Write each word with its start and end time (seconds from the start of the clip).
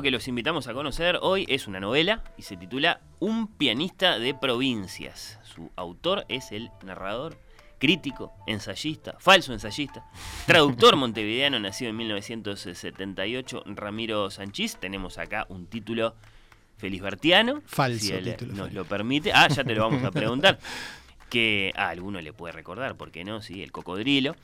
Libro 0.00 0.02
que 0.02 0.10
los 0.10 0.28
invitamos 0.28 0.66
a 0.66 0.72
conocer 0.72 1.18
hoy 1.20 1.44
es 1.48 1.66
una 1.66 1.78
novela 1.78 2.22
y 2.38 2.42
se 2.42 2.56
titula 2.56 3.00
Un 3.18 3.48
pianista 3.48 4.18
de 4.18 4.34
provincias. 4.34 5.38
Su 5.42 5.70
autor 5.76 6.24
es 6.28 6.52
el 6.52 6.70
narrador, 6.84 7.36
crítico, 7.78 8.32
ensayista, 8.46 9.16
falso 9.18 9.52
ensayista, 9.52 10.04
traductor 10.46 10.96
montevideano 10.96 11.58
nacido 11.58 11.90
en 11.90 11.96
1978, 11.98 13.64
Ramiro 13.66 14.30
Sanchís. 14.30 14.76
Tenemos 14.76 15.18
acá 15.18 15.44
un 15.50 15.66
título 15.66 16.14
felisbertiano. 16.78 17.60
Falso 17.66 18.06
si 18.06 18.12
él 18.12 18.24
título, 18.24 18.54
nos 18.54 18.72
lo 18.72 18.86
permite. 18.86 19.32
Ah, 19.34 19.48
ya 19.48 19.64
te 19.64 19.74
lo 19.74 19.82
vamos 19.82 20.02
a 20.02 20.10
preguntar. 20.10 20.58
Que 21.28 21.72
a 21.76 21.90
alguno 21.90 22.20
le 22.20 22.32
puede 22.32 22.52
recordar, 22.52 22.96
¿por 22.96 23.10
qué 23.10 23.22
no? 23.24 23.42
Sí, 23.42 23.62
el 23.62 23.70
cocodrilo. 23.70 24.34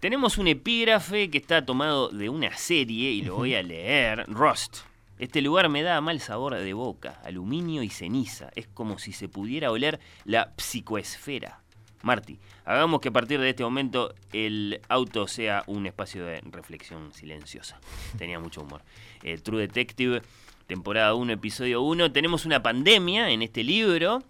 Tenemos 0.00 0.38
un 0.38 0.48
epígrafe 0.48 1.30
que 1.30 1.38
está 1.38 1.64
tomado 1.64 2.10
de 2.10 2.28
una 2.28 2.54
serie 2.56 3.10
y 3.10 3.22
lo 3.22 3.36
voy 3.36 3.54
a 3.54 3.62
leer. 3.62 4.24
Rust. 4.28 4.87
Este 5.18 5.42
lugar 5.42 5.68
me 5.68 5.82
da 5.82 6.00
mal 6.00 6.20
sabor 6.20 6.54
de 6.54 6.72
boca, 6.72 7.20
aluminio 7.24 7.82
y 7.82 7.90
ceniza. 7.90 8.50
Es 8.54 8.68
como 8.68 8.98
si 8.98 9.12
se 9.12 9.28
pudiera 9.28 9.72
oler 9.72 9.98
la 10.24 10.52
psicoesfera. 10.56 11.60
Marty, 12.02 12.38
hagamos 12.64 13.00
que 13.00 13.08
a 13.08 13.12
partir 13.12 13.40
de 13.40 13.50
este 13.50 13.64
momento 13.64 14.14
el 14.32 14.80
auto 14.88 15.26
sea 15.26 15.64
un 15.66 15.86
espacio 15.86 16.24
de 16.24 16.40
reflexión 16.52 17.12
silenciosa. 17.12 17.80
Tenía 18.16 18.38
mucho 18.38 18.62
humor. 18.62 18.82
Eh, 19.24 19.38
True 19.38 19.62
Detective, 19.62 20.22
temporada 20.68 21.14
1, 21.14 21.32
episodio 21.32 21.82
1. 21.82 22.12
Tenemos 22.12 22.46
una 22.46 22.62
pandemia 22.62 23.30
en 23.30 23.42
este 23.42 23.64
libro, 23.64 24.22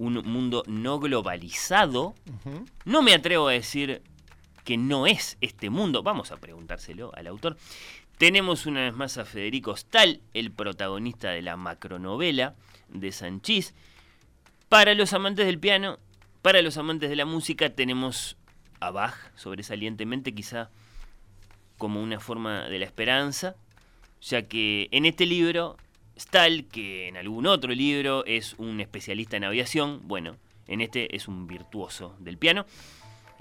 un 0.00 0.14
mundo 0.14 0.64
no 0.66 0.98
globalizado. 0.98 2.16
No 2.84 3.02
me 3.02 3.14
atrevo 3.14 3.46
a 3.46 3.52
decir 3.52 4.02
que 4.64 4.76
no 4.76 5.06
es 5.06 5.36
este 5.40 5.70
mundo. 5.70 6.02
Vamos 6.02 6.32
a 6.32 6.38
preguntárselo 6.38 7.14
al 7.14 7.28
autor. 7.28 7.56
Tenemos 8.18 8.66
una 8.66 8.82
vez 8.82 8.94
más 8.94 9.18
a 9.18 9.24
Federico 9.24 9.76
Stahl, 9.76 10.20
el 10.34 10.52
protagonista 10.52 11.30
de 11.30 11.42
la 11.42 11.56
macronovela 11.56 12.54
de 12.88 13.10
Sanchís. 13.10 13.74
Para 14.68 14.94
los 14.94 15.12
amantes 15.12 15.46
del 15.46 15.58
piano, 15.58 15.98
para 16.40 16.62
los 16.62 16.76
amantes 16.76 17.10
de 17.10 17.16
la 17.16 17.24
música, 17.24 17.70
tenemos 17.70 18.36
a 18.78 18.92
Bach 18.92 19.14
sobresalientemente, 19.34 20.32
quizá 20.32 20.70
como 21.76 22.00
una 22.00 22.20
forma 22.20 22.68
de 22.68 22.78
la 22.78 22.84
esperanza, 22.84 23.56
ya 24.20 24.42
que 24.42 24.88
en 24.92 25.06
este 25.06 25.26
libro, 25.26 25.76
Stahl, 26.16 26.66
que 26.66 27.08
en 27.08 27.16
algún 27.16 27.46
otro 27.46 27.72
libro 27.72 28.24
es 28.26 28.54
un 28.58 28.80
especialista 28.80 29.36
en 29.36 29.44
aviación, 29.44 30.02
bueno, 30.04 30.36
en 30.68 30.80
este 30.80 31.16
es 31.16 31.26
un 31.26 31.48
virtuoso 31.48 32.14
del 32.20 32.38
piano. 32.38 32.64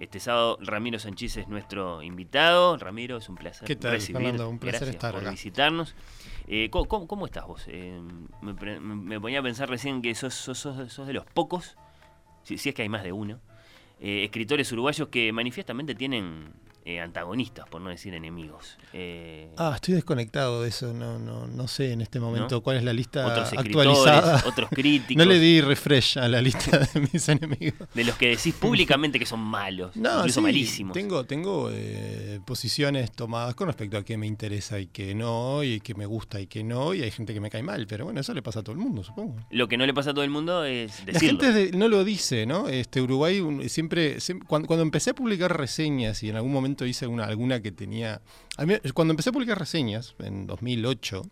Este 0.04 0.20
sábado 0.20 0.58
Ramiro 0.62 1.00
Sanchís 1.00 1.38
es 1.38 1.48
nuestro 1.48 2.04
invitado. 2.04 2.76
Ramiro, 2.78 3.16
es 3.18 3.30
un 3.30 3.36
placer 3.36 3.66
¿Qué 3.66 3.78
tal. 3.78 4.02
Fernando? 4.02 4.50
Un 4.50 4.60
placer 4.60 4.80
Gracias 4.82 4.95
estar 4.95 5.14
por 5.14 5.22
acá. 5.22 5.32
visitarnos. 5.32 5.95
Eh, 6.48 6.70
¿cómo, 6.70 6.86
cómo- 6.89 7.08
cómo 7.08 7.26
estás 7.26 7.48
vos? 7.48 7.64
Eh, 7.67 8.02
me, 8.42 9.20
ponía 9.22 9.39
a 9.39 9.44
pensar 9.44 9.70
recién 9.70 10.02
que 10.02 10.14
sos, 10.14 10.33
sos- 10.33 10.58
sos- 10.58 10.92
sos 10.92 11.08
de 11.08 11.14
los 11.14 11.26
pocos, 11.26 11.77
si, 12.44 12.58
si 12.58 12.67
es 12.70 12.76
que 12.76 12.82
hay 12.82 12.89
más 12.89 13.04
de 13.04 13.14
uno, 13.14 13.39
eh, 14.02 14.26
escritores 14.26 14.70
uruguayos 14.73 15.08
que 15.08 15.32
manifiestamente 15.32 15.95
tienen 15.95 16.52
eh, 16.86 16.99
antagonistas, 16.99 17.67
por 17.70 17.80
no 17.82 17.89
decir 17.89 18.14
enemigos. 18.14 18.77
Eh, 18.92 19.49
Ah, 19.58 19.71
estoy 19.76 19.94
desconectado 19.94 20.61
de 20.64 20.70
eso, 20.70 20.94
no, 20.94 21.17
no, 21.17 21.48
no 21.48 21.67
sé 21.70 21.92
en 21.94 22.02
este 22.02 22.20
momento 22.20 22.55
¿No? 22.55 22.61
cuál 22.61 22.77
es 22.77 22.83
la 22.83 22.92
lista 22.92 23.26
otros 23.26 23.54
actualizada. 23.54 24.44
otros 24.45 24.70
críticos, 24.71 25.16
No 25.26 25.32
le 25.32 25.39
di 25.39 25.61
refresh 25.61 26.17
a 26.17 26.27
la 26.27 26.42
lista 26.42 26.80
de 26.80 27.08
mis 27.14 27.30
enemigos. 27.30 27.88
de 27.94 28.04
los 28.04 28.16
que 28.17 28.30
decís 28.30 28.54
públicamente 28.55 29.17
que 29.17 29.26
son 29.26 29.39
malos, 29.39 29.95
No, 29.95 30.17
incluso 30.20 30.39
sí, 30.39 30.44
malísimos. 30.44 30.94
Tengo, 30.94 31.23
tengo 31.23 31.70
eh, 31.71 32.39
posiciones 32.45 33.11
tomadas 33.14 33.55
con 33.55 33.67
respecto 33.67 33.98
a 33.98 34.04
qué 34.04 34.17
me 34.17 34.27
interesa 34.27 34.80
y 34.80 34.88
qué 34.88 35.15
no, 35.15 35.64
y 35.64 35.80
qué 35.80 35.95
me 35.95 36.05
gusta 36.05 36.42
y 36.42 36.48
qué 36.48 36.64
no, 36.64 36.94
y 36.94 37.02
hay 37.02 37.11
gente 37.11 37.33
que 37.33 37.39
me 37.39 37.50
cae 37.50 37.64
mal, 37.64 37.88
pero 37.88 38.04
bueno, 38.05 38.20
eso 38.20 38.33
le 38.33 38.42
pasa 38.42 38.60
a 38.60 38.64
todo 38.64 38.73
el 38.73 38.80
mundo, 38.82 39.04
supongo. 39.04 39.36
Lo 39.52 39.67
que 39.70 39.77
no 39.77 39.86
le 39.86 39.94
pasa 39.94 40.10
a 40.10 40.14
todo 40.14 40.26
el 40.26 40.32
mundo 40.32 40.65
es 40.65 41.00
La 41.00 41.14
decirlo. 41.14 41.39
gente 41.39 41.52
de- 41.54 41.71
no 41.77 41.88
lo 41.88 42.04
dice, 42.04 42.45
¿no? 42.45 42.67
Este 42.67 43.02
Uruguay 43.02 43.42
siempre, 43.70 44.17
siem- 44.17 44.44
cuando, 44.45 44.67
cuando 44.67 44.83
empecé 44.83 45.11
a 45.11 45.14
publicar 45.15 45.58
reseñas 45.58 46.21
y 46.23 46.30
en 46.30 46.36
algún 46.36 46.52
momento 46.52 46.73
hice 46.86 47.08
una, 47.08 47.26
alguna 47.26 47.61
que 47.61 47.72
tenía, 47.72 48.22
a 48.58 48.66
cuando 48.94 49.11
empecé 49.11 49.30
a 49.30 49.34
publicar 49.34 49.58
reseñas 49.58 50.16
en 50.20 50.48
2008, 50.48 51.23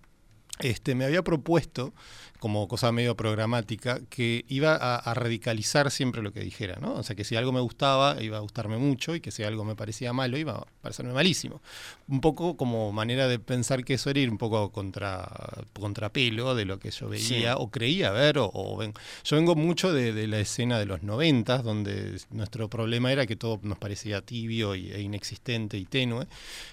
este, 0.62 0.96
me 0.96 1.06
había 1.06 1.22
propuesto 1.24 1.94
como 2.40 2.68
cosa 2.68 2.92
medio 2.92 3.16
programática 3.16 4.00
que 4.10 4.46
iba 4.48 4.76
a, 4.76 4.96
a 4.96 5.14
radicalizar 5.14 5.92
siempre 5.92 6.24
lo 6.24 6.34
que 6.34 6.40
dijera, 6.40 6.78
¿no? 6.82 6.94
O 6.96 7.04
sea, 7.04 7.16
que 7.16 7.24
si 7.24 7.36
algo 7.36 7.52
me 7.52 7.60
gustaba 7.62 8.18
iba 8.24 8.38
a 8.38 8.40
gustarme 8.40 8.78
mucho 8.78 9.14
y 9.16 9.22
que 9.22 9.30
si 9.30 9.44
algo 9.44 9.64
me 9.64 9.76
parecía 9.76 10.12
malo 10.12 10.38
iba 10.40 10.54
a 10.54 10.66
parecerme 10.82 11.14
malísimo. 11.14 11.62
Un 12.08 12.20
poco 12.20 12.58
como 12.58 12.92
manera 12.92 13.28
de 13.28 13.38
pensar 13.38 13.84
que 13.86 13.94
eso 13.94 14.10
era 14.10 14.22
ir 14.22 14.30
un 14.32 14.40
poco 14.40 14.72
contra 14.72 15.30
contrapelo 15.74 16.56
de 16.56 16.66
lo 16.66 16.80
que 16.80 16.92
yo 16.92 17.10
veía 17.10 17.22
Sí. 17.22 17.44
o 17.58 17.70
creía 17.70 18.12
ver 18.12 18.38
o, 18.40 18.50
o 18.54 18.78
ven- 18.78 18.94
yo 19.24 19.36
vengo 19.36 19.56
mucho 19.56 19.94
de, 19.94 20.12
de 20.14 20.28
la 20.28 20.40
escena 20.40 20.80
de 20.80 20.86
los 20.86 21.04
noventas 21.04 21.64
donde 21.64 22.18
nuestro 22.32 22.70
problema 22.70 23.12
era 23.12 23.26
que 23.28 23.36
todo 23.36 23.60
nos 23.64 23.78
parecía 23.78 24.22
tibio 24.22 24.76
y- 24.76 24.92
e 24.92 25.02
inexistente 25.02 25.78
y 25.78 25.86
tenue 25.86 26.26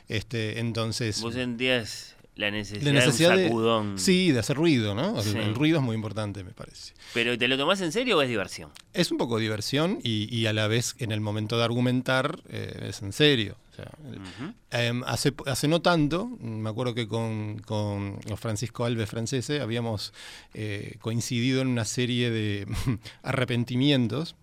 este 0.09 0.60
entonces 0.60 1.21
Vos 1.21 1.34
sentías 1.34 2.15
la 2.38 2.50
necesidad, 2.50 2.93
la 2.93 2.93
necesidad 3.00 3.28
de 3.31 3.34
un 3.37 3.41
de, 3.43 3.49
sacudón. 3.49 3.99
sí 3.99 4.32
de 4.32 4.38
hacer 4.38 4.56
ruido 4.56 4.94
no 4.94 5.19
el, 5.19 5.22
Sí. 5.25 5.37
el 5.37 5.54
ruido 5.54 5.78
es 5.78 5.84
muy 5.84 5.94
importante 5.94 6.43
me 6.44 6.53
parece 6.53 6.94
Pero 7.12 7.37
¿te 7.37 7.47
lo 7.49 7.59
tomás 7.59 7.81
en 7.82 7.93
serio 7.93 8.16
o 8.16 8.22
es 8.22 8.28
diversión? 8.31 8.71
es 8.94 9.10
un 9.12 9.19
poco 9.19 9.38
diversión 9.38 9.99
y, 10.03 10.34
y 10.34 10.47
a 10.47 10.53
la 10.54 10.66
vez 10.69 10.94
en 10.98 11.12
el 11.12 11.21
momento 11.21 11.59
de 11.59 11.65
argumentar 11.65 12.38
eh, 12.48 12.87
es 12.88 13.03
en 13.03 13.12
serio 13.12 13.56
o 13.71 13.75
sea. 13.75 13.91
Em, 14.72 15.04
hace, 15.04 15.32
hace 15.47 15.69
no 15.69 15.81
tanto, 15.82 16.27
me 16.41 16.69
acuerdo 16.69 16.94
que 16.94 17.06
con, 17.06 17.60
con 17.60 18.19
Francisco 18.37 18.84
Alves 18.84 19.09
Francese 19.09 19.60
habíamos 19.60 20.12
eh, 20.54 20.97
coincidido 21.00 21.60
en 21.62 21.69
una 21.69 21.84
serie 21.84 22.31
de 22.31 22.66
arrepentimientos 23.22 24.34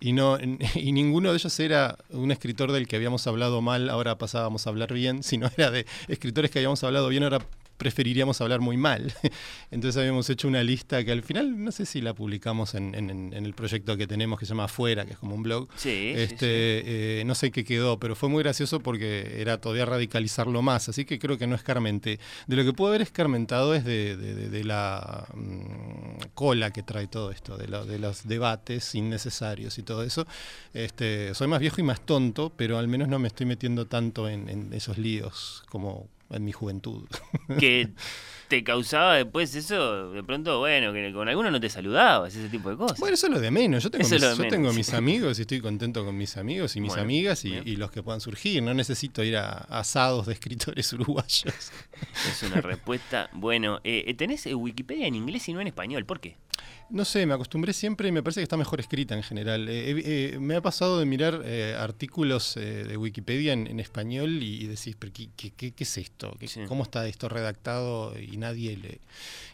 y, 0.00 0.12
no, 0.12 0.38
y 0.74 0.92
ninguno 0.92 1.30
de 1.30 1.36
ellos 1.36 1.58
era 1.60 1.96
un 2.10 2.30
escritor 2.32 2.72
del 2.72 2.86
que 2.86 2.96
habíamos 2.96 3.26
hablado 3.26 3.60
mal, 3.62 3.90
ahora 3.90 4.18
pasábamos 4.18 4.66
a 4.66 4.70
hablar 4.70 4.92
bien, 4.92 5.22
sino 5.22 5.50
era 5.56 5.70
de 5.70 5.86
escritores 6.08 6.50
que 6.50 6.58
habíamos 6.58 6.82
hablado 6.84 7.08
bien, 7.08 7.22
ahora 7.22 7.40
preferiríamos 7.76 8.40
hablar 8.40 8.60
muy 8.60 8.76
mal. 8.76 9.12
Entonces 9.70 9.98
habíamos 10.00 10.28
hecho 10.30 10.48
una 10.48 10.62
lista 10.62 11.04
que 11.04 11.12
al 11.12 11.22
final, 11.22 11.62
no 11.62 11.72
sé 11.72 11.86
si 11.86 12.00
la 12.00 12.14
publicamos 12.14 12.74
en, 12.74 12.94
en- 12.94 13.10
en 13.10 13.46
el 13.46 13.54
proyecto 13.54 13.96
que 13.96 14.06
tenemos 14.06 14.38
que 14.38 14.46
se 14.46 14.50
llama 14.50 14.64
Afuera, 14.64 15.04
que 15.04 15.12
es 15.12 15.18
como 15.18 15.34
un 15.34 15.42
blog, 15.42 15.68
Sí, 15.76 16.12
este, 16.16 16.36
sí. 16.36 16.46
eh, 16.86 17.22
no 17.26 17.34
sé 17.34 17.50
qué 17.50 17.64
quedó, 17.64 17.98
pero 17.98 18.14
fue 18.16 18.28
muy 18.28 18.42
gracioso 18.42 18.80
porque 18.80 19.40
era 19.40 19.60
todavía 19.60 19.84
radicalizarlo 19.86 20.62
más, 20.62 20.88
así 20.88 21.04
que 21.04 21.18
creo 21.18 21.38
que 21.38 21.46
no 21.46 21.54
escarmenté. 21.54 22.18
De 22.46 22.56
lo 22.56 22.64
que 22.64 22.72
puedo 22.72 22.88
haber 22.90 23.02
escarmentado 23.02 23.74
es 23.74 23.84
de, 23.84 24.16
de- 24.16 24.34
de- 24.34 24.48
de 24.50 24.64
la 24.64 25.26
mm, 25.34 26.18
cola 26.34 26.70
que 26.72 26.82
trae 26.82 27.06
todo 27.08 27.30
esto, 27.30 27.56
de, 27.56 27.68
lo- 27.68 27.84
de 27.84 27.98
los 27.98 28.26
debates 28.26 28.94
innecesarios 28.94 29.78
y 29.78 29.82
todo 29.82 30.02
eso. 30.02 30.26
Este, 30.74 31.34
soy 31.34 31.48
más 31.48 31.60
viejo 31.60 31.80
y 31.80 31.84
más 31.84 32.00
tonto, 32.00 32.52
pero 32.56 32.78
al 32.78 32.88
menos 32.88 33.08
no 33.08 33.18
me 33.18 33.28
estoy 33.28 33.46
metiendo 33.46 33.86
tanto 33.86 34.28
en, 34.28 34.48
en 34.48 34.72
esos 34.72 34.98
líos 34.98 35.62
como 35.68 36.08
en 36.30 36.44
mi 36.44 36.52
juventud. 36.52 37.06
que 37.58 37.90
te 38.48 38.62
causaba 38.62 39.16
después 39.16 39.54
eso, 39.54 40.12
de 40.12 40.22
pronto, 40.22 40.60
bueno, 40.60 40.92
que 40.92 41.12
con 41.12 41.28
algunos 41.28 41.50
no 41.52 41.60
te 41.60 41.68
saludabas, 41.68 42.34
ese 42.34 42.48
tipo 42.48 42.70
de 42.70 42.76
cosas. 42.76 42.98
Bueno, 42.98 43.14
eso 43.14 43.26
es 43.26 43.32
lo 43.32 43.40
de 43.40 43.50
menos. 43.50 43.82
Yo 43.82 43.90
tengo, 43.90 44.02
Eso 44.04 44.14
mis, 44.14 44.22
lo 44.22 44.28
de 44.28 44.34
yo 44.34 44.42
menos, 44.42 44.52
tengo 44.52 44.70
sí. 44.70 44.76
mis 44.76 44.94
amigos 44.94 45.38
y 45.38 45.42
estoy 45.42 45.60
contento 45.60 46.04
con 46.04 46.16
mis 46.16 46.36
amigos 46.36 46.76
y 46.76 46.80
mis 46.80 46.90
Bueno, 46.90 47.02
amigas 47.02 47.44
y, 47.44 47.54
y 47.54 47.76
los 47.76 47.90
que 47.90 48.02
puedan 48.02 48.20
surgir. 48.20 48.62
No 48.62 48.74
necesito 48.74 49.24
ir 49.24 49.36
a 49.36 49.50
asados 49.50 50.26
de 50.26 50.34
escritores 50.34 50.92
uruguayos. 50.92 51.44
Es 51.44 52.42
una 52.42 52.60
respuesta. 52.60 53.30
Bueno, 53.32 53.80
eh, 53.84 54.14
tenés 54.14 54.46
eh, 54.46 54.54
Wikipedia 54.54 55.06
en 55.06 55.14
inglés 55.14 55.48
y 55.48 55.52
no 55.52 55.60
en 55.60 55.66
español, 55.66 56.04
¿por 56.04 56.20
qué? 56.20 56.36
No 56.88 57.04
sé, 57.04 57.26
me 57.26 57.34
acostumbré 57.34 57.72
siempre 57.72 58.08
y 58.08 58.12
me 58.12 58.22
parece 58.22 58.40
que 58.40 58.44
está 58.44 58.56
mejor 58.56 58.78
escrita 58.80 59.14
en 59.16 59.22
general. 59.22 59.68
Eh, 59.68 59.90
eh, 59.90 60.02
eh, 60.34 60.38
me 60.38 60.54
ha 60.54 60.60
pasado 60.62 60.98
de 61.00 61.06
mirar 61.06 61.42
eh, 61.44 61.74
artículos 61.78 62.54
de 62.54 62.96
Wikipedia 62.96 63.52
en, 63.52 63.66
en 63.66 63.80
español 63.80 64.42
y, 64.42 64.62
y 64.62 64.66
decís, 64.66 64.94
¿pero 64.98 65.12
qué, 65.12 65.28
qué- 65.36 65.50
qué- 65.50 65.72
qué 65.72 65.84
es 65.84 65.98
esto? 65.98 66.36
¿Qué- 66.38 66.46
Sí. 66.48 66.60
¿Cómo 66.68 66.84
está 66.84 67.06
esto 67.08 67.28
redactado 67.28 68.14
y 68.18 68.36
nadie 68.36 68.76
lee? 68.76 69.00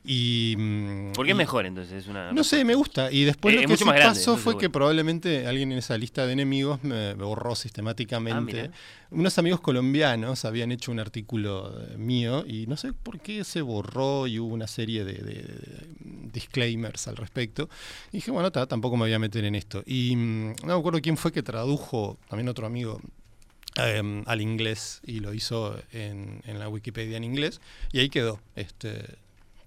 Y, 0.04 0.54
mm, 0.58 1.12
¿Por 1.12 1.24
qué 1.26 1.32
y- 1.32 1.34
mejor 1.34 1.64
entonces? 1.66 2.02
Es 2.04 2.08
una 2.08 2.32
No 2.32 2.44
sé, 2.44 2.64
me 2.64 2.74
gusta. 2.74 3.10
Y 3.10 3.24
después 3.24 3.54
lo 3.54 3.62
que 3.62 3.76
sí 3.76 3.84
grande, 3.84 4.04
pasó 4.04 4.36
fue 4.36 4.58
que 4.58 4.68
probablemente 4.68 5.46
alguien 5.46 5.72
en 5.72 5.78
esa 5.78 5.96
lista 5.96 6.26
de 6.26 6.32
enemigos 6.34 6.82
me 6.84 7.14
me 7.14 7.24
borró 7.24 7.52
Ah, 7.52 7.56
sistemáticamente. 7.56 8.52
mira. 8.62 8.70
Unos 9.12 9.36
amigos 9.38 9.60
colombianos 9.60 10.44
habían 10.44 10.72
hecho 10.72 10.90
un 10.90 10.98
artículo 10.98 11.70
eh, 11.82 11.96
mío 11.98 12.44
y 12.46 12.66
no 12.66 12.76
sé 12.76 12.92
por 12.94 13.20
qué 13.20 13.44
se 13.44 13.60
borró 13.60 14.26
y 14.26 14.38
hubo 14.38 14.54
una 14.54 14.66
serie 14.66 15.04
de, 15.04 15.12
de- 15.12 15.42
de 15.42 15.86
disclaimers 16.32 17.08
al 17.08 17.16
respecto. 17.16 17.68
Y 18.10 18.16
dije, 18.18 18.30
bueno, 18.30 18.50
ta, 18.50 18.66
tampoco 18.66 18.96
me 18.96 19.02
voy 19.04 19.12
a 19.12 19.18
meter 19.18 19.44
en 19.44 19.54
esto. 19.54 19.82
Y 19.86 20.16
mm, 20.16 20.54
no 20.64 20.66
me 20.66 20.72
acuerdo 20.72 21.00
quién 21.02 21.16
fue 21.18 21.30
que 21.30 21.42
tradujo, 21.42 22.16
también 22.28 22.48
otro 22.48 22.66
amigo, 22.66 23.00
em, 23.76 24.22
al 24.26 24.40
inglés 24.40 25.00
y 25.06 25.20
lo 25.20 25.34
hizo 25.34 25.78
en, 25.92 26.40
en 26.46 26.58
la 26.58 26.68
Wikipedia 26.68 27.16
en 27.18 27.24
inglés 27.24 27.60
y 27.92 27.98
ahí 28.00 28.08
quedó. 28.08 28.40
Este, 28.56 29.02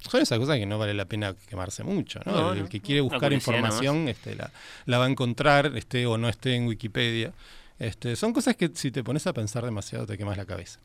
son 0.09 0.21
esas 0.21 0.39
cosas 0.39 0.57
que 0.57 0.65
no 0.65 0.77
vale 0.79 0.93
la 0.93 1.05
pena 1.05 1.35
quemarse 1.49 1.83
mucho, 1.83 2.19
¿no? 2.25 2.31
No, 2.33 2.53
el, 2.53 2.69
que 2.69 2.81
quiere 2.81 3.01
buscar 3.01 3.31
información 3.35 4.07
este, 4.09 4.35
la, 4.35 4.51
la 4.87 4.97
va 4.97 5.05
a 5.05 5.09
encontrar, 5.09 5.71
esté 5.77 6.05
o 6.07 6.17
no 6.17 6.29
esté 6.29 6.55
en 6.55 6.67
Wikipedia. 6.67 7.31
Este, 7.79 8.15
son 8.15 8.33
cosas 8.33 8.55
que 8.55 8.69
si 8.73 8.91
te 8.91 9.03
pones 9.03 9.27
a 9.27 9.33
pensar 9.33 9.63
demasiado 9.65 10.05
te 10.05 10.17
quemas 10.17 10.37
la 10.37 10.45
cabeza. 10.45 10.79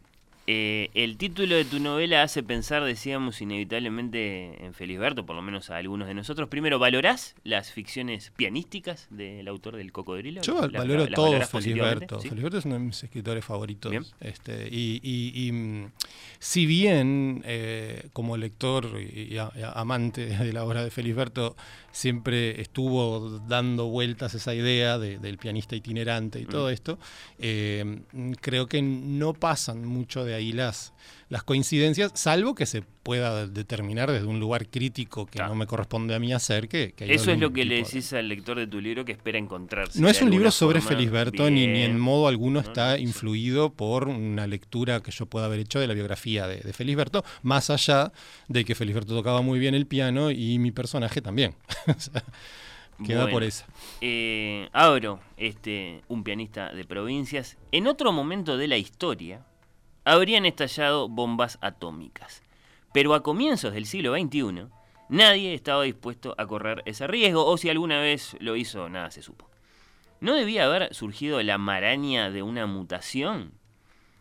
Eh, 0.47 0.89
el 0.95 1.17
título 1.17 1.55
de 1.55 1.65
tu 1.65 1.79
novela 1.79 2.23
hace 2.25 2.43
pensar, 2.43 2.83
decíamos, 2.83 3.41
inevitablemente 3.41 4.65
en 4.65 4.75
Felisberto, 4.75 5.25
por 5.25 5.37
lo 5.37 5.43
menos 5.43 5.71
a 5.71 5.77
algunos 5.77 6.09
de 6.09 6.15
nosotros. 6.15 6.49
Primero, 6.49 6.81
¿valorás 6.81 7.37
las 7.45 7.71
ficciones 7.71 8.33
pianísticas 8.35 9.07
del 9.11 9.47
autor 9.47 9.77
del 9.77 9.93
Cocodrilo? 9.93 10.41
Yo 10.43 10.63
¿Las- 10.63 10.73
valoro 10.73 11.07
todo? 11.09 11.41
Felisberto. 11.43 12.21
¿Sí? 12.21 12.29
Felisberto 12.31 12.59
es 12.59 12.65
uno 12.65 12.75
de 12.75 12.81
mis 12.81 13.05
escritores 13.05 13.45
favoritos. 13.45 13.91
Bien. 13.93 14.05
Este, 14.21 14.67
y, 14.69 14.99
y- 15.05 15.47
y, 15.47 15.53
mm, 15.53 15.93
si 16.41 16.67
bien 16.67 17.43
eh, 17.45 18.09
como 18.13 18.37
lector 18.37 19.01
y, 19.01 19.37
a- 19.37 19.53
amante 19.77 20.27
de 20.27 20.53
la 20.53 20.65
obra 20.65 20.83
de 20.83 20.91
Felisberto 20.91 21.55
siempre 21.93 22.61
estuvo 22.61 23.41
dando 23.49 23.87
vueltas 23.89 24.35
esa 24.35 24.55
idea 24.55 24.99
de- 24.99 25.19
del 25.19 25.39
pianista 25.39 25.75
itinerante 25.77 26.41
y 26.41 26.47
todo 26.47 26.69
Mm. 26.69 26.73
esto, 26.73 26.99
eh, 27.39 28.03
creo 28.41 28.67
que 28.69 28.81
no 28.83 29.35
pasan 29.35 29.85
mucho 29.85 30.25
de 30.25 30.35
ahí 30.35 30.53
las, 30.53 30.93
las 31.31 31.43
coincidencias, 31.45 32.11
salvo 32.15 32.55
que 32.55 32.67
se 32.67 32.83
pueda 32.83 33.47
determinar 33.47 34.11
desde 34.11 34.27
un 34.27 34.39
lugar 34.41 34.69
crítico 34.69 35.25
que 35.27 35.39
Claro. 35.39 35.49
no 35.51 35.55
me 35.55 35.67
corresponde 35.67 36.15
a 36.15 36.19
mí 36.19 36.33
hacer. 36.35 36.69
Que, 36.69 36.93
que 36.93 37.15
Eso 37.15 37.31
es 37.33 37.39
lo 37.39 37.53
que 37.53 37.65
le 37.65 37.77
de- 37.77 37.83
decís 37.85 38.13
al 38.13 38.29
lector 38.29 38.59
de 38.59 38.67
tu 38.67 38.81
libro 38.81 39.05
que 39.05 39.13
espera 39.13 39.39
encontrarse. 39.39 40.01
no 40.01 40.09
es 40.09 40.21
un 40.21 40.31
libro 40.31 40.51
sobre. 40.51 40.81
Felisberto 40.81 41.49
ni, 41.49 41.67
ni 41.67 41.83
en 41.83 41.99
modo 41.99 42.27
alguno 42.29 42.61
No, 42.61 42.67
está 42.69 42.99
influido 42.99 43.73
por 43.73 44.09
una 44.09 44.47
lectura 44.47 45.01
que 45.01 45.11
yo 45.13 45.25
pueda 45.27 45.47
haber 45.47 45.61
hecho 45.61 45.79
de 45.81 45.87
la 45.87 45.95
biografía 45.95 46.47
de, 46.47 46.57
de 46.61 46.73
Felisberto, 46.73 47.25
más 47.43 47.71
allá 47.71 48.13
de 48.49 48.65
que 48.65 48.75
Felisberto 48.75 49.15
tocaba 49.15 49.41
muy 49.41 49.59
bien 49.59 49.75
el 49.75 49.87
piano 49.87 50.31
y 50.33 50.59
mi 50.59 50.73
personaje 50.73 51.23
también. 51.23 51.55
O 51.87 51.95
sea, 52.01 52.23
Queda 53.07 53.23
Bueno, 53.23 53.33
por 53.33 53.43
esa. 53.45 53.65
eh, 54.03 54.69
abro 54.75 55.21
este, 55.39 56.03
un 56.09 56.23
pianista 56.23 56.73
de 56.75 56.85
provincias. 56.85 57.57
En 57.73 57.87
otro 57.87 58.13
momento 58.13 58.59
de 58.59 58.69
la 58.69 58.77
historia 58.77 59.41
habrían 60.05 60.47
estallado 60.47 61.09
bombas 61.09 61.59
atómicas. 61.61 62.43
Pero 62.93 63.15
a 63.15 63.23
comienzos 63.23 63.73
del 63.73 63.87
siglo 63.87 64.15
XXI, 64.15 64.67
nadie 65.09 65.55
estaba 65.55 65.85
dispuesto 65.85 66.35
a 66.39 66.47
correr 66.47 66.83
ese 66.87 67.07
riesgo, 67.07 67.47
o 67.47 67.57
si 67.57 67.71
alguna 67.71 68.01
vez 68.01 68.37
lo 68.41 68.57
hizo, 68.57 68.89
nada 68.89 69.11
se 69.11 69.23
supo. 69.23 69.49
¿No 70.21 70.35
debía 70.35 70.67
haber 70.67 70.95
surgido 70.95 71.43
la 71.43 71.57
maraña 71.57 72.31
de 72.31 72.43
una 72.43 72.67
mutación? 72.67 73.53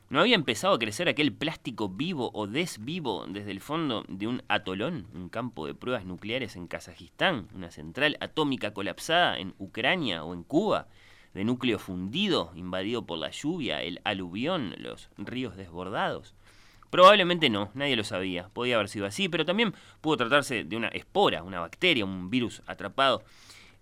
¿No 0.09 0.21
había 0.21 0.35
empezado 0.35 0.73
a 0.73 0.79
crecer 0.79 1.07
aquel 1.07 1.33
plástico 1.33 1.89
vivo 1.89 2.31
o 2.33 2.47
desvivo 2.47 3.25
desde 3.27 3.51
el 3.51 3.59
fondo 3.59 4.05
de 4.07 4.25
un 4.25 4.41
atolón, 4.47 5.07
un 5.13 5.29
campo 5.29 5.67
de 5.67 5.75
pruebas 5.75 6.05
nucleares 6.05 6.55
en 6.55 6.67
Kazajistán, 6.67 7.47
una 7.53 7.69
central 7.69 8.17
atómica 8.19 8.73
colapsada 8.73 9.37
en 9.37 9.53
Ucrania 9.59 10.23
o 10.23 10.33
en 10.33 10.43
Cuba, 10.43 10.87
de 11.33 11.43
núcleo 11.43 11.79
fundido, 11.79 12.51
invadido 12.55 13.05
por 13.05 13.19
la 13.19 13.31
lluvia, 13.31 13.81
el 13.81 14.01
aluvión, 14.03 14.75
los 14.77 15.09
ríos 15.17 15.55
desbordados? 15.55 16.33
Probablemente 16.89 17.49
no, 17.49 17.69
nadie 17.75 17.95
lo 17.95 18.03
sabía, 18.03 18.49
podía 18.49 18.75
haber 18.75 18.89
sido 18.89 19.05
así, 19.05 19.29
pero 19.29 19.45
también 19.45 19.73
pudo 20.01 20.17
tratarse 20.17 20.63
de 20.63 20.75
una 20.75 20.87
espora, 20.87 21.43
una 21.43 21.59
bacteria, 21.59 22.03
un 22.03 22.29
virus 22.29 22.63
atrapado 22.65 23.23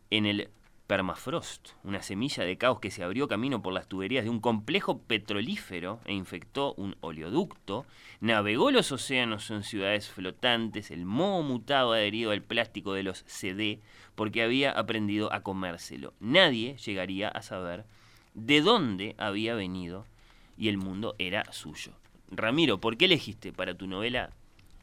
en 0.10 0.26
el 0.26 0.50
permafrost, 0.88 1.70
una 1.84 2.02
semilla 2.02 2.44
de 2.44 2.58
caos 2.58 2.80
que 2.80 2.92
se 2.92 3.04
abrió 3.04 3.28
camino 3.28 3.62
por 3.62 3.74
las 3.74 3.88
tuberías 3.88 4.24
de 4.24 4.30
un 4.30 4.40
complejo 4.40 5.00
petrolífero 5.00 6.00
e 6.06 6.14
infectó 6.14 6.74
un 6.76 6.96
oleoducto, 7.02 7.86
navegó 8.22 8.72
los 8.72 8.92
océanos 8.94 9.52
en 9.52 9.64
ciudades 9.64 10.10
flotantes, 10.10 10.90
el 10.90 11.06
moho 11.06 11.44
mutado 11.44 11.92
adherido 11.92 12.32
al 12.32 12.42
plástico 12.42 12.94
de 12.94 13.04
los 13.04 13.26
CD 13.28 13.82
porque 14.16 14.42
había 14.42 14.72
aprendido 14.72 15.32
a 15.34 15.42
comérselo. 15.42 16.14
Nadie 16.20 16.78
llegaría 16.78 17.28
a 17.28 17.42
saber 17.42 17.86
de 18.34 18.62
dónde 18.62 19.16
había 19.18 19.56
venido 19.56 20.06
y 20.58 20.70
el 20.70 20.78
mundo 20.78 21.16
era 21.20 21.52
suyo. 21.52 21.92
Ramiro, 22.32 22.80
¿por 22.80 22.98
qué 22.98 23.06
elegiste 23.06 23.52
para 23.52 23.76
tu 23.76 23.88
novela 23.88 24.32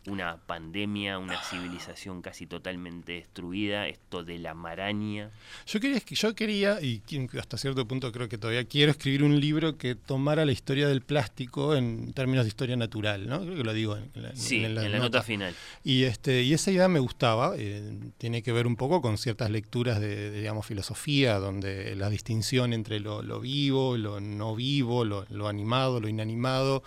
una 0.06 0.36
pandemia, 0.36 1.18
una 1.18 1.40
civilización 1.42 2.20
casi 2.22 2.46
totalmente 2.46 3.12
destruida, 3.12 3.88
esto 3.88 4.22
de 4.22 4.38
la 4.38 4.54
maraña? 4.54 5.30
Yo 5.66 5.80
quería, 5.80 5.98
yo 6.06 6.34
quería, 6.34 6.80
y 6.80 7.02
hasta 7.38 7.56
cierto 7.56 7.86
punto 7.86 8.12
creo 8.12 8.28
que 8.28 8.36
todavía 8.38 8.64
quiero 8.64 8.90
escribir 8.90 9.22
un 9.24 9.40
libro 9.40 9.78
que 9.78 9.94
tomara 9.94 10.44
la 10.44 10.52
historia 10.52 10.88
del 10.88 11.00
plástico 11.00 11.74
en 11.74 12.12
términos 12.12 12.44
de 12.44 12.48
historia 12.48 12.76
natural, 12.76 13.26
¿no? 13.28 13.40
Creo 13.40 13.56
que 13.56 13.64
lo 13.64 13.72
digo 13.72 13.96
en, 13.96 14.10
la, 14.14 14.36
Sí, 14.36 14.64
en 14.64 14.74
la, 14.74 14.88
nota. 14.98 15.22
final. 15.22 15.54
Y, 15.82 16.04
este, 16.04 16.42
y 16.42 16.52
esa 16.52 16.70
idea 16.70 16.88
me 16.88 16.98
gustaba, 16.98 17.54
eh, 17.56 17.82
tiene 18.18 18.42
que 18.42 18.52
ver 18.52 18.66
un 18.66 18.76
poco 18.76 19.00
con 19.00 19.16
ciertas 19.18 19.50
lecturas 19.50 20.00
de, 20.00 20.30
de, 20.30 20.38
digamos, 20.38 20.66
filosofía, 20.66 21.38
donde 21.38 21.94
la 21.96 22.10
distinción 22.10 22.72
entre 22.72 23.00
lo, 23.00 23.22
lo 23.22 23.40
vivo, 23.40 23.96
lo 23.96 24.20
no 24.20 24.54
vivo, 24.54 25.04
lo, 25.04 25.26
lo 25.30 25.48
animado, 25.48 26.00
lo 26.00 26.08
inanimado, 26.08 26.82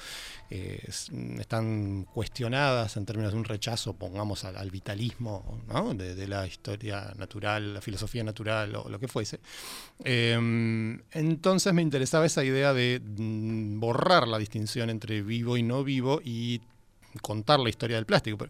eh, 0.49 0.79
es- 0.87 1.09
están 1.39 2.05
cuestionadas 2.13 2.97
en 2.97 3.05
términos 3.05 3.33
de 3.33 3.37
un 3.39 3.43
rechazo, 3.45 3.93
pongamos, 3.93 4.43
al, 4.45 4.57
al 4.57 4.71
vitalismo 4.71 5.61
¿no? 5.67 5.93
de, 5.93 6.27
la 6.27 6.45
historia 6.47 7.13
natural, 7.17 7.73
la 7.75 7.81
filosofía 7.81 8.23
natural 8.23 8.75
o 8.75 8.89
lo 8.89 8.99
que 8.99 9.07
fuese. 9.07 9.39
Eh, 10.03 10.33
entonces 11.11 11.73
me 11.73 11.81
interesaba 11.81 12.25
esa 12.25 12.43
idea 12.43 12.73
de 12.73 13.01
mm, 13.03 13.79
borrar 13.79 14.27
la 14.27 14.37
distinción 14.37 14.89
entre 14.89 15.21
vivo 15.21 15.57
y 15.57 15.63
no 15.63 15.83
vivo 15.83 16.21
y 16.23 16.61
contar 17.21 17.59
la 17.59 17.69
historia 17.69 17.95
del 17.97 18.05
plástico. 18.05 18.47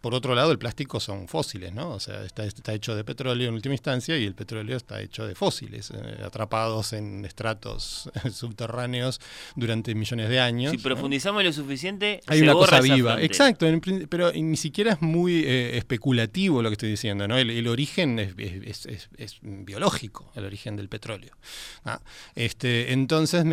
Por 0.00 0.14
otro 0.14 0.34
lado, 0.34 0.52
el 0.52 0.58
plástico 0.58 1.00
son 1.00 1.28
fósiles, 1.28 1.72
¿no? 1.72 1.90
O 1.90 2.00
sea, 2.00 2.24
está, 2.24 2.44
está 2.44 2.72
hecho 2.74 2.94
de 2.94 3.04
petróleo 3.04 3.48
en 3.48 3.54
última 3.54 3.74
instancia 3.74 4.16
y 4.16 4.24
el 4.24 4.34
petróleo 4.34 4.76
está 4.76 5.00
hecho 5.00 5.26
de 5.26 5.34
fósiles, 5.34 5.90
eh, 5.90 6.22
atrapados 6.24 6.92
en 6.92 7.24
estratos 7.24 8.10
subterráneos 8.32 9.20
durante 9.56 9.94
millones 9.94 10.28
de 10.28 10.40
años. 10.40 10.70
Si 10.70 10.76
¿no? 10.76 10.82
profundizamos 10.82 11.42
lo 11.44 11.52
suficiente, 11.52 12.20
Hay 12.26 12.38
se 12.38 12.44
una 12.44 12.54
borra 12.54 12.78
cosa 12.78 12.94
viva, 12.94 13.22
exacto, 13.22 13.66
en 13.66 13.80
pero 14.08 14.32
ni 14.32 14.56
siquiera 14.56 14.92
es 14.92 15.02
muy 15.02 15.44
eh, 15.44 15.76
especulativo 15.78 16.62
lo 16.62 16.68
que 16.70 16.74
estoy 16.74 16.90
diciendo, 16.90 17.26
¿no? 17.26 17.36
El, 17.36 17.50
el 17.50 17.66
origen 17.68 18.18
es, 18.18 18.34
es- 18.38 18.86
es- 18.86 19.08
es 19.16 19.38
biológico, 19.42 20.30
el 20.34 20.44
origen 20.44 20.76
del 20.76 20.88
petróleo. 20.88 21.36
Ah, 21.84 22.00
Este, 22.34 22.92
entonces, 22.92 23.44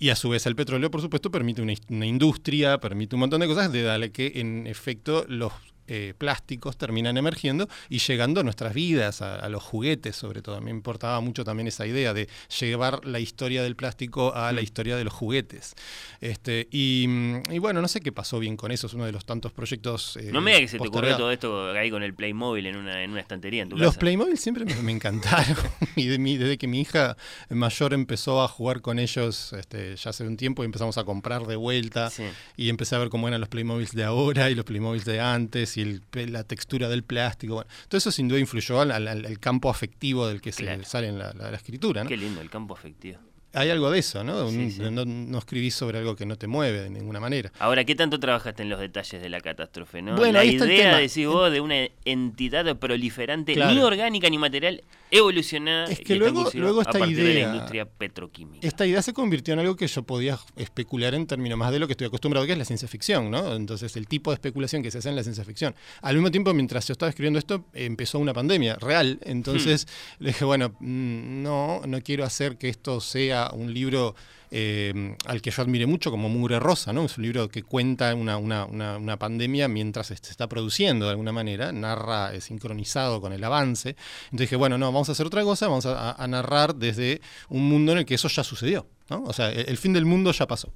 y, 0.00 0.08
a 0.10 0.16
su 0.16 0.28
vez 0.28 0.46
el 0.46 0.56
petróleo, 0.56 0.90
por 0.90 1.00
supuesto, 1.00 1.30
permite 1.30 1.62
una, 1.62 1.74
industria, 2.06 2.78
permite 2.78 3.16
un 3.16 3.20
montón 3.20 3.40
de 3.40 3.46
cosas, 3.46 3.72
de 3.72 3.82
darle 3.82 4.10
que 4.12 4.32
en 4.36 4.66
efecto 4.66 5.24
los 5.28 5.52
eh, 5.88 6.14
plásticos 6.16 6.76
terminan 6.76 7.16
emergiendo 7.16 7.68
y 7.88 7.98
llegando 7.98 8.40
a 8.40 8.42
nuestras 8.44 8.74
vidas, 8.74 9.22
a, 9.22 9.36
a 9.36 9.48
los 9.48 9.62
juguetes 9.62 10.16
sobre 10.16 10.42
todo. 10.42 10.56
A 10.56 10.60
mí 10.60 10.66
me 10.66 10.70
importaba 10.70 11.20
mucho 11.20 11.44
también 11.44 11.66
esa 11.66 11.86
idea 11.86 12.12
de 12.14 12.28
llevar 12.60 13.04
la 13.04 13.20
historia 13.20 13.62
del 13.62 13.76
plástico 13.76 14.34
a 14.34 14.52
la 14.52 14.60
Mm. 14.60 14.64
historia 14.64 14.96
de 14.96 15.04
los 15.04 15.12
juguetes. 15.12 15.74
Este, 16.20 16.68
y, 16.70 17.06
y 17.50 17.58
bueno, 17.58 17.82
no 17.82 17.88
sé 17.88 18.00
qué 18.00 18.12
pasó 18.12 18.38
bien 18.38 18.56
con 18.56 18.70
eso, 18.72 18.86
es 18.86 18.94
uno 18.94 19.04
de 19.04 19.12
los 19.12 19.24
tantos 19.24 19.52
proyectos... 19.52 20.16
eh, 20.16 20.30
No 20.32 20.40
me 20.40 20.52
digas 20.52 20.62
que 20.62 20.68
se 20.68 20.78
te 20.78 20.88
ocurrió 20.88 21.16
todo 21.16 21.30
esto 21.30 21.70
ahí 21.72 21.90
con 21.90 22.02
el 22.02 22.14
Playmobil 22.14 22.66
en 22.66 22.76
una, 22.76 23.02
en 23.02 23.10
una 23.10 23.20
estantería 23.20 23.62
en 23.62 23.68
tu 23.68 23.76
Los 23.76 23.88
casa. 23.88 24.00
Playmobil 24.00 24.38
siempre 24.38 24.64
me, 24.64 24.74
me 24.76 24.92
encantaron. 24.92 25.56
y 25.96 26.06
de 26.06 26.18
mi- 26.18 26.36
desde 26.36 26.56
que 26.58 26.66
mi 26.66 26.80
hija 26.80 27.16
mayor 27.50 27.92
empezó 27.94 28.42
a 28.42 28.48
jugar 28.48 28.80
con 28.80 28.98
ellos 28.98 29.52
este, 29.52 29.96
ya 29.96 30.10
hace 30.10 30.24
un 30.26 30.36
tiempo 30.36 30.62
y 30.62 30.66
empezamos 30.66 30.96
a 30.98 31.04
comprar 31.04 31.46
de 31.46 31.56
vuelta. 31.56 32.10
Sí. 32.10 32.24
Y 32.56 32.68
empecé 32.70 32.94
a 32.94 32.98
ver 32.98 33.08
cómo 33.10 33.28
eran 33.28 33.40
los 33.40 33.48
Playmobils 33.48 33.92
de 33.92 34.04
ahora 34.04 34.50
y 34.50 34.54
los 34.54 34.64
Playmobils 34.64 35.04
de 35.04 35.20
antes 35.20 35.73
y 35.76 35.82
el- 35.82 36.02
la 36.32 36.44
textura 36.44 36.88
del 36.88 37.02
plástico. 37.04 37.54
Bueno, 37.54 37.70
todo 37.88 37.98
eso 37.98 38.10
sin 38.12 38.28
duda 38.28 38.38
influyó 38.40 38.80
al, 38.80 38.90
al- 38.92 39.08
al 39.08 39.38
campo 39.40 39.70
afectivo 39.70 40.26
del 40.26 40.40
que 40.40 40.52
se 40.52 40.62
Claro. 40.64 40.84
sale 40.84 41.08
en 41.08 41.18
la, 41.18 41.32
la- 41.32 41.50
la 41.50 41.56
escritura. 41.56 42.02
¿no? 42.04 42.08
Qué 42.08 42.16
lindo 42.16 42.40
el 42.40 42.50
campo 42.50 42.74
afectivo. 42.74 43.18
hay 43.56 43.70
algo 43.70 43.88
de 43.88 44.00
eso, 44.00 44.24
¿no? 44.24 44.48
Sí, 44.50 44.56
Un- 44.56 44.70
sí. 44.72 44.80
No, 44.90 45.04
no 45.04 45.38
escribís 45.38 45.76
sobre 45.76 45.98
algo 45.98 46.16
que 46.16 46.26
no 46.26 46.34
te 46.36 46.48
mueve 46.48 46.80
de 46.80 46.90
ninguna 46.90 47.20
manera. 47.20 47.52
Ahora, 47.60 47.84
¿qué 47.84 47.94
tanto 47.94 48.18
trabajaste 48.18 48.62
en 48.64 48.68
los 48.68 48.80
detalles 48.80 49.22
de 49.22 49.28
la 49.28 49.40
catástrofe? 49.40 50.02
¿no? 50.02 50.16
Bueno, 50.16 50.32
la 50.32 50.40
ahí 50.40 50.48
está 50.54 50.64
el 50.64 50.72
idea, 50.72 50.84
tema. 50.90 50.98
decís 50.98 51.26
vos, 51.28 51.52
de 51.52 51.60
una 51.60 51.76
entidad 52.04 52.76
proliferante, 52.78 53.54
Claro. 53.54 53.72
ni 53.74 53.80
orgánica 53.80 54.28
ni 54.28 54.38
material, 54.38 54.82
evolucionada 55.10 55.84
Es 55.86 56.00
y 56.00 56.04
que 56.04 56.12
está 56.14 56.24
luego- 56.30 56.50
luego 56.54 56.80
a 56.80 56.82
esta 56.82 56.98
partir 56.98 57.16
de 57.16 57.22
la 57.24 57.30
idea- 57.30 57.54
industria 57.54 57.84
petroquímica. 57.86 58.66
Esta 58.66 58.86
idea 58.86 59.00
se 59.02 59.12
convirtió 59.12 59.54
en 59.54 59.60
algo 59.60 59.76
que 59.76 59.86
yo 59.86 60.02
podía 60.02 60.38
especular 60.56 61.14
en 61.14 61.26
términos 61.26 61.58
más 61.58 61.72
de 61.72 61.78
lo 61.78 61.86
que 61.86 61.92
estoy 61.92 62.06
acostumbrado, 62.06 62.46
que 62.46 62.52
es 62.52 62.58
la 62.58 62.64
ciencia 62.64 62.88
ficción, 62.88 63.30
¿no? 63.30 63.54
Entonces, 63.54 63.96
el 63.96 64.06
tipo 64.08 64.30
de 64.30 64.34
especulación 64.34 64.82
que 64.82 64.90
se 64.90 64.98
hace 64.98 65.08
en 65.08 65.16
la 65.16 65.22
ciencia 65.22 65.44
ficción. 65.44 65.74
Al 66.02 66.14
mismo 66.16 66.30
tiempo, 66.30 66.52
mientras 66.54 66.86
yo 66.88 66.92
estaba 66.92 67.10
escribiendo 67.10 67.38
esto, 67.38 67.64
empezó 67.74 68.18
una 68.18 68.32
pandemia 68.34 68.76
real. 68.76 69.18
Entonces, 69.24 69.86
le 70.18 70.28
dije, 70.28 70.44
bueno, 70.44 70.70
mm, 70.80 71.42
no, 71.42 71.82
no 71.86 72.00
quiero 72.00 72.24
hacer 72.24 72.56
que 72.58 72.68
esto 72.68 73.00
sea 73.00 73.50
un 73.52 73.72
libro 73.72 74.14
eh, 74.56 75.16
al 75.26 75.42
que 75.42 75.50
yo 75.50 75.62
admire 75.62 75.84
mucho, 75.86 76.12
como 76.12 76.28
Mugre 76.28 76.60
Rosa, 76.60 76.92
¿no? 76.92 77.04
Es 77.04 77.18
un 77.18 77.24
libro 77.24 77.48
que 77.48 77.64
cuenta 77.64 78.14
una, 78.14 78.36
una- 78.36 78.66
una- 78.66 79.16
pandemia 79.18 79.66
mientras 79.66 80.06
se 80.06 80.14
está 80.14 80.48
produciendo 80.48 81.06
de 81.06 81.10
alguna 81.10 81.32
manera, 81.32 81.72
narra 81.72 82.32
eh, 82.32 82.40
sincronizado 82.40 83.20
con 83.20 83.32
el 83.32 83.42
avance. 83.42 83.96
Entonces 84.26 84.46
dije, 84.46 84.56
bueno, 84.56 84.78
no, 84.78 84.86
vamos 84.86 85.08
a 85.08 85.12
hacer 85.12 85.26
otra 85.26 85.42
cosa, 85.42 85.66
vamos 85.66 85.86
a, 85.86 86.24
narrar 86.28 86.76
desde 86.76 87.20
un 87.48 87.68
mundo 87.68 87.90
en 87.92 87.98
el 87.98 88.06
que 88.06 88.14
eso 88.14 88.28
ya 88.28 88.44
sucedió, 88.44 88.86
¿no? 89.10 89.24
O 89.24 89.32
sea, 89.32 89.50
el, 89.50 89.76
fin 89.76 89.92
del 89.92 90.04
mundo 90.04 90.30
ya 90.30 90.46
pasó. 90.46 90.72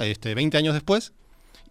Este, 0.00 0.34
20 0.34 0.58
años 0.58 0.74
después, 0.74 1.14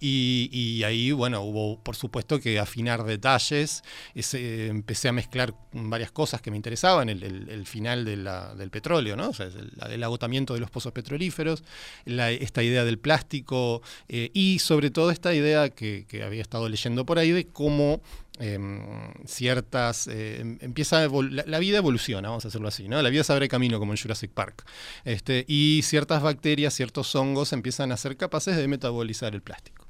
y, 0.06 0.84
ahí, 0.84 1.12
bueno, 1.12 1.42
hubo 1.42 1.80
por 1.82 1.96
supuesto 1.96 2.40
que 2.40 2.60
afinar 2.60 3.04
detalles. 3.04 3.84
Empecé 4.14 5.08
a 5.08 5.14
mezclar 5.14 5.56
varias 5.72 6.12
cosas 6.12 6.42
que 6.42 6.52
me 6.52 6.58
interesaban. 6.58 7.10
El, 7.10 7.66
final 7.66 8.04
del 8.04 8.70
petróleo, 8.70 9.16
¿no? 9.16 9.30
O 9.30 9.34
sea, 9.34 9.48
el, 9.90 10.04
agotamiento 10.04 10.54
de 10.54 10.60
los 10.60 10.70
pozos 10.70 10.92
petrolíferos, 10.92 11.64
esta 12.06 12.64
idea 12.64 12.84
del 12.84 13.00
plástico 13.00 13.82
eh, 14.10 14.30
y 14.34 14.60
sobre 14.60 14.92
todo 14.92 15.12
esta 15.12 15.34
idea 15.34 15.70
que, 15.70 16.06
había 16.24 16.42
estado 16.42 16.70
leyendo 16.70 17.06
por 17.06 17.20
ahí 17.20 17.32
de 17.32 17.48
cómo 17.48 18.02
em, 18.40 19.12
ciertas 19.26 20.08
eh, 20.08 20.42
em- 20.42 20.58
empieza 20.62 21.08
la, 21.08 21.44
la 21.46 21.60
vida 21.60 21.78
evoluciona 21.78 22.30
vamos 22.30 22.46
a 22.46 22.48
hacerlo 22.48 22.68
así 22.68 22.88
no 22.88 23.02
la 23.02 23.10
vida 23.10 23.24
se 23.24 23.34
abre 23.34 23.48
camino 23.48 23.80
como 23.80 23.94
en 23.94 23.98
Jurassic 23.98 24.32
Park 24.32 24.64
este 25.06 25.46
y 25.48 25.82
ciertas 25.84 26.22
bacterias 26.24 26.74
ciertos 26.74 27.14
hongos 27.16 27.52
empiezan 27.52 27.92
a 27.92 27.98
ser 27.98 28.16
capaces 28.16 28.56
de 28.56 28.68
metabolizar 28.68 29.36
el 29.36 29.42
plástico 29.42 29.83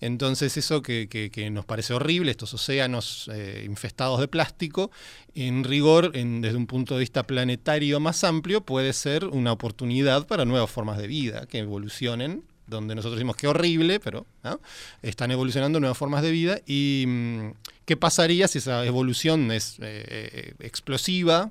Entonces 0.00 0.56
eso 0.56 0.82
que 0.82 1.48
nos 1.52 1.64
parece 1.64 1.94
horrible, 1.94 2.30
estos 2.30 2.54
océanos 2.54 3.30
eh, 3.32 3.64
infestados 3.66 4.20
de 4.20 4.28
plástico, 4.28 4.90
en 5.34 5.64
rigor, 5.64 6.12
en- 6.14 6.40
desde 6.40 6.56
un 6.56 6.66
punto 6.66 6.94
de 6.94 7.00
vista 7.00 7.22
planetario 7.26 8.00
más 8.00 8.24
amplio, 8.24 8.60
puede 8.62 8.92
ser 8.92 9.24
una 9.26 9.52
oportunidad 9.52 10.26
para 10.26 10.44
nuevas 10.44 10.70
formas 10.70 10.98
de 10.98 11.06
vida 11.06 11.46
que 11.46 11.58
evolucionen, 11.58 12.44
donde 12.66 12.94
nosotros 12.94 13.16
decimos 13.18 13.36
que 13.36 13.48
horrible, 13.48 14.00
pero 14.00 14.26
¿no? 14.44 14.60
están 15.02 15.30
evolucionando 15.30 15.80
nuevas 15.80 15.98
formas 15.98 16.22
de 16.22 16.30
vida. 16.30 16.60
¿Y 16.66 17.04
mm, 17.06 17.50
qué 17.84 17.96
pasaría 17.96 18.46
si 18.48 18.58
esa 18.58 18.84
evolución 18.86 19.50
es 19.50 19.78
eh, 19.80 19.82
eh, 19.82 20.54
explosiva 20.60 21.50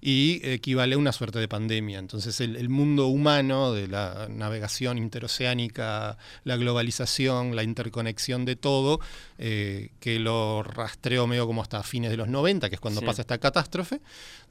y 0.00 0.40
equivale 0.48 0.94
a 0.94 0.98
una 0.98 1.12
suerte 1.12 1.38
de 1.38 1.48
pandemia? 1.48 1.98
Entonces 1.98 2.40
el, 2.40 2.56
el 2.56 2.68
mundo 2.68 3.06
humano 3.08 3.72
de 3.72 3.88
la 3.88 4.28
navegación 4.30 4.98
interoceánica, 4.98 6.18
la 6.44 6.56
globalización, 6.56 7.56
la 7.56 7.62
interconexión 7.62 8.44
de 8.44 8.56
todo, 8.56 9.00
eh, 9.38 9.90
que 10.00 10.18
lo 10.18 10.62
rastreó 10.62 11.26
medio 11.26 11.46
como 11.46 11.62
hasta 11.62 11.82
fines 11.82 12.10
de 12.10 12.16
los 12.16 12.28
90, 12.28 12.68
que 12.68 12.74
es 12.76 12.80
cuando 12.80 13.00
Sí. 13.00 13.06
pasa 13.06 13.22
esta 13.22 13.38
catástrofe. 13.38 14.00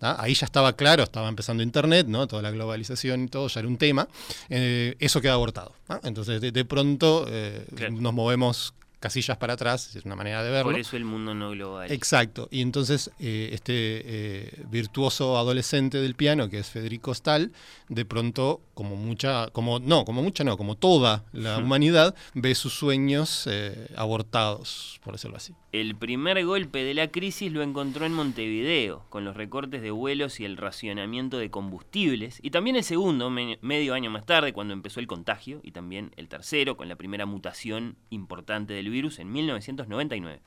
¿ah? 0.02 0.18
Ahí 0.20 0.34
ya 0.34 0.46
estaba 0.46 0.74
claro, 0.74 1.04
estaba 1.04 1.28
empezando 1.30 1.64
Internet, 1.64 2.08
¿no? 2.08 2.28
toda 2.28 2.42
la 2.42 2.52
globalización 2.52 3.24
y 3.24 3.28
todo, 3.28 3.48
ya 3.48 3.60
era 3.62 3.68
un 3.70 3.78
tema. 3.78 4.08
Eh, 4.50 4.96
eso 5.00 5.22
queda 5.22 5.34
abortado. 5.34 5.74
Entonces 6.04 6.42
de, 6.42 6.52
de 6.52 6.66
pronto 6.66 7.26
Claro. 7.74 7.94
nos 7.94 8.14
movemos 8.14 8.74
casillas 9.06 9.38
para 9.38 9.54
atrás, 9.54 9.96
es 9.96 10.04
una 10.06 10.16
manera 10.16 10.44
de 10.44 10.50
verlo. 10.50 10.72
Por 10.72 10.80
eso 10.80 10.98
el 10.98 11.06
mundo 11.06 11.36
no 11.36 11.52
global. 11.52 11.92
Exacto. 11.92 12.48
Y 12.52 12.62
entonces 12.62 13.12
eh, 13.20 13.50
este 13.54 13.74
eh, 13.76 14.64
virtuoso 14.72 15.38
adolescente 15.38 16.00
del 16.02 16.16
piano, 16.16 16.50
que 16.50 16.58
es 16.60 16.68
Federico 16.70 17.14
Stahl, 17.14 17.52
de 17.88 18.04
pronto, 18.06 18.62
como 18.74 18.96
mucha, 18.96 19.48
como 19.52 19.80
no, 19.80 20.06
como 20.06 20.24
mucha 20.24 20.44
no, 20.44 20.58
como 20.58 20.74
toda 20.76 21.24
la 21.34 21.60
humanidad, 21.60 22.16
ve 22.34 22.56
sus 22.56 22.74
sueños 22.74 23.46
eh, 23.46 23.88
abortados, 23.96 25.00
por 25.04 25.14
decirlo 25.14 25.38
así. 25.38 25.54
El 25.72 25.96
primer 25.96 26.44
golpe 26.46 26.84
de 26.84 26.94
la 26.94 27.10
crisis 27.10 27.52
lo 27.52 27.62
encontró 27.62 28.06
en 28.06 28.14
Montevideo, 28.14 29.06
con 29.10 29.24
los 29.26 29.36
recortes 29.36 29.82
de 29.82 29.92
vuelos 29.92 30.40
y 30.40 30.46
el 30.46 30.56
racionamiento 30.58 31.38
de 31.38 31.50
combustibles, 31.52 32.40
y 32.42 32.50
también 32.50 32.76
el 32.78 32.84
segundo, 32.84 33.30
me- 33.30 33.60
medio 33.62 33.94
año 33.94 34.10
más 34.10 34.26
tarde, 34.26 34.54
cuando 34.54 34.74
empezó 34.74 35.00
el 35.02 35.08
contagio, 35.08 35.60
y 35.64 35.72
también 35.72 36.12
el 36.16 36.28
tercero, 36.30 36.76
con 36.78 36.88
la 36.90 36.96
primera 36.96 37.26
mutación 37.26 37.98
importante 38.10 38.74
del 38.74 38.90
virus 38.90 38.95
en 39.20 39.32
1999. 39.32 40.40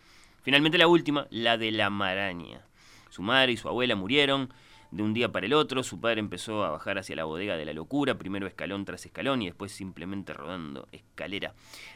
Finalmente 0.43 0.79
la 0.79 0.89
última, 0.89 1.27
la 1.31 1.59
de 1.59 1.71
la 1.71 1.91
maraña. 1.91 2.63
Su 3.11 3.23
madre 3.23 3.53
y 3.53 3.57
su 3.57 3.69
abuela 3.69 3.95
murieron 3.97 4.53
de 4.91 5.03
un 5.03 5.13
día 5.13 5.31
para 5.31 5.45
el 5.45 5.53
otro, 5.53 5.83
su 5.83 6.01
padre 6.01 6.21
empezó 6.21 6.65
a 6.65 6.71
bajar 6.71 6.97
hacia 6.97 7.15
la 7.15 7.25
bodega 7.25 7.59
de 7.59 7.67
la 7.67 7.75
locura, 7.75 8.17
primero 8.17 8.47
escalón 8.47 8.87
tras 8.87 9.05
escalón 9.05 9.43
y 9.43 9.47
después 9.47 9.71
simplemente 9.71 10.33
rodando 10.33 10.89
escalera 10.93 11.53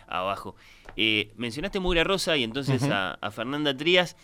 abajo. 0.07 0.57
Eh, 0.97 1.33
mencionaste 1.37 1.81
Mugre 1.81 2.05
Rosa 2.05 2.37
y 2.37 2.45
entonces 2.45 2.83
a 2.83 3.31
Fernanda 3.31 3.75
Trías. 3.75 4.17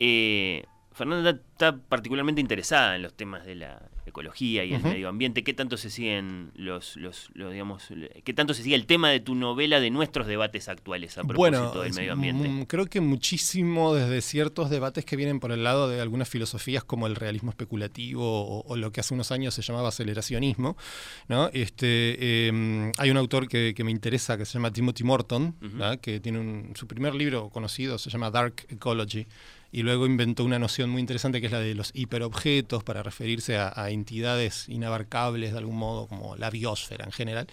Eh, 0.00 0.64
Fernanda 0.90 1.30
está 1.30 1.76
particularmente 1.76 2.40
interesada 2.40 2.96
en 2.96 3.02
los 3.02 3.14
temas 3.14 3.46
de 3.46 3.54
la 3.54 3.80
ecología 4.06 4.64
y 4.64 4.74
el 4.74 4.82
medio 4.82 5.08
ambiente. 5.08 5.44
¿Qué 5.44 5.54
tanto 5.54 5.76
se 5.76 5.88
siguen 5.90 6.50
los, 6.56 6.96
los, 6.96 7.30
los, 7.34 7.52
digamos, 7.52 7.88
qué 8.24 8.34
tanto 8.34 8.52
se 8.54 8.62
sigue 8.62 8.74
el 8.74 8.86
tema 8.86 9.10
de 9.10 9.20
tu 9.20 9.34
novela 9.34 9.78
de 9.80 9.90
nuestros 9.90 10.26
debates 10.26 10.68
actuales 10.68 11.18
a 11.18 11.22
propósito 11.24 11.82
del 11.82 11.92
medio 11.94 12.12
ambiente? 12.14 12.66
creo 12.66 12.86
que 12.86 13.00
muchísimo 13.00 13.94
desde 13.94 14.20
ciertos 14.20 14.70
debates 14.70 15.04
que 15.04 15.16
vienen 15.16 15.40
por 15.40 15.52
el 15.52 15.62
lado 15.64 15.88
de 15.88 16.00
algunas 16.00 16.28
filosofías 16.28 16.84
como 16.84 17.06
el 17.06 17.14
realismo 17.16 17.50
especulativo 17.50 18.24
o, 18.24 18.62
o 18.66 18.76
lo 18.76 18.90
que 18.92 19.00
hace 19.00 19.14
unos 19.14 19.30
años 19.32 19.54
se 19.54 19.62
llamaba 19.62 19.88
aceleracionismo. 19.88 20.76
¿no? 21.28 21.48
Este, 21.52 22.16
eh, 22.48 22.92
hay 22.98 23.10
un 23.10 23.16
autor 23.16 23.48
que, 23.48 23.72
que 23.74 23.84
me 23.84 23.90
interesa 23.90 24.36
que 24.36 24.44
se 24.44 24.54
llama 24.54 24.72
Timothy 24.72 25.04
Morton, 25.04 25.54
que 26.00 26.20
tiene 26.20 26.38
un- 26.40 26.72
su 26.74 26.86
primer 26.86 27.14
libro 27.14 27.50
conocido, 27.50 27.98
se 27.98 28.10
llama 28.10 28.30
Dark 28.30 28.66
Ecology. 28.68 29.26
Y 29.72 29.82
luego 29.82 30.04
inventó 30.06 30.44
una 30.44 30.58
noción 30.58 30.90
muy 30.90 31.00
interesante 31.00 31.40
que 31.40 31.46
es 31.46 31.52
la 31.52 31.60
de 31.60 31.74
los 31.74 31.90
hiperobjetos 31.94 32.84
para 32.84 33.02
referirse 33.02 33.56
a, 33.56 33.72
a 33.74 33.90
entidades 33.90 34.68
inabarcables 34.68 35.52
de 35.52 35.58
algún 35.58 35.76
modo, 35.76 36.06
como 36.06 36.36
la 36.36 36.50
biosfera 36.50 37.04
en 37.06 37.12
general. 37.12 37.46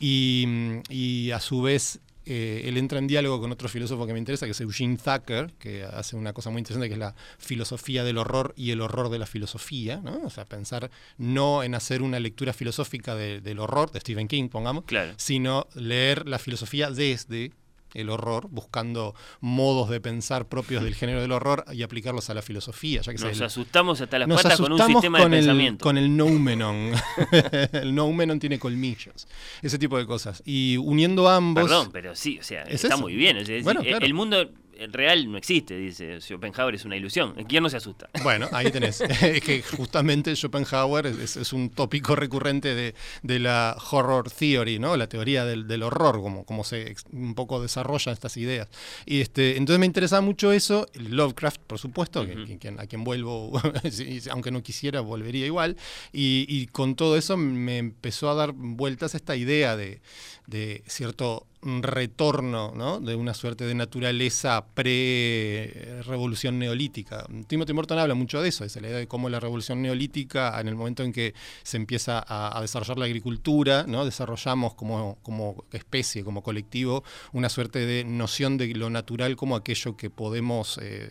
Y, 0.00 0.46
y 0.88 1.30
a 1.32 1.40
su 1.40 1.60
vez 1.62 2.00
eh, 2.24 2.62
él 2.64 2.76
entra 2.76 2.98
en 2.98 3.06
diálogo 3.06 3.40
con 3.40 3.52
otro 3.52 3.68
filósofo 3.68 4.06
que 4.06 4.12
me 4.12 4.18
interesa, 4.18 4.46
que 4.46 4.52
es 4.52 4.60
Eugene 4.60 4.96
Thacker, 4.96 5.52
que 5.60 5.84
hace 5.84 6.16
una 6.16 6.32
cosa 6.32 6.50
muy 6.50 6.58
interesante 6.60 6.88
que 6.88 6.94
es 6.94 6.98
la 6.98 7.14
filosofía 7.38 8.02
del 8.04 8.18
horror 8.18 8.52
y 8.56 8.70
el 8.72 8.80
horror 8.80 9.10
de 9.10 9.18
la 9.18 9.26
filosofía, 9.26 9.98
¿no? 10.02 10.22
O 10.24 10.30
sea, 10.30 10.44
pensar 10.44 10.90
no 11.18 11.62
en 11.62 11.74
hacer 11.74 12.02
una 12.02 12.18
lectura 12.18 12.52
filosófica 12.52 13.14
de- 13.14 13.40
del 13.40 13.58
horror, 13.60 13.92
de 13.92 14.00
Stephen 14.00 14.26
King, 14.28 14.48
pongamos, 14.48 14.84
Claro. 14.86 15.12
sino 15.18 15.68
leer 15.74 16.26
la 16.26 16.38
filosofía 16.40 16.90
desde 16.90 17.52
el 17.94 18.10
horror, 18.10 18.48
buscando 18.50 19.14
modos 19.40 19.88
de 19.88 20.00
pensar 20.00 20.48
propios 20.48 20.84
del 20.84 20.94
género 20.94 21.20
del 21.20 21.32
horror 21.32 21.64
y 21.72 21.82
aplicarlos 21.82 22.28
a 22.30 22.34
la 22.34 22.42
filosofía, 22.42 23.00
ya 23.00 23.12
que 23.14 23.18
Nos 23.22 23.36
el- 23.38 23.44
asustamos 23.44 24.00
hasta 24.00 24.18
las 24.18 24.28
patas 24.28 24.60
con 24.60 24.72
un 24.72 24.78
sistema 24.86 25.18
con 25.20 25.30
de 25.30 25.38
el, 25.38 25.44
pensamiento. 25.44 25.82
Con 25.82 25.96
el 25.98 26.16
noumenon. 26.16 26.92
el 27.72 27.94
noumenon 27.94 28.38
tiene 28.38 28.58
colmillos. 28.58 29.26
Ese 29.62 29.78
tipo 29.78 29.96
de 29.98 30.06
cosas. 30.06 30.42
Y 30.44 30.76
uniendo 30.76 31.28
ambos. 31.28 31.64
Perdón, 31.64 31.90
pero 31.92 32.14
sí, 32.14 32.38
o 32.38 32.42
sea, 32.42 32.62
¿Es 32.64 32.84
está 32.84 32.88
eso? 32.94 32.98
muy 32.98 33.14
bien. 33.14 33.36
es 33.38 33.46
decir, 33.46 33.62
Bueno, 33.64 33.80
el- 33.80 33.86
claro. 33.88 34.04
El 34.06 34.14
mundo 34.14 34.50
real 34.92 35.30
no 35.30 35.38
existe, 35.38 35.76
dice 35.76 36.20
Schopenhauer, 36.20 36.74
es 36.74 36.84
una 36.84 36.96
ilusión. 36.96 37.34
¿Quién 37.48 37.62
no 37.62 37.68
se 37.70 37.76
asusta? 37.78 38.08
Bueno, 38.22 38.48
ahí 38.52 38.70
tenés. 38.70 39.00
es 39.22 39.40
que 39.42 39.62
justamente 39.62 40.34
Schopenhauer 40.36 41.06
es, 41.06 41.36
es 41.36 41.52
un 41.52 41.70
tópico 41.70 42.14
recurrente 42.16 42.74
de, 42.74 42.94
de 43.22 43.38
la 43.38 43.76
horror 43.90 44.30
theory, 44.30 44.78
¿no? 44.78 44.96
La 44.96 45.08
teoría 45.08 45.44
del, 45.44 45.66
del 45.66 45.82
horror, 45.82 46.20
como, 46.20 46.44
como 46.44 46.64
se 46.64 46.94
un 47.12 47.34
poco 47.34 47.60
desarrollan 47.60 48.12
estas 48.12 48.36
ideas. 48.36 48.68
Y 49.04 49.20
este, 49.20 49.56
entonces 49.56 49.78
me 49.80 49.86
interesaba 49.86 50.20
mucho 50.22 50.52
eso. 50.52 50.86
Lovecraft, 50.94 51.60
por 51.62 51.78
supuesto, 51.78 52.26
que- 52.26 52.32
Ujú. 52.34 52.58
que- 52.58 52.74
a 52.78 52.86
quien 52.86 53.04
vuelvo, 53.04 53.60
aunque 54.30 54.50
no 54.50 54.62
quisiera, 54.62 55.00
volvería 55.00 55.46
igual. 55.46 55.76
Y, 56.12 56.46
y 56.48 56.66
con 56.66 56.94
todo 56.96 57.16
eso 57.16 57.36
me 57.36 57.78
empezó 57.78 58.30
a 58.30 58.34
dar 58.34 58.52
vueltas 58.52 59.14
esta 59.14 59.36
idea 59.36 59.76
de, 59.76 60.00
de 60.46 60.82
cierto 60.86 61.46
retorno 61.82 62.72
¿no? 62.74 63.00
de 63.00 63.14
una 63.14 63.34
suerte 63.34 63.64
de 63.64 63.74
naturaleza 63.74 64.66
pre-revolución 64.74 66.58
neolítica. 66.58 67.26
Timothy 67.46 67.72
Morton 67.72 67.98
habla 67.98 68.14
mucho 68.14 68.40
de 68.40 68.48
eso, 68.48 68.64
es 68.64 68.76
la 68.76 68.88
idea 68.88 68.98
de 68.98 69.08
cómo 69.08 69.28
la 69.28 69.40
revolución 69.40 69.82
neolítica, 69.82 70.58
en 70.60 70.68
el 70.68 70.76
momento 70.76 71.02
en 71.02 71.12
que 71.12 71.34
se 71.62 71.76
empieza 71.76 72.18
a, 72.26 72.56
a 72.56 72.60
desarrollar 72.60 72.98
la 72.98 73.06
agricultura, 73.06 73.84
¿no? 73.86 74.04
desarrollamos 74.04 74.74
como, 74.74 75.18
como 75.22 75.64
especie, 75.72 76.24
como 76.24 76.42
colectivo, 76.42 77.04
una 77.32 77.48
suerte 77.48 77.84
de 77.86 78.04
noción 78.04 78.56
de 78.56 78.74
lo 78.74 78.90
natural 78.90 79.36
como 79.36 79.56
aquello 79.56 79.96
que 79.96 80.10
podemos 80.10 80.78
eh, 80.82 81.08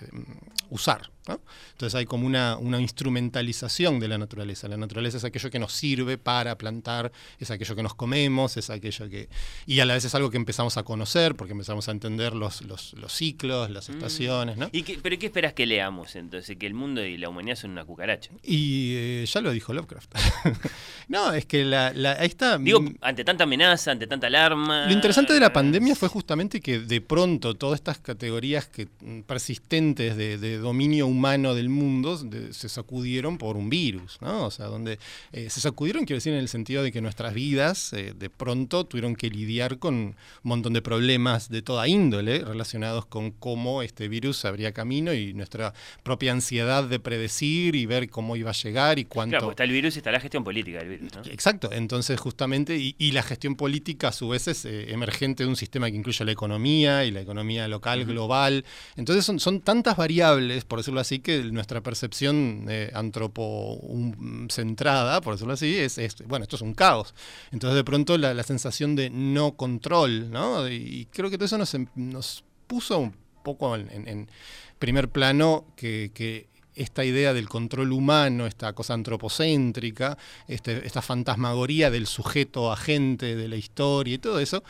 usar. 0.69 1.14
¿No? 1.27 1.39
Entonces 1.71 1.95
hay 1.95 2.05
como 2.05 2.25
una, 2.27 2.57
una 2.57 2.79
instrumentalización 2.79 3.99
de 3.99 4.07
la 4.07 4.17
naturaleza. 4.17 4.67
La 4.67 4.77
naturaleza 4.77 5.17
es 5.17 5.23
aquello 5.23 5.49
que 5.49 5.59
nos 5.59 5.71
sirve 5.73 6.17
para 6.17 6.57
plantar, 6.57 7.11
es 7.39 7.51
aquello 7.51 7.75
que 7.75 7.83
nos 7.83 7.95
comemos, 7.95 8.57
es 8.57 8.69
aquello 8.69 9.09
que... 9.09 9.29
Y 9.65 9.79
a 9.79 9.85
la 9.85 9.93
vez 9.95 10.05
es 10.05 10.13
algo 10.15 10.29
que 10.29 10.37
empezamos 10.37 10.77
a 10.77 10.83
conocer 10.83 11.35
porque 11.35 11.53
empezamos 11.53 11.87
a 11.87 11.91
entender 11.91 12.33
los, 12.35 12.61
los, 12.61 12.93
los 12.93 13.11
ciclos, 13.13 13.69
las 13.69 13.89
estaciones, 13.89 14.57
¿no? 14.57 14.69
¿Y 14.71 14.83
qué- 14.83 14.99
¿Pero 15.01 15.17
qué 15.17 15.25
esperas 15.27 15.53
que 15.53 15.65
leamos 15.65 16.15
entonces? 16.15 16.57
Que 16.57 16.67
el 16.67 16.73
mundo 16.73 17.03
y 17.03 17.17
la 17.17 17.29
humanidad 17.29 17.55
son 17.55 17.71
una 17.71 17.85
cucaracha. 17.85 18.31
Y 18.43 18.93
eh, 18.95 19.25
ya 19.27 19.41
lo 19.41 19.51
dijo 19.51 19.73
Lovecraft. 19.73 20.15
no, 21.07 21.33
es 21.33 21.45
que 21.45 21.63
la, 21.65 21.91
la- 21.93 22.13
ahí 22.13 22.27
está. 22.27 22.57
Digo, 22.57 22.81
mm, 22.81 22.95
ante 23.01 23.23
tanta 23.23 23.43
amenaza, 23.45 23.91
ante 23.91 24.07
tanta 24.07 24.27
alarma. 24.27 24.85
Lo 24.85 24.93
interesante 24.93 25.33
de 25.33 25.39
la 25.39 25.51
pandemia 25.53 25.95
fue 25.95 26.09
justamente 26.09 26.61
que 26.61 26.79
de 26.79 27.01
pronto 27.01 27.55
todas 27.55 27.79
estas 27.79 27.97
categorías 27.99 28.67
que, 28.67 28.87
mm, 29.01 29.21
persistentes 29.21 30.15
de, 30.17 30.37
de 30.37 30.57
dominio 30.57 31.07
humano 31.07 31.14
del 31.21 31.69
mundo 31.69 32.17
de- 32.17 32.53
se 32.53 32.69
sacudieron 32.69 33.37
por 33.37 33.57
un 33.57 33.69
virus, 33.69 34.17
¿no? 34.21 34.45
O 34.45 34.51
sea, 34.51 34.65
donde 34.67 34.99
eh, 35.31 35.49
se 35.49 35.59
sacudieron, 35.61 36.05
quiero 36.05 36.17
decir, 36.17 36.33
en 36.33 36.39
el 36.39 36.47
sentido 36.47 36.83
de 36.83 36.91
que 36.91 37.01
nuestras 37.01 37.33
vidas 37.33 37.93
eh, 37.93 38.13
de 38.17 38.29
pronto 38.29 38.85
tuvieron 38.85 39.15
que 39.15 39.29
lidiar 39.29 39.77
con 39.79 39.93
un 39.95 40.15
montón 40.43 40.73
de 40.73 40.81
problemas 40.81 41.49
de 41.49 41.61
toda 41.61 41.87
índole 41.87 42.39
relacionados 42.43 43.05
con 43.05 43.31
cómo 43.31 43.81
este 43.81 44.07
virus 44.07 44.45
abría 44.45 44.71
camino 44.73 45.13
y 45.13 45.33
nuestra 45.33 45.73
propia 46.03 46.31
ansiedad 46.31 46.83
de 46.83 46.99
predecir 46.99 47.75
y 47.75 47.85
ver 47.85 48.09
cómo 48.09 48.35
iba 48.35 48.49
a 48.49 48.53
llegar 48.53 48.97
y 48.99 49.05
cuánto... 49.05 49.37
Claro, 49.37 49.51
está 49.51 49.63
el 49.63 49.71
virus 49.71 49.95
y 49.95 49.99
está 49.99 50.11
la 50.11 50.19
gestión 50.19 50.43
política 50.43 50.79
del 50.79 50.89
virus, 50.89 51.13
¿no? 51.15 51.21
Exacto, 51.31 51.69
entonces 51.71 52.19
justamente, 52.19 52.77
y, 52.77 52.95
y 52.97 53.11
la 53.11 53.23
gestión 53.23 53.55
política 53.55 54.07
a 54.07 54.11
su 54.11 54.29
vez 54.29 54.47
es 54.47 54.65
eh, 54.65 54.91
emergente 54.91 55.43
de 55.43 55.49
un 55.49 55.55
sistema 55.55 55.89
que 55.91 55.97
incluye 55.97 56.25
la 56.25 56.31
economía 56.31 57.05
y 57.05 57.11
la 57.11 57.21
economía 57.21 57.67
local, 57.67 58.05
global. 58.05 58.65
Entonces 58.95 59.23
son, 59.25 59.39
son 59.39 59.61
tantas 59.61 59.95
variables, 59.95 60.65
por 60.65 60.79
decirlo 60.79 60.99
así, 60.99 61.04
que 61.19 61.43
nuestra 61.43 61.81
percepción 61.81 62.65
eh, 62.69 62.91
antropocentrada, 62.93 65.21
por 65.21 65.35
decirlo 65.35 65.53
así, 65.53 65.77
es, 65.77 65.97
es, 65.97 66.15
bueno, 66.27 66.43
esto 66.43 66.55
es 66.55 66.61
un 66.61 66.73
caos. 66.73 67.13
Entonces 67.51 67.75
de 67.75 67.83
pronto 67.83 68.17
la, 68.17 68.43
sensación 68.43 68.95
de 68.95 69.09
no 69.09 69.55
control, 69.55 70.29
¿no? 70.29 70.67
Y 70.69 71.07
creo 71.11 71.29
que 71.29 71.37
todo 71.37 71.45
eso 71.45 71.57
nos, 71.57 71.73
em- 71.73 71.87
puso 72.67 72.99
un 72.99 73.13
poco 73.43 73.75
en, 73.75 74.29
primer 74.79 75.09
plano 75.09 75.65
que, 75.75 76.11
que 76.13 76.47
esta 76.75 77.05
idea 77.05 77.33
del 77.33 77.47
control 77.47 77.93
humano, 77.93 78.45
esta 78.45 78.73
cosa 78.73 78.93
antropocéntrica, 78.93 80.17
este- 80.47 80.85
esta 80.85 81.01
fantasmagoría 81.01 81.89
del 81.89 82.07
sujeto 82.07 82.71
agente 82.71 83.35
de 83.35 83.47
la 83.47 83.55
historia 83.55 84.15
y 84.15 84.17
todo 84.17 84.39
eso, 84.39 84.63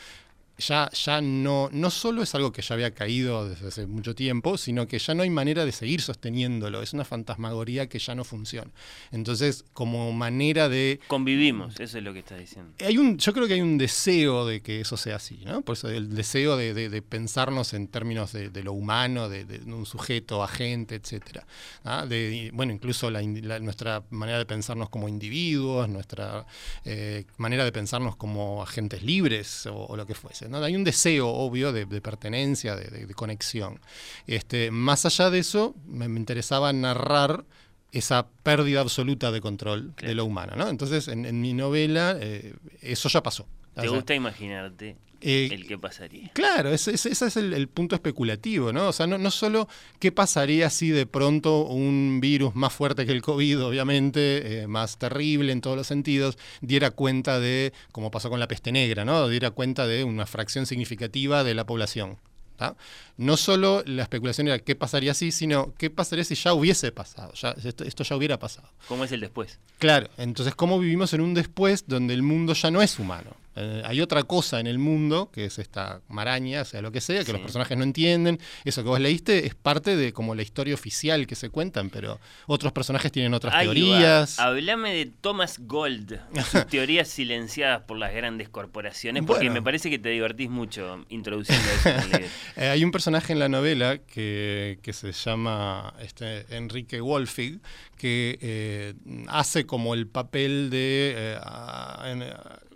ya, 0.58 0.90
ya 0.92 1.20
no, 1.20 1.68
no 1.72 1.90
solo 1.90 2.22
es 2.22 2.34
algo 2.34 2.52
que 2.52 2.62
ya 2.62 2.74
había 2.74 2.92
caído 2.94 3.48
desde 3.48 3.68
hace 3.68 3.86
mucho 3.86 4.14
tiempo, 4.14 4.56
sino 4.56 4.86
que 4.86 4.98
ya 4.98 5.14
no 5.14 5.22
hay 5.22 5.30
manera 5.30 5.64
de 5.64 5.72
seguir 5.72 6.00
sosteniéndolo. 6.00 6.82
Es 6.82 6.92
una 6.92 7.04
fantasmagoría 7.04 7.88
que 7.88 7.98
ya 7.98 8.14
no 8.14 8.24
funciona. 8.24 8.70
Entonces, 9.12 9.64
como 9.72 10.12
manera 10.12 10.68
de 10.68 11.00
Convivimos, 11.08 11.78
eso 11.80 11.98
es 11.98 12.04
lo 12.04 12.12
que 12.12 12.20
estás 12.20 12.38
diciendo. 12.38 12.72
hay 12.80 12.96
un, 12.98 13.18
yo 13.18 13.32
creo 13.32 13.46
que 13.46 13.54
hay 13.54 13.60
un 13.60 13.78
deseo 13.78 14.46
de 14.46 14.60
que 14.62 14.80
eso 14.80 14.96
sea 14.96 15.16
así, 15.16 15.40
¿no? 15.44 15.62
Por 15.62 15.76
eso 15.76 15.88
el 15.88 16.14
deseo 16.14 16.56
de, 16.56 16.72
de- 16.74 16.88
de 16.88 17.02
pensarnos 17.02 17.74
en 17.74 17.88
términos 17.88 18.32
de, 18.32 18.48
de 18.50 18.62
lo 18.62 18.72
humano, 18.72 19.28
de, 19.28 19.44
un 19.66 19.84
sujeto, 19.86 20.42
agente, 20.42 20.94
etcétera. 20.94 21.46
¿ah? 21.84 22.06
Bueno, 22.52 22.72
incluso 22.72 23.10
la 23.10 23.20
la- 23.22 23.58
nuestra 23.60 24.02
manera 24.10 24.38
de 24.38 24.46
pensarnos 24.46 24.88
como 24.88 25.08
individuos, 25.08 25.88
nuestra 25.88 26.46
eh, 26.84 27.24
manera 27.36 27.64
de 27.64 27.72
pensarnos 27.72 28.16
como 28.16 28.62
agentes 28.62 29.02
libres 29.02 29.66
o, 29.66 29.74
o 29.86 29.96
lo 29.96 30.06
que 30.06 30.14
fuese. 30.14 30.45
¿No? 30.48 30.58
Hay 30.58 30.76
un 30.76 30.84
deseo 30.84 31.28
obvio 31.28 31.72
de, 31.72 31.86
de 31.86 32.00
pertenencia, 32.00 32.74
de, 32.76 32.84
de- 32.90 33.06
de 33.06 33.14
conexión. 33.14 33.80
Este, 34.26 34.70
más 34.70 35.04
allá 35.06 35.30
de 35.30 35.38
eso, 35.40 35.74
me, 35.86 36.08
me 36.08 36.18
interesaba 36.20 36.72
narrar 36.72 37.44
esa 37.92 38.26
pérdida 38.42 38.80
absoluta 38.80 39.30
de 39.32 39.40
control 39.40 39.92
Claro. 39.96 40.08
de 40.08 40.14
lo 40.14 40.24
humano. 40.24 40.54
¿no? 40.56 40.68
Entonces, 40.68 41.08
en, 41.08 41.24
en 41.24 41.40
mi 41.40 41.54
novela, 41.54 42.16
eh, 42.20 42.54
eso 42.82 43.08
ya 43.08 43.22
pasó. 43.22 43.46
O 43.76 43.80
¿Te 43.82 43.88
sea, 43.88 43.96
gusta 43.96 44.14
imaginarte 44.14 44.96
eh, 45.20 45.48
el 45.52 45.66
que 45.66 45.76
pasaría? 45.78 46.30
Claro, 46.32 46.70
ese, 46.72 46.92
ese- 46.94 47.10
ese 47.10 47.26
es 47.26 47.36
el, 47.36 47.52
el 47.52 47.68
punto 47.68 47.94
especulativo, 47.94 48.72
¿no? 48.72 48.88
O 48.88 48.92
sea, 48.92 49.06
no, 49.06 49.18
no 49.18 49.30
solo 49.30 49.68
qué 49.98 50.12
pasaría 50.12 50.70
si 50.70 50.88
de 50.90 51.06
pronto 51.06 51.64
un 51.66 52.18
virus 52.20 52.54
más 52.54 52.72
fuerte 52.72 53.04
que 53.06 53.12
el 53.12 53.22
COVID, 53.22 53.62
obviamente, 53.64 54.62
eh, 54.62 54.66
más 54.66 54.98
terrible 54.98 55.52
en 55.52 55.60
todos 55.60 55.76
los 55.76 55.86
sentidos, 55.86 56.38
diera 56.60 56.90
cuenta 56.90 57.38
de, 57.40 57.72
como 57.92 58.10
pasó 58.10 58.30
con 58.30 58.40
la 58.40 58.48
peste 58.48 58.72
negra, 58.72 59.04
¿no? 59.04 59.28
Diera 59.28 59.50
cuenta 59.50 59.86
de 59.86 60.04
una 60.04 60.26
fracción 60.26 60.66
significativa 60.66 61.44
de 61.44 61.54
la 61.54 61.66
población. 61.66 62.18
¿tá? 62.56 62.74
No 63.18 63.36
solo 63.36 63.82
la 63.84 64.02
especulación 64.04 64.48
era 64.48 64.58
qué 64.58 64.74
pasaría 64.74 65.12
si, 65.12 65.30
sino 65.30 65.74
qué 65.76 65.90
pasaría 65.90 66.24
si 66.24 66.34
ya 66.36 66.54
hubiese 66.54 66.90
pasado, 66.90 67.34
ya, 67.34 67.50
esto, 67.62 67.84
esto 67.84 68.02
ya 68.02 68.16
hubiera 68.16 68.38
pasado. 68.38 68.68
¿Cómo 68.88 69.04
es 69.04 69.12
el 69.12 69.20
después? 69.20 69.58
Claro, 69.78 70.08
entonces 70.16 70.54
cómo 70.54 70.78
vivimos 70.78 71.12
en 71.12 71.20
un 71.20 71.34
después 71.34 71.84
donde 71.86 72.14
el 72.14 72.22
mundo 72.22 72.54
ya 72.54 72.70
no 72.70 72.80
es 72.80 72.98
humano. 72.98 73.36
Eh, 73.56 73.82
hay 73.84 74.00
otra 74.00 74.22
cosa 74.24 74.60
en 74.60 74.66
el 74.66 74.78
mundo, 74.78 75.30
que 75.32 75.46
es 75.46 75.58
esta 75.58 76.00
maraña, 76.08 76.62
o 76.62 76.64
sea, 76.64 76.82
lo 76.82 76.92
que 76.92 77.00
sea, 77.00 77.20
que 77.20 77.26
Sí. 77.26 77.32
los 77.32 77.40
personajes 77.40 77.76
no 77.76 77.84
entienden. 77.84 78.38
Eso 78.64 78.82
que 78.82 78.88
vos 78.88 79.00
leíste 79.00 79.46
es 79.46 79.54
parte 79.54 79.96
de 79.96 80.12
como 80.12 80.34
la 80.34 80.42
historia 80.42 80.74
oficial 80.74 81.26
que 81.26 81.34
se 81.34 81.48
cuentan, 81.50 81.88
pero 81.90 82.20
otros 82.46 82.72
personajes 82.72 83.10
tienen 83.10 83.32
otras 83.34 83.54
Ahí 83.54 83.66
va. 83.66 83.72
teorías. 83.74 84.38
Hablame 84.38 84.92
de 84.94 85.06
Thomas 85.06 85.58
Gold, 85.60 86.20
sus 86.50 86.66
teorías 86.68 87.08
silenciadas 87.08 87.82
por 87.82 87.98
las 87.98 88.12
grandes 88.14 88.48
corporaciones, 88.48 89.22
porque 89.26 89.46
Bueno. 89.46 89.54
me 89.54 89.62
parece 89.62 89.88
que 89.90 89.98
te 89.98 90.10
divertís 90.10 90.50
mucho 90.50 91.04
introduciendo 91.08 91.64
eso. 91.72 91.90
Eh, 92.56 92.68
hay 92.68 92.84
un 92.84 92.90
personaje 92.90 93.32
en 93.32 93.38
la 93.38 93.48
novela 93.48 93.98
que, 93.98 94.78
que 94.82 94.92
se 94.92 95.12
llama 95.12 95.94
este, 96.00 96.44
Enrique 96.56 97.00
Wolfig, 97.00 97.60
que 97.98 98.38
eh, 98.40 98.94
hace 99.28 99.66
como 99.66 99.94
el 99.94 100.06
papel 100.06 100.68
de 100.70 101.14
eh, 101.16 101.38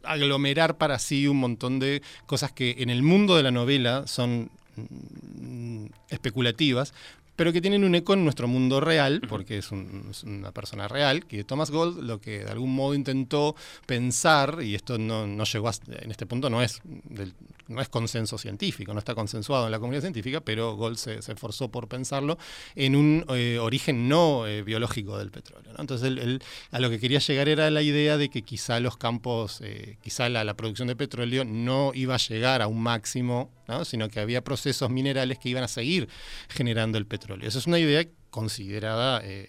aglomerar 0.05 0.79
para 0.79 0.99
sí 0.99 1.27
un 1.27 1.39
montón 1.39 1.79
de 1.79 2.03
cosas 2.27 2.53
que 2.53 2.77
en 2.79 2.91
el 2.91 3.03
mundo 3.03 3.37
de 3.37 3.43
la 3.43 3.51
novela 3.51 4.07
son 4.07 4.51
mm, 4.77 5.87
especulativas, 6.09 6.95
pero 7.40 7.55
que 7.55 7.62
tienen 7.62 7.85
un 7.85 7.94
eco 7.94 8.12
en 8.12 8.22
nuestro 8.22 8.48
mundo 8.48 8.83
real, 8.83 9.22
porque 9.26 9.57
es, 9.57 9.72
un- 9.72 10.09
es 10.11 10.24
una 10.24 10.53
persona 10.53 10.88
real, 10.88 11.24
que 11.24 11.42
Thomas 11.42 11.70
Gold 11.70 12.03
lo 12.03 12.20
que 12.20 12.44
de 12.44 12.50
algún 12.50 12.74
modo 12.74 12.92
intentó 12.92 13.57
pensar, 13.87 14.59
y 14.62 14.74
esto 14.74 14.98
no, 14.98 15.26
no 15.26 15.44
llegó 15.44 15.68
a, 15.70 15.72
en 16.03 16.11
este 16.11 16.26
punto 16.26 16.50
no 16.50 16.61
es, 16.62 16.83
del- 16.85 17.33
no 17.68 17.81
es 17.81 17.88
consenso 17.88 18.37
científico, 18.37 18.92
no 18.92 18.98
está 18.98 19.14
consensuado 19.14 19.64
en 19.64 19.70
la 19.72 19.79
comunidad 19.79 20.03
científica, 20.03 20.42
pero 20.42 20.74
Gold 20.76 20.96
se, 20.98 21.22
se 21.22 21.33
esforzó 21.33 21.70
por 21.70 21.88
pensarlo 21.88 22.37
en 22.74 22.94
un 22.94 23.24
eh, 23.31 23.59
origen 23.59 24.07
no 24.07 24.46
eh, 24.46 24.62
biológico 24.62 25.16
del 25.16 25.31
petróleo. 25.31 25.72
¿no? 25.72 25.81
Entonces 25.81 26.09
él, 26.09 26.18
él 26.18 26.42
a 26.72 26.79
lo 26.81 26.90
que 26.90 26.98
quería 27.00 27.20
llegar 27.20 27.48
era 27.48 27.70
la 27.70 27.81
idea 27.81 28.18
de 28.18 28.29
que 28.29 28.42
quizá 28.42 28.81
los 28.81 28.96
campos, 28.98 29.61
eh, 29.62 29.96
quizá 30.03 30.29
la, 30.29 30.44
la 30.44 30.55
producción 30.55 30.88
de 30.88 30.96
petróleo 30.96 31.44
no 31.46 31.92
iba 31.94 32.16
a 32.16 32.18
llegar 32.18 32.61
a 32.61 32.66
un 32.66 32.83
máximo, 32.83 33.50
¿no? 33.71 33.85
sino 33.85 34.09
que 34.09 34.21
había 34.21 34.43
procesos 34.43 34.91
minerales 34.91 35.39
que 35.39 35.49
iban 35.49 35.65
a 35.65 35.69
seguir 35.69 36.09
generando 36.49 36.99
el 36.99 37.07
petróleo. 37.07 37.49
Esa 37.49 37.59
es 37.59 37.67
una 37.67 37.79
idea 37.79 38.05
considerada 38.31 39.21
eh, 39.25 39.49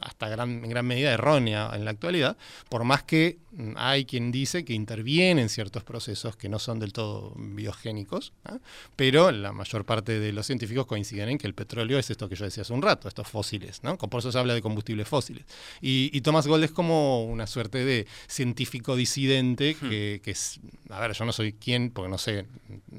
hasta 0.00 0.28
gran, 0.28 0.64
en 0.64 0.70
gran 0.70 0.86
medida 0.86 1.12
errónea 1.12 1.70
en 1.74 1.84
la 1.84 1.90
actualidad, 1.90 2.36
por 2.68 2.84
más 2.84 3.02
que 3.02 3.38
mm, 3.52 3.72
hay 3.76 4.04
quien 4.04 4.30
dice 4.30 4.64
que 4.64 4.74
intervienen 4.74 5.48
ciertos 5.48 5.82
procesos 5.84 6.36
que 6.36 6.48
no 6.48 6.58
son 6.58 6.78
del 6.78 6.92
todo 6.92 7.34
biogénicos, 7.36 8.32
¿ah? 8.44 8.58
pero 8.96 9.30
la 9.32 9.52
mayor 9.52 9.84
parte 9.84 10.20
de 10.20 10.32
los 10.32 10.46
científicos 10.46 10.86
coinciden 10.86 11.30
en 11.30 11.38
que 11.38 11.46
el 11.46 11.54
petróleo 11.54 11.98
es 11.98 12.10
esto 12.10 12.28
que 12.28 12.36
yo 12.36 12.44
decía 12.44 12.62
hace 12.62 12.72
un 12.72 12.82
rato, 12.82 13.08
estos 13.08 13.26
fósiles, 13.26 13.82
¿no? 13.82 13.96
por 13.96 14.20
eso 14.20 14.32
se 14.32 14.38
habla 14.38 14.54
de 14.54 14.62
combustibles 14.62 15.08
fósiles. 15.08 15.44
Y, 15.80 16.10
y 16.12 16.20
Thomas 16.20 16.46
Gold 16.46 16.64
es 16.64 16.70
como 16.72 17.24
una 17.24 17.46
suerte 17.46 17.84
de 17.84 18.06
científico 18.26 18.96
disidente 18.96 19.74
que, 19.74 20.20
que 20.22 20.30
es, 20.30 20.60
a 20.90 21.00
ver, 21.00 21.12
yo 21.12 21.24
no 21.24 21.32
soy 21.32 21.52
quien, 21.52 21.90
porque 21.90 22.10
no 22.10 22.18
sé, 22.18 22.46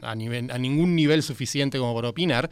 a, 0.02 0.16
nivel, 0.16 0.52
a 0.52 0.58
ningún 0.58 0.96
nivel 0.96 1.24
suficiente 1.24 1.78
como 1.78 1.94
para 1.96 2.10
opinar, 2.10 2.50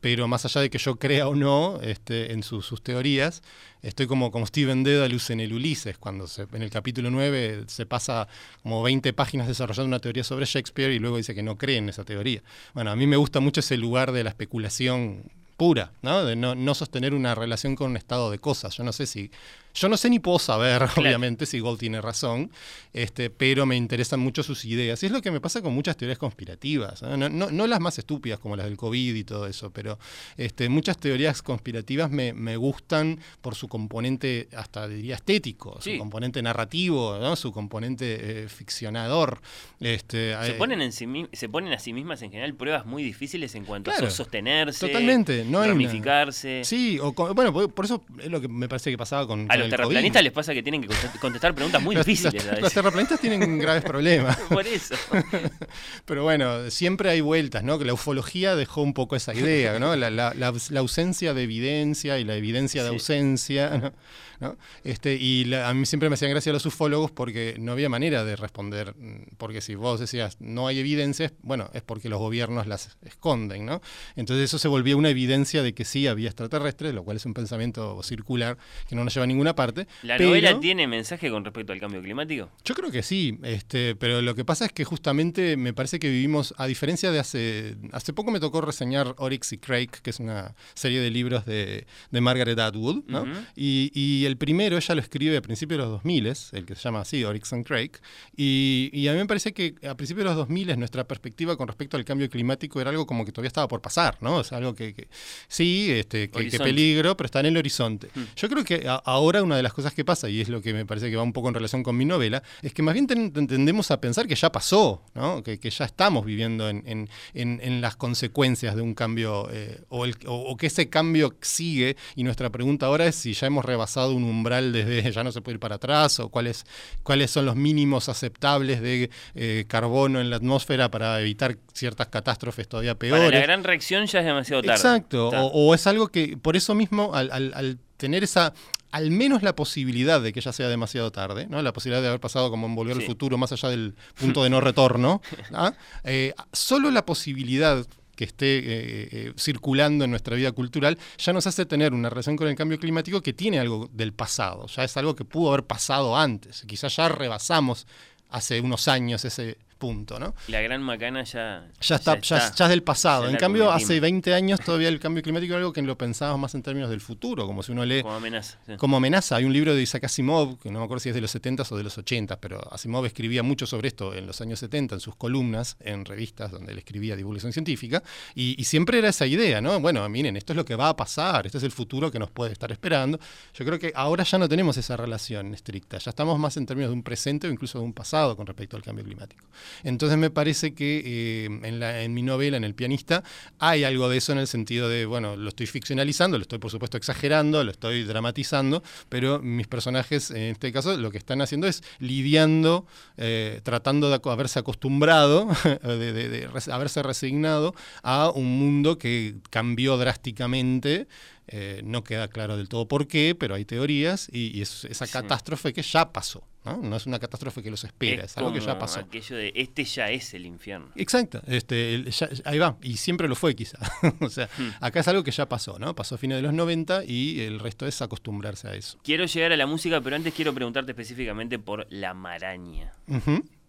pero 0.00 0.28
más 0.28 0.44
allá 0.44 0.60
de 0.60 0.70
que 0.70 0.78
yo 0.78 0.96
crea 0.96 1.28
o 1.28 1.34
no 1.34 1.80
este, 1.82 2.32
en 2.32 2.42
su- 2.42 2.62
sus 2.62 2.82
teorías, 2.82 3.42
estoy 3.82 4.06
como, 4.06 4.30
como 4.30 4.46
Steven 4.46 4.84
Dedalus 4.84 5.30
en 5.30 5.40
el 5.40 5.52
Ulises, 5.52 5.98
cuando 5.98 6.26
se- 6.28 6.46
en 6.52 6.62
el 6.62 6.70
capítulo 6.70 7.10
9 7.10 7.64
se 7.66 7.84
pasa 7.84 8.28
como 8.62 8.82
20 8.82 9.12
páginas 9.12 9.48
desarrollando 9.48 9.88
una 9.88 9.98
teoría 10.00 10.22
sobre 10.24 10.46
Shakespeare 10.46 10.92
y 10.92 10.98
luego 11.00 11.16
dice 11.16 11.34
que 11.34 11.42
no 11.42 11.58
cree 11.58 11.78
en 11.78 11.88
esa 11.88 12.04
teoría. 12.04 12.42
Bueno, 12.74 12.90
a 12.92 12.96
mí 12.96 13.06
me 13.06 13.16
gusta 13.16 13.40
mucho 13.40 13.60
ese 13.60 13.76
lugar 13.76 14.12
de 14.12 14.22
la 14.24 14.30
especulación 14.30 15.24
pura, 15.56 15.90
¿no? 16.02 16.24
de 16.24 16.36
no, 16.36 16.54
no 16.54 16.74
sostener 16.74 17.14
una 17.14 17.34
relación 17.34 17.76
con 17.76 17.90
un 17.90 17.96
estado 17.96 18.30
de 18.30 18.38
cosas. 18.38 18.76
Yo 18.76 18.84
no 18.84 18.92
sé 18.92 19.06
si 19.06 19.30
Yo 19.76 19.88
no 19.88 19.96
sé 19.96 20.08
ni 20.10 20.18
puedo 20.18 20.38
saber, 20.38 20.82
obviamente, 20.96 21.46
si 21.46 21.60
Gold 21.60 21.78
tiene 21.78 22.00
razón, 22.00 22.50
este, 22.92 23.30
pero 23.30 23.66
me 23.66 23.76
interesan 23.76 24.20
mucho 24.20 24.42
sus 24.42 24.64
ideas. 24.64 25.02
Y 25.02 25.06
es 25.06 25.12
lo 25.12 25.20
que 25.20 25.30
me 25.30 25.40
pasa 25.40 25.60
con 25.62 25.74
muchas 25.74 25.96
teorías 25.96 26.18
conspirativas. 26.18 27.02
¿no? 27.02 27.16
No, 27.16 27.28
no- 27.28 27.50
no 27.50 27.66
las 27.66 27.78
más 27.80 27.98
estúpidas 27.98 28.38
como 28.38 28.56
las 28.56 28.66
del 28.66 28.76
COVID 28.78 29.14
y 29.14 29.24
todo 29.24 29.46
eso, 29.46 29.70
pero 29.70 29.98
este, 30.38 30.68
muchas 30.68 30.96
teorías 30.98 31.42
conspirativas 31.42 32.10
me, 32.10 32.32
me 32.32 32.56
gustan 32.56 33.20
por 33.42 33.54
su 33.54 33.68
componente, 33.68 34.48
hasta 34.56 34.88
diría 34.88 35.16
estético, 35.16 35.78
Sí. 35.82 35.92
su 35.92 35.98
componente 35.98 36.42
narrativo, 36.42 37.18
¿no? 37.20 37.36
su 37.36 37.52
componente 37.52 38.44
eh, 38.44 38.48
ficcionador. 38.48 39.40
Este, 39.80 40.34
Se 40.42 40.50
eh, 40.52 40.54
ponen, 40.54 40.80
en 40.80 40.92
sí 40.92 41.06
mi- 41.06 41.28
se 41.32 41.48
ponen 41.48 41.72
a 41.72 41.78
sí 41.78 41.92
mismas 41.92 42.22
en 42.22 42.30
general 42.30 42.54
pruebas 42.54 42.86
muy 42.86 43.02
difíciles 43.02 43.54
en 43.54 43.64
cuanto 43.66 43.90
Claro, 43.90 44.06
a 44.06 44.10
sostenerse, 44.10 44.86
totalmente, 44.86 45.44
no 45.44 45.58
una- 45.58 45.66
ramificarse. 45.68 46.62
Sí, 46.64 46.98
o 47.00 47.12
con- 47.12 47.34
bueno, 47.34 47.52
por, 47.52 47.72
por 47.72 47.84
eso 47.84 48.02
es 48.20 48.30
lo 48.30 48.40
que 48.40 48.48
me 48.48 48.68
parece 48.68 48.90
que 48.90 48.96
pasaba 48.96 49.26
con, 49.26 49.50
A 49.50 49.54
con 49.58 49.65
los 49.66 49.76
terraplanistas 49.76 50.22
les 50.22 50.32
pasa 50.32 50.54
que 50.54 50.62
tienen 50.62 50.82
que 50.82 50.88
contest- 50.88 51.18
contestar 51.18 51.54
preguntas 51.54 51.82
muy 51.82 51.94
Los- 51.96 52.06
difíciles. 52.06 52.44
Los, 52.44 52.60
los 52.60 52.72
terraplanistas 52.72 53.20
tienen 53.20 53.58
graves 53.58 53.82
problemas. 53.84 54.36
Por 54.48 54.66
eso. 54.66 54.94
Pero 56.04 56.22
bueno, 56.22 56.70
siempre 56.70 57.10
hay 57.10 57.20
vueltas, 57.20 57.64
¿no? 57.64 57.78
Que 57.78 57.84
la 57.84 57.92
ufología 57.94 58.56
dejó 58.56 58.82
un 58.82 58.94
poco 58.94 59.16
esa 59.16 59.34
idea, 59.34 59.78
¿no? 59.78 59.94
La, 59.96 60.10
la- 60.10 60.34
la 60.34 60.48
aus- 60.52 60.70
la 60.70 60.80
ausencia 60.80 61.34
de 61.34 61.42
evidencia 61.42 62.18
y 62.18 62.24
la 62.24 62.36
evidencia 62.36 62.82
de 62.82 62.90
Sí. 62.90 62.94
ausencia, 62.94 63.70
¿no? 63.82 63.92
¿No? 64.38 64.58
Este, 64.84 65.14
y 65.14 65.46
la- 65.46 65.70
a 65.70 65.72
mí 65.74 65.86
siempre 65.86 66.10
me 66.10 66.14
hacían 66.14 66.30
gracia 66.30 66.52
los 66.52 66.66
ufólogos 66.66 67.10
porque 67.10 67.56
no 67.58 67.72
había 67.72 67.88
manera 67.88 68.22
de 68.22 68.36
responder, 68.36 68.94
mm, 68.94 69.36
porque 69.38 69.62
si 69.62 69.74
vos 69.76 69.98
decías 69.98 70.36
no 70.40 70.66
hay 70.68 70.78
evidencias, 70.78 71.32
bueno, 71.40 71.70
es 71.72 71.80
porque 71.80 72.10
los 72.10 72.18
gobiernos 72.18 72.66
las 72.66 72.98
esconden, 73.06 73.64
¿no? 73.64 73.80
Entonces 74.14 74.44
eso 74.44 74.58
se 74.58 74.68
volvía 74.68 74.94
una 74.94 75.08
evidencia 75.08 75.62
de 75.62 75.72
que 75.72 75.86
sí 75.86 76.06
había 76.06 76.28
extraterrestres, 76.28 76.92
lo 76.92 77.02
cual 77.02 77.16
es 77.16 77.24
un 77.24 77.32
pensamiento 77.32 78.02
circular 78.02 78.58
que 78.86 78.94
no 78.94 79.04
nos 79.04 79.14
lleva 79.14 79.24
a 79.24 79.26
ninguna 79.26 79.54
parte. 79.56 79.86
¿La 80.02 80.16
pero- 80.16 80.28
novela 80.30 80.60
tiene 80.60 80.86
mensaje 80.86 81.30
con 81.30 81.44
respecto 81.44 81.72
al 81.72 81.80
cambio 81.80 82.00
climático? 82.02 82.48
yo 82.64 82.74
creo 82.74 82.90
que 82.90 83.02
sí, 83.02 83.38
este, 83.42 83.96
pero 83.96 84.22
lo 84.22 84.34
que 84.34 84.44
pasa 84.44 84.66
es 84.66 84.72
que 84.72 84.84
justamente 84.84 85.56
me 85.56 85.72
parece 85.72 85.98
que 85.98 86.08
vivimos, 86.08 86.54
a 86.58 86.66
diferencia 86.66 87.10
de 87.10 87.18
hace, 87.18 87.76
hace 87.92 88.12
poco 88.12 88.30
me 88.30 88.38
tocó 88.40 88.60
reseñar 88.60 89.14
Oryx 89.18 89.52
y 89.52 89.58
Craig, 89.58 89.88
que 90.02 90.10
es 90.10 90.20
una 90.20 90.54
serie 90.74 91.00
de 91.00 91.10
libros 91.10 91.44
de, 91.46 91.86
de 92.10 92.20
Margaret 92.20 92.58
Atwood, 92.58 93.04
¿no? 93.08 93.24
Y, 93.56 93.90
y 93.94 94.24
el 94.26 94.36
primero 94.36 94.76
ella 94.76 94.94
lo 94.94 95.00
escribe 95.00 95.36
a 95.36 95.42
principios 95.42 95.78
de 95.78 95.84
los 95.84 95.92
2000, 95.92 96.26
el 96.52 96.64
que 96.66 96.74
se 96.74 96.82
llama 96.82 97.00
así, 97.00 97.24
Oryx 97.24 97.52
and 97.52 97.66
Craig, 97.66 97.90
y, 98.36 98.90
y 98.92 99.08
a 99.08 99.12
mí 99.12 99.18
me 99.18 99.26
parece 99.26 99.52
que 99.52 99.74
a 99.88 99.96
principios 99.96 100.24
de 100.24 100.30
los 100.30 100.36
2000 100.36 100.78
nuestra 100.78 101.04
perspectiva 101.04 101.56
con 101.56 101.68
respecto 101.68 101.96
al 101.96 102.04
cambio 102.04 102.28
climático 102.28 102.80
era 102.80 102.90
algo 102.90 103.06
como 103.06 103.24
que 103.24 103.32
todavía 103.32 103.48
estaba 103.48 103.68
por 103.68 103.80
pasar, 103.80 104.18
¿no? 104.20 104.40
Es 104.40 104.52
algo 104.52 104.74
que, 104.74 104.94
que- 104.94 105.08
sí, 105.48 105.88
este, 105.90 106.28
que, 106.30 106.58
peligro, 106.58 107.16
pero 107.16 107.26
está 107.26 107.40
en 107.40 107.46
el 107.46 107.56
horizonte. 107.56 108.08
Mm. 108.14 108.20
Yo 108.36 108.48
creo 108.48 108.64
que 108.64 108.88
a- 108.88 108.96
ahora 109.04 109.42
una 109.46 109.56
de 109.56 109.62
las 109.62 109.72
cosas 109.72 109.94
que 109.94 110.04
pasa, 110.04 110.28
y 110.28 110.40
es 110.40 110.48
lo 110.48 110.60
que 110.60 110.72
me 110.74 110.84
parece 110.84 111.08
que 111.10 111.16
va 111.16 111.22
un 111.22 111.32
poco 111.32 111.48
en 111.48 111.54
relación 111.54 111.82
con 111.82 111.96
mi 111.96 112.04
novela, 112.04 112.42
es 112.62 112.74
que 112.74 112.82
más 112.82 112.92
bien 112.94 113.06
ten- 113.06 113.32
tendemos 113.32 113.90
a 113.90 114.00
pensar 114.00 114.26
que 114.26 114.34
ya 114.34 114.52
pasó, 114.52 115.02
¿no? 115.14 115.42
que, 115.42 115.58
que 115.58 115.70
ya 115.70 115.84
estamos 115.86 116.24
viviendo 116.24 116.68
en, 116.68 116.82
en- 116.86 117.08
en- 117.34 117.60
en 117.62 117.80
las 117.80 117.96
consecuencias 117.96 118.76
de 118.76 118.82
un 118.82 118.94
cambio, 118.94 119.48
eh, 119.52 119.80
o, 119.88 120.04
el- 120.04 120.16
o- 120.26 120.50
o 120.50 120.56
que 120.56 120.66
ese 120.66 120.88
cambio 120.88 121.34
sigue, 121.40 121.96
y 122.14 122.22
nuestra 122.24 122.50
pregunta 122.50 122.86
ahora 122.86 123.06
es 123.06 123.14
si 123.16 123.32
ya 123.32 123.46
hemos 123.46 123.64
rebasado 123.64 124.12
un 124.14 124.24
umbral 124.24 124.72
desde 124.72 125.10
ya 125.12 125.24
no 125.24 125.32
se 125.32 125.40
puede 125.40 125.54
ir 125.56 125.60
para 125.60 125.76
atrás, 125.76 126.20
o 126.20 126.28
cuáles, 126.28 126.64
cuáles 127.02 127.30
son 127.30 127.46
los 127.46 127.56
mínimos 127.56 128.08
aceptables 128.08 128.80
de 128.82 129.10
eh, 129.34 129.64
carbono 129.68 130.20
en 130.20 130.30
la 130.30 130.36
atmósfera 130.36 130.90
para 130.90 131.20
evitar 131.20 131.56
ciertas 131.72 132.08
catástrofes 132.08 132.68
todavía 132.68 132.94
peores. 132.96 133.24
Para 133.26 133.36
la 133.38 133.42
gran 133.46 133.64
reacción 133.64 134.06
ya 134.06 134.20
es 134.20 134.24
demasiado 134.26 134.62
tarde. 134.62 134.74
Exacto, 134.76 135.28
o, 135.28 135.46
o 135.70 135.74
es 135.74 135.86
algo 135.86 136.08
que 136.08 136.36
por 136.36 136.56
eso 136.56 136.74
mismo, 136.74 137.14
al, 137.14 137.30
al- 137.30 137.52
al 137.54 137.78
tener 137.96 138.24
esa, 138.24 138.52
al 138.90 139.10
menos 139.10 139.42
la 139.42 139.54
posibilidad 139.54 140.20
de 140.20 140.32
que 140.32 140.40
ya 140.40 140.52
sea 140.52 140.68
demasiado 140.68 141.12
tarde, 141.12 141.46
¿no? 141.48 141.60
la 141.62 141.72
posibilidad 141.72 142.02
de 142.02 142.08
haber 142.08 142.20
pasado 142.20 142.50
como 142.50 142.66
en 142.66 142.74
Volver 142.74 142.96
al 142.96 143.02
Sí. 143.02 143.06
Futuro, 143.06 143.38
más 143.38 143.52
allá 143.52 143.68
del 143.68 143.94
punto 144.14 144.42
de 144.42 144.50
no 144.50 144.60
retorno, 144.60 145.20
¿ah? 145.52 145.72
Eh, 146.04 146.34
solo 146.52 146.90
la 146.90 147.04
posibilidad 147.04 147.86
que 148.16 148.24
esté 148.24 148.58
eh, 148.58 149.08
eh, 149.12 149.32
circulando 149.38 150.04
en 150.04 150.10
nuestra 150.10 150.34
vida 150.36 150.50
cultural, 150.52 150.98
ya 151.18 151.32
nos 151.32 151.46
hace 151.46 151.66
tener 151.66 151.92
una 151.92 152.08
relación 152.08 152.36
con 152.36 152.48
el 152.48 152.56
cambio 152.56 152.78
climático 152.78 153.20
que 153.20 153.34
tiene 153.34 153.60
algo 153.60 153.90
del 153.92 154.12
pasado, 154.14 154.66
ya 154.68 154.84
es 154.84 154.96
algo 154.96 155.14
que 155.14 155.24
pudo 155.24 155.50
haber 155.52 155.64
pasado 155.64 156.16
antes, 156.16 156.64
quizás 156.66 156.96
ya 156.96 157.08
rebasamos 157.08 157.86
hace 158.30 158.60
unos 158.60 158.88
años 158.88 159.24
ese 159.24 159.58
punto, 159.76 160.18
¿no? 160.18 160.34
La 160.48 160.60
gran 160.60 160.82
macana 160.82 161.24
ya, 161.24 161.68
Ya 161.80 161.96
está, 161.96 162.18
ya, 162.20 162.52
ya 162.52 162.64
es 162.64 162.70
del 162.70 162.82
pasado. 162.82 163.28
En 163.28 163.36
cambio, 163.36 163.70
hace 163.70 164.00
20 164.00 164.34
años 164.34 164.60
todavía 164.60 164.88
el 164.88 165.00
cambio 165.00 165.22
climático 165.22 165.52
era 165.52 165.58
algo 165.58 165.72
que 165.72 165.82
lo 165.82 165.96
pensábamos 165.96 166.40
más 166.40 166.54
en 166.54 166.62
términos 166.62 166.90
del 166.90 167.00
futuro, 167.00 167.46
como 167.46 167.62
si 167.62 167.72
uno 167.72 167.84
lee 167.84 168.02
como 168.02 168.14
amenaza. 168.14 168.58
sí. 168.66 168.76
como 168.76 168.96
amenaza. 168.96 169.36
Hay 169.36 169.44
un 169.44 169.52
libro 169.52 169.74
de 169.74 169.82
Isaac 169.82 170.04
Asimov, 170.04 170.58
que 170.58 170.70
no 170.70 170.78
me 170.78 170.84
acuerdo 170.84 171.00
si 171.00 171.10
es 171.10 171.14
de 171.14 171.20
los 171.20 171.30
70 171.30 171.64
o 171.70 171.76
de 171.76 171.82
los 171.82 171.96
80, 171.98 172.40
pero 172.40 172.60
Asimov 172.72 173.04
escribía 173.06 173.42
mucho 173.42 173.66
sobre 173.66 173.88
esto 173.88 174.14
en 174.14 174.26
los 174.26 174.40
años 174.40 174.58
70, 174.60 174.96
en 174.96 175.00
sus 175.00 175.16
columnas, 175.16 175.76
en 175.80 176.04
revistas 176.04 176.50
donde 176.50 176.72
él 176.72 176.78
escribía 176.78 177.16
divulgación 177.16 177.52
científica, 177.52 178.02
y, 178.34 178.60
y 178.60 178.64
siempre 178.64 178.98
era 178.98 179.08
esa 179.08 179.26
idea, 179.26 179.60
¿no? 179.60 179.78
Bueno, 179.80 180.06
miren, 180.08 180.36
esto 180.36 180.52
es 180.52 180.56
lo 180.56 180.64
que 180.64 180.74
va 180.74 180.88
a 180.88 180.96
pasar, 180.96 181.46
este 181.46 181.58
es 181.58 181.64
el 181.64 181.72
futuro 181.72 182.10
que 182.10 182.18
nos 182.18 182.30
puede 182.30 182.52
estar 182.52 182.70
esperando. 182.72 183.18
Yo 183.54 183.64
creo 183.64 183.78
que 183.78 183.92
ahora 183.94 184.24
ya 184.24 184.38
no 184.38 184.48
tenemos 184.48 184.76
esa 184.76 184.96
relación 184.96 185.54
estricta, 185.54 185.98
ya 185.98 186.10
estamos 186.10 186.38
más 186.38 186.56
en 186.56 186.66
términos 186.66 186.90
de 186.90 186.94
un 186.94 187.02
presente 187.02 187.46
o 187.46 187.50
incluso 187.50 187.78
de 187.78 187.84
un 187.84 187.92
pasado 187.92 188.36
con 188.36 188.46
respecto 188.46 188.76
al 188.76 188.82
cambio 188.82 189.04
climático. 189.04 189.44
Entonces 189.84 190.18
me 190.18 190.30
parece 190.30 190.74
que 190.74 191.02
eh, 191.04 191.44
en, 191.46 191.80
la- 191.80 192.02
en 192.02 192.14
mi 192.14 192.22
novela, 192.22 192.56
en 192.56 192.64
El 192.64 192.74
pianista, 192.74 193.22
hay 193.58 193.84
algo 193.84 194.08
de 194.08 194.18
eso 194.18 194.32
en 194.32 194.38
el 194.38 194.46
sentido 194.46 194.88
de, 194.88 195.06
bueno, 195.06 195.36
lo 195.36 195.48
estoy 195.48 195.66
ficcionalizando, 195.66 196.38
lo 196.38 196.42
estoy 196.42 196.58
por 196.58 196.70
supuesto 196.70 196.96
exagerando, 196.96 197.62
lo 197.64 197.70
estoy 197.70 198.04
dramatizando, 198.04 198.82
pero 199.08 199.40
mis 199.40 199.66
personajes 199.66 200.30
en 200.30 200.52
este 200.52 200.72
caso 200.72 200.96
lo 200.96 201.10
que 201.10 201.18
están 201.18 201.40
haciendo 201.40 201.66
es 201.66 201.82
lidiando, 201.98 202.86
eh, 203.16 203.60
tratando 203.62 204.10
de 204.10 204.20
haberse 204.30 204.58
acostumbrado, 204.58 205.48
de, 205.82 206.48
haberse 206.72 207.02
resignado 207.02 207.74
a 208.02 208.30
un 208.30 208.58
mundo 208.58 208.98
que 208.98 209.36
cambió 209.50 209.96
drásticamente. 209.96 211.08
Eh, 211.48 211.80
no 211.84 212.02
queda 212.04 212.28
claro 212.28 212.56
del 212.56 212.68
todo 212.68 212.88
por 212.88 213.06
qué, 213.06 213.34
pero 213.38 213.54
hay 213.54 213.64
teorías 213.64 214.28
y, 214.32 214.56
y 214.56 214.62
es 214.62 214.84
esa 214.84 215.06
Sí. 215.06 215.12
catástrofe 215.12 215.72
que 215.72 215.82
ya 215.82 216.12
pasó. 216.12 216.46
¿no? 216.64 216.78
no 216.78 216.96
es 216.96 217.06
una 217.06 217.20
catástrofe 217.20 217.62
que 217.62 217.70
los 217.70 217.84
espera, 217.84 218.24
es, 218.24 218.36
algo 218.36 218.52
que 218.52 218.58
ya 218.58 218.76
pasó. 218.76 218.98
Aquello 218.98 219.36
de 219.36 219.52
este 219.54 219.84
ya 219.84 220.10
es 220.10 220.34
el 220.34 220.46
infierno. 220.46 220.88
Exacto, 220.96 221.40
este, 221.46 221.94
el- 221.94 222.10
ya- 222.10 222.28
ahí 222.44 222.58
va, 222.58 222.76
y 222.82 222.96
siempre 222.96 223.28
lo 223.28 223.36
fue 223.36 223.54
quizá. 223.54 223.78
o 224.20 224.28
sea, 224.28 224.48
Hmm. 224.58 224.70
acá 224.80 224.98
es 224.98 225.06
algo 225.06 225.22
que 225.22 225.30
ya 225.30 225.48
pasó, 225.48 225.78
¿no? 225.78 225.94
Pasó 225.94 226.16
a 226.16 226.18
fines 226.18 226.38
de 226.38 226.42
los 226.42 226.52
90 226.52 227.04
y 227.04 227.38
el 227.42 227.60
resto 227.60 227.86
es 227.86 228.02
acostumbrarse 228.02 228.66
a 228.66 228.74
eso. 228.74 228.98
Quiero 229.04 229.26
llegar 229.26 229.52
a 229.52 229.56
la 229.56 229.66
música, 229.68 230.00
pero 230.00 230.16
antes 230.16 230.34
quiero 230.34 230.52
preguntarte 230.54 230.90
específicamente 230.90 231.60
por 231.60 231.86
La 231.88 232.14
Maraña. 232.14 232.92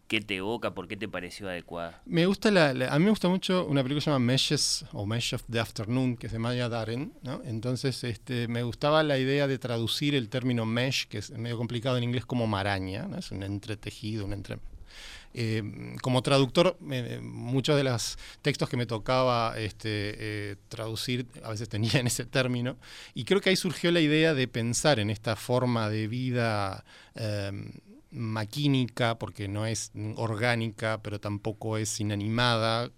¿Qué 0.08 0.22
te 0.22 0.38
evoca? 0.38 0.74
¿Por 0.74 0.88
qué 0.88 0.96
te 0.96 1.10
pareció 1.10 1.50
adecuada? 1.50 2.02
Me 2.06 2.26
gusta 2.26 2.50
la, 2.50 2.74
la- 2.74 2.94
a 2.94 2.98
mí 2.98 3.04
me 3.04 3.10
gusta 3.12 3.28
mucho 3.28 3.66
una 3.66 3.84
película 3.84 4.00
que 4.00 4.06
se 4.06 4.10
llama 4.12 4.26
Meshes 4.26 4.86
o 4.94 5.06
Mesh 5.06 5.34
of 5.36 5.44
the 5.52 5.60
Afternoon, 5.60 6.16
que 6.16 6.28
es 6.28 6.34
de 6.34 6.40
Maya 6.40 6.70
Daren, 6.70 7.12
¿no? 7.24 7.42
Entonces, 7.44 8.04
este, 8.06 8.48
me 8.48 8.64
gustaba 8.64 9.04
la 9.04 9.20
idea 9.20 9.48
de 9.48 9.58
traducir 9.60 10.16
el 10.16 10.30
término 10.30 10.66
mesh, 10.66 11.08
que 11.08 11.18
es 11.18 11.32
medio 11.32 11.58
complicado 11.58 11.98
en 11.98 12.06
inglés, 12.06 12.26
como 12.26 12.48
maraña, 12.48 13.06
¿no? 13.08 13.18
Es 13.18 13.32
un 13.32 13.44
entretejido, 13.44 14.24
un 14.26 14.34
entre... 14.34 14.60
Eh, 15.34 15.62
como 16.02 16.24
traductor, 16.24 16.78
eh, 16.90 17.20
muchos 17.22 17.76
de 17.76 17.84
los 17.84 18.18
textos 18.42 18.70
que 18.70 18.78
me 18.78 18.86
tocaba 18.88 19.56
este, 19.60 20.16
eh, 20.52 20.56
traducir 20.70 21.28
a 21.44 21.50
veces 21.52 21.68
tenían 21.70 22.08
ese 22.08 22.26
término, 22.26 22.78
y 23.14 23.26
creo 23.26 23.42
que 23.42 23.50
ahí 23.50 23.56
surgió 23.58 23.92
la 23.92 24.00
idea 24.00 24.34
de 24.34 24.48
pensar 24.48 25.00
en 25.00 25.10
esta 25.10 25.36
forma 25.36 25.90
de 25.90 26.08
vida 26.08 26.86
eh, 27.14 27.52
maquínica, 28.18 29.18
porque 29.18 29.48
no 29.48 29.66
es 29.66 29.92
orgánica, 30.16 31.00
pero 31.02 31.20
tampoco 31.20 31.78
es 31.78 32.00
inanimada, 32.00 32.90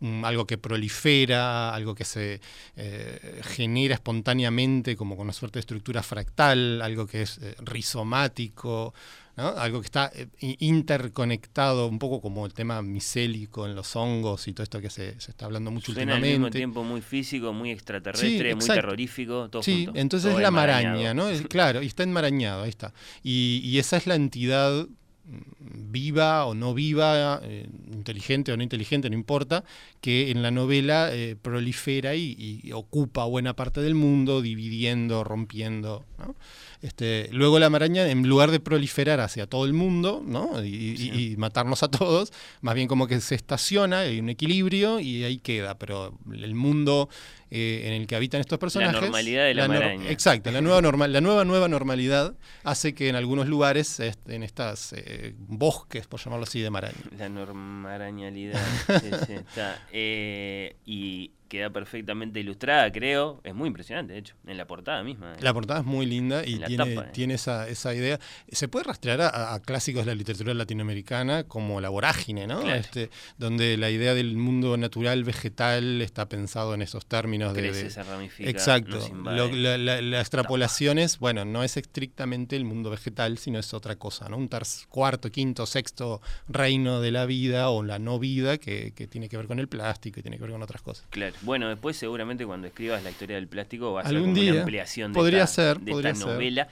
mm, 0.00 0.24
algo 0.24 0.46
que 0.46 0.58
prolifera, 0.58 1.74
algo 1.74 1.94
que 1.94 2.04
se 2.04 2.40
eh, 2.76 3.40
genera 3.44 3.94
espontáneamente 3.94 4.96
como 4.96 5.16
con 5.16 5.24
una 5.24 5.32
suerte 5.32 5.58
de 5.58 5.60
estructura 5.60 6.02
fractal, 6.02 6.82
algo 6.82 7.06
que 7.06 7.22
es 7.22 7.38
eh, 7.38 7.54
rizomático, 7.60 8.94
¿no? 9.38 9.48
algo 9.48 9.80
que 9.80 9.86
está 9.86 10.10
eh, 10.14 10.26
interconectado, 10.58 11.86
un 11.86 11.98
poco 11.98 12.20
como 12.20 12.44
el 12.46 12.52
tema 12.52 12.82
micélico 12.82 13.66
en 13.66 13.74
los 13.74 13.94
hongos 13.96 14.48
y 14.48 14.52
todo 14.52 14.64
esto 14.64 14.80
que 14.80 14.90
se, 14.90 15.18
se 15.20 15.30
está 15.30 15.46
hablando 15.46 15.70
mucho 15.70 15.92
Suena 15.92 16.12
al 16.14 16.18
últimamente. 16.18 16.38
mismo 16.38 16.50
tiempo 16.50 16.84
muy 16.84 17.00
físico, 17.00 17.52
muy 17.52 17.70
extraterrestre, 17.70 18.54
muy 18.54 18.66
terrorífico, 18.66 19.48
todo 19.48 19.62
Sí, 19.62 19.86
junto, 19.86 20.00
entonces 20.00 20.30
todo 20.30 20.38
es 20.38 20.42
la 20.42 20.50
maraña, 20.50 21.14
¿no? 21.14 21.28
Es- 21.28 21.42
claro, 21.48 21.82
y 21.82 21.86
está 21.86 22.02
enmarañado, 22.02 22.62
ahí 22.64 22.68
está. 22.70 22.92
Y, 23.22 23.60
y 23.64 23.78
esa 23.78 23.96
es 23.96 24.06
la 24.06 24.14
entidad 24.16 24.86
mm, 25.24 25.92
viva 25.92 26.44
o 26.46 26.54
no 26.54 26.74
viva, 26.74 27.40
eh, 27.42 27.66
inteligente 27.92 28.52
o 28.52 28.56
no 28.56 28.62
inteligente, 28.62 29.08
no 29.10 29.14
importa, 29.16 29.64
que 30.00 30.30
en 30.30 30.42
la 30.42 30.50
novela 30.50 31.10
eh, 31.12 31.36
prolifera 31.40 32.14
y, 32.14 32.60
y 32.62 32.72
ocupa 32.72 33.24
buena 33.24 33.54
parte 33.54 33.80
del 33.80 33.94
mundo, 33.94 34.42
dividiendo, 34.42 35.22
rompiendo. 35.24 36.04
¿no? 36.18 36.34
Este, 36.80 37.28
luego 37.32 37.58
la 37.58 37.70
maraña, 37.70 38.08
en 38.08 38.28
lugar 38.28 38.50
de 38.52 38.60
proliferar 38.60 39.18
hacia 39.20 39.48
todo 39.48 39.64
el 39.64 39.72
mundo 39.72 40.22
¿no? 40.24 40.64
y, 40.64 40.68
y- 40.68 40.96
Sí. 40.96 41.32
y 41.32 41.36
matarnos 41.36 41.82
a 41.82 41.88
todos, 41.88 42.32
más 42.60 42.74
bien 42.76 42.86
como 42.86 43.06
que 43.08 43.20
se 43.20 43.34
estaciona, 43.34 44.00
hay 44.00 44.20
un 44.20 44.28
equilibrio 44.28 45.00
y 45.00 45.24
ahí 45.24 45.38
queda, 45.38 45.76
pero 45.76 46.16
el 46.32 46.54
mundo 46.54 47.08
eh, 47.50 47.82
en 47.86 47.94
el 47.94 48.06
que 48.06 48.14
habitan 48.14 48.40
estos 48.40 48.58
personajes. 48.58 49.00
normalidad 49.00 49.46
de 49.46 49.54
la 49.54 49.66
maraña. 49.66 50.08
Exacto, 50.10 50.50
la 50.52 50.60
nueva, 50.60 50.80
normal, 50.82 51.12
la 51.12 51.20
nueva 51.20 51.44
nueva 51.44 51.66
normalidad 51.66 52.36
hace 52.62 52.94
que 52.94 53.08
en 53.08 53.16
algunos 53.16 53.48
lugares, 53.48 53.98
est- 54.00 54.28
en 54.28 54.42
estas 54.44 54.92
eh, 54.92 55.34
bosques, 55.38 56.06
por 56.06 56.20
llamarlo 56.20 56.44
así, 56.44 56.60
de 56.60 56.70
maraña. 56.70 56.94
La 57.18 57.28
normarañalidad. 57.28 58.60
sí, 59.00 59.10
sí, 59.26 59.32
está. 59.32 59.82
Eh, 59.92 60.76
y 60.86 61.32
queda 61.48 61.70
perfectamente 61.70 62.40
ilustrada, 62.40 62.90
creo. 62.92 63.40
Es 63.44 63.54
muy 63.54 63.68
impresionante, 63.68 64.12
de 64.12 64.18
hecho, 64.20 64.34
en 64.46 64.56
la 64.56 64.66
portada 64.66 65.02
misma. 65.02 65.34
La 65.40 65.52
portada 65.52 65.80
es 65.80 65.86
muy 65.86 66.06
linda 66.06 66.42
y 66.46 66.58
tiene, 66.58 66.76
tapa, 66.94 67.08
eh. 67.08 67.10
tiene 67.12 67.34
esa, 67.34 67.68
esa 67.68 67.94
idea. 67.94 68.18
Se 68.52 68.68
puede 68.68 68.84
rastrear 68.84 69.20
a, 69.22 69.54
a 69.54 69.60
clásicos 69.60 70.04
de 70.04 70.12
la 70.12 70.14
literatura 70.14 70.54
latinoamericana 70.54 71.44
como 71.44 71.80
La 71.80 71.88
Vorágine, 71.88 72.46
¿no? 72.46 72.60
Claro. 72.60 72.78
Este, 72.80 73.10
donde 73.38 73.76
la 73.76 73.90
idea 73.90 74.14
del 74.14 74.36
mundo 74.36 74.76
natural 74.76 75.24
vegetal 75.24 76.02
está 76.02 76.28
pensado 76.28 76.74
en 76.74 76.82
esos 76.82 77.06
términos 77.06 77.54
de... 77.54 77.60
Crece, 77.62 77.84
de- 77.84 77.90
se 77.90 78.02
ramifica. 78.02 78.48
Exacto. 78.50 78.98
Lo- 79.24 79.50
la, 79.50 79.78
la- 79.78 80.02
la 80.02 80.20
extrapolación 80.20 80.98
es, 80.98 81.18
bueno, 81.18 81.44
no 81.44 81.64
es 81.64 81.76
estrictamente 81.76 82.56
el 82.56 82.64
mundo 82.64 82.90
vegetal, 82.90 83.38
sino 83.38 83.58
es 83.58 83.72
otra 83.74 83.96
cosa, 83.96 84.28
¿no? 84.28 84.36
Un 84.36 84.48
cuarto, 84.88 85.30
quinto, 85.30 85.66
sexto 85.66 86.20
reino 86.48 87.00
de 87.00 87.10
la 87.10 87.26
vida 87.26 87.70
o 87.70 87.82
la 87.82 87.98
no 87.98 88.18
vida 88.18 88.58
que, 88.58 88.92
que 88.94 89.06
tiene 89.06 89.28
que 89.28 89.36
ver 89.36 89.46
con 89.46 89.58
el 89.58 89.68
plástico 89.68 90.20
y 90.20 90.22
tiene 90.22 90.36
que 90.36 90.42
ver 90.42 90.52
con 90.52 90.62
otras 90.62 90.82
cosas. 90.82 91.06
Claro. 91.10 91.34
Bueno, 91.42 91.68
después 91.68 91.96
seguramente 91.96 92.44
cuando 92.46 92.66
escribas 92.66 93.02
la 93.02 93.10
historia 93.10 93.36
del 93.36 93.48
plástico 93.48 93.92
va 93.92 94.02
a 94.02 94.08
ser 94.08 94.20
como 94.20 94.34
día. 94.34 94.52
una 94.52 94.60
ampliación 94.62 95.12
de 95.12 95.18
Podría 95.18 95.44
esta, 95.44 95.54
ser, 95.74 95.80
de 95.80 95.92
podría 95.92 96.10
esta 96.12 96.24
ser. 96.24 96.34
novela. 96.34 96.68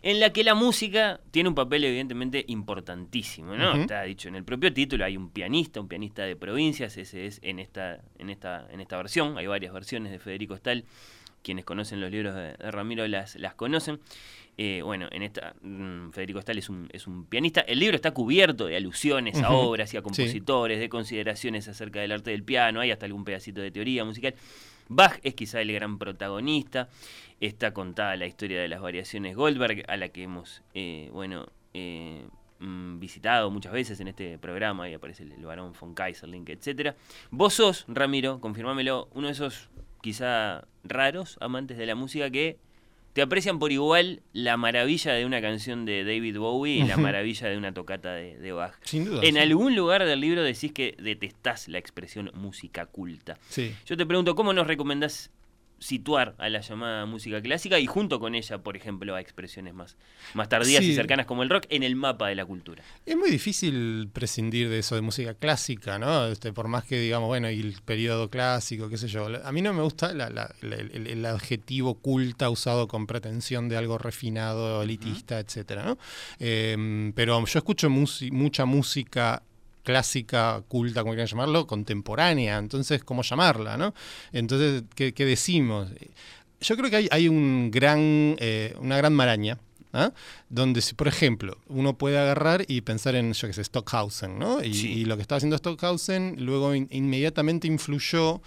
En 0.00 0.20
la 0.20 0.32
que 0.32 0.44
la 0.44 0.54
música 0.54 1.20
tiene 1.32 1.48
un 1.48 1.56
papel 1.56 1.82
evidentemente 1.82 2.44
importantísimo, 2.46 3.56
¿no? 3.56 3.74
Está 3.74 4.02
dicho 4.04 4.28
en 4.28 4.36
el 4.36 4.44
propio 4.44 4.72
título, 4.72 5.04
hay 5.04 5.16
un 5.16 5.30
pianista, 5.30 5.80
un 5.80 5.88
pianista 5.88 6.22
de 6.22 6.36
provincias, 6.36 6.96
ese 6.96 7.26
es 7.26 7.40
en 7.42 7.58
esta, 7.58 8.00
en 8.18 8.30
esta, 8.30 8.68
en 8.70 8.80
esta 8.80 8.96
versión, 8.96 9.36
hay 9.38 9.48
varias 9.48 9.72
versiones 9.72 10.12
de 10.12 10.20
Federico 10.20 10.56
Stahl, 10.56 10.84
quienes 11.42 11.64
conocen 11.64 12.00
los 12.00 12.12
libros 12.12 12.34
de, 12.36 12.52
de 12.54 12.70
Ramiro 12.70 13.06
las, 13.08 13.34
las 13.36 13.54
conocen. 13.54 13.98
Eh, 14.60 14.82
bueno, 14.82 15.06
en 15.12 15.22
esta, 15.22 15.54
mm, 15.62 16.10
Federico 16.10 16.42
Stahl 16.42 16.58
es 16.58 16.68
un, 16.68 16.88
es 16.92 17.06
un 17.06 17.26
pianista. 17.26 17.60
El 17.60 17.78
libro 17.78 17.94
está 17.94 18.10
cubierto 18.10 18.66
de 18.66 18.76
alusiones 18.76 19.40
a 19.40 19.52
obras 19.52 19.94
y 19.94 19.96
a 19.96 20.02
compositores, 20.02 20.80
de 20.80 20.88
consideraciones 20.88 21.68
acerca 21.68 22.00
del 22.00 22.10
arte 22.10 22.32
del 22.32 22.42
piano, 22.42 22.80
hay 22.80 22.90
hasta 22.90 23.06
algún 23.06 23.24
pedacito 23.24 23.60
de 23.60 23.70
teoría 23.70 24.04
musical. 24.04 24.34
Bach 24.88 25.20
es 25.22 25.34
quizá 25.34 25.60
el 25.60 25.72
gran 25.72 25.98
protagonista. 25.98 26.88
Está 27.40 27.72
contada 27.72 28.16
la 28.16 28.26
historia 28.26 28.60
de 28.60 28.66
las 28.66 28.80
variaciones 28.80 29.36
Goldberg, 29.36 29.84
a 29.86 29.96
la 29.96 30.08
que 30.08 30.24
hemos, 30.24 30.62
eh, 30.74 31.08
bueno, 31.12 31.46
eh, 31.72 32.26
mm, 32.58 32.98
visitado 32.98 33.52
muchas 33.52 33.72
veces 33.72 34.00
en 34.00 34.08
este 34.08 34.38
programa. 34.38 34.84
Ahí 34.84 34.94
aparece 34.94 35.22
el, 35.22 35.32
el 35.32 35.44
varón 35.44 35.72
von 35.80 35.94
Kaiserlink, 35.94 36.48
etcétera. 36.48 36.96
Vos 37.30 37.54
sos, 37.54 37.84
Ramiro, 37.86 38.40
confirmámelo, 38.40 39.08
uno 39.14 39.28
de 39.28 39.34
esos 39.34 39.68
quizá 40.02 40.66
raros 40.82 41.38
amantes 41.40 41.78
de 41.78 41.86
la 41.86 41.94
música 41.94 42.28
que 42.28 42.58
te 43.18 43.22
aprecian 43.22 43.58
por 43.58 43.72
igual 43.72 44.22
la 44.32 44.56
maravilla 44.56 45.12
de 45.12 45.26
una 45.26 45.40
canción 45.40 45.84
de 45.84 46.04
David 46.04 46.38
Bowie 46.38 46.76
y 46.76 46.84
la 46.84 46.96
maravilla 46.96 47.48
de 47.48 47.58
una 47.58 47.74
tocata 47.74 48.12
de, 48.12 48.38
de 48.38 48.52
Bach. 48.52 48.74
Sin 48.84 49.06
duda. 49.06 49.24
En 49.24 49.34
sí. 49.34 49.40
algún 49.40 49.74
lugar 49.74 50.04
del 50.04 50.20
libro 50.20 50.44
decís 50.44 50.70
que 50.70 50.94
detestás 51.02 51.66
la 51.66 51.78
expresión 51.78 52.30
música 52.34 52.86
culta. 52.86 53.36
Sí. 53.48 53.74
Yo 53.86 53.96
te 53.96 54.06
pregunto, 54.06 54.36
¿cómo 54.36 54.52
nos 54.52 54.68
recomendás 54.68 55.32
situar 55.78 56.34
a 56.38 56.48
la 56.48 56.60
llamada 56.60 57.06
música 57.06 57.40
clásica 57.40 57.78
y 57.78 57.86
junto 57.86 58.18
con 58.20 58.34
ella, 58.34 58.58
por 58.58 58.76
ejemplo, 58.76 59.14
a 59.14 59.20
expresiones 59.20 59.74
más, 59.74 59.96
más 60.34 60.48
tardías 60.48 60.82
y 60.82 60.94
cercanas 60.94 61.26
como 61.26 61.42
el 61.42 61.50
rock 61.50 61.66
en 61.70 61.82
el 61.82 61.94
mapa 61.96 62.28
de 62.28 62.34
la 62.34 62.44
cultura? 62.44 62.82
Es 63.06 63.16
muy 63.16 63.30
difícil 63.30 64.08
prescindir 64.12 64.68
de 64.68 64.80
eso, 64.80 64.94
de 64.96 65.00
música 65.02 65.34
clásica, 65.34 65.98
¿no? 65.98 66.26
Este, 66.26 66.52
por 66.52 66.68
más 66.68 66.84
que 66.84 66.98
digamos, 66.98 67.28
bueno, 67.28 67.50
y 67.50 67.60
el 67.60 67.76
periodo 67.84 68.28
clásico, 68.28 68.88
qué 68.88 68.96
sé 68.98 69.08
yo. 69.08 69.26
A 69.44 69.52
mí 69.52 69.62
no 69.62 69.72
me 69.72 69.82
gusta 69.82 70.12
la- 70.14 70.30
la- 70.30 70.52
la- 70.62 70.76
el, 70.76 71.06
el 71.06 71.26
adjetivo 71.26 71.94
culta 71.94 72.50
usado 72.50 72.88
con 72.88 73.06
pretensión 73.06 73.68
de 73.68 73.76
algo 73.76 73.98
refinado, 73.98 74.82
elitista, 74.82 75.38
etcétera, 75.38 75.84
¿no? 75.84 75.98
Eh, 76.40 77.12
pero 77.14 77.44
yo 77.46 77.58
escucho 77.58 77.88
mucha 77.90 78.64
música 78.64 79.42
clásica, 79.92 80.62
culta, 80.68 81.00
como 81.00 81.12
quieran 81.14 81.26
llamarlo, 81.28 81.66
contemporánea. 81.66 82.58
Entonces, 82.58 83.02
¿cómo 83.02 83.22
llamarla, 83.22 83.76
no? 83.78 83.94
Entonces, 84.32 84.82
¿qué, 84.94 85.14
qué 85.14 85.24
decimos? 85.24 85.88
Yo 86.60 86.76
creo 86.76 86.90
que 86.90 86.96
hay, 86.96 87.08
hay 87.10 87.26
un 87.28 87.70
gran, 87.70 88.36
eh, 88.38 88.74
una 88.80 88.98
gran 88.98 89.14
maraña 89.14 89.58
¿ah? 89.94 90.12
donde, 90.50 90.82
si, 90.82 90.94
por 90.94 91.08
ejemplo, 91.08 91.56
uno 91.68 91.96
puede 91.96 92.18
agarrar 92.18 92.64
y 92.68 92.82
pensar 92.82 93.14
en, 93.14 93.32
yo 93.32 93.48
qué 93.48 93.54
sé, 93.54 93.64
Stockhausen, 93.64 94.38
¿no? 94.38 94.62
Y, 94.62 94.74
Sí. 94.74 94.92
y 94.92 95.04
lo 95.06 95.16
que 95.16 95.22
estaba 95.22 95.38
haciendo 95.38 95.56
Stockhausen 95.56 96.36
luego 96.38 96.74
in- 96.74 96.88
inmediatamente 96.90 97.66
influyó. 97.66 98.42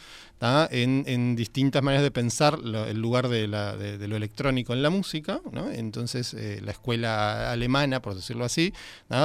En, 0.72 1.36
distintas 1.36 1.84
maneras 1.84 2.04
de 2.04 2.10
pensar 2.10 2.58
lo- 2.60 2.86
el 2.86 3.00
lugar 3.00 3.28
de, 3.30 3.48
la- 3.48 3.78
de- 3.78 4.08
lo 4.08 4.16
electrónico 4.16 4.74
en 4.74 4.82
la 4.82 4.90
música, 4.90 5.40
¿no? 5.52 5.70
Entonces, 5.70 6.34
eh, 6.34 6.60
la 6.64 6.72
escuela 6.72 7.52
alemana, 7.52 8.02
por 8.02 8.16
decirlo 8.16 8.44
así, 8.44 8.74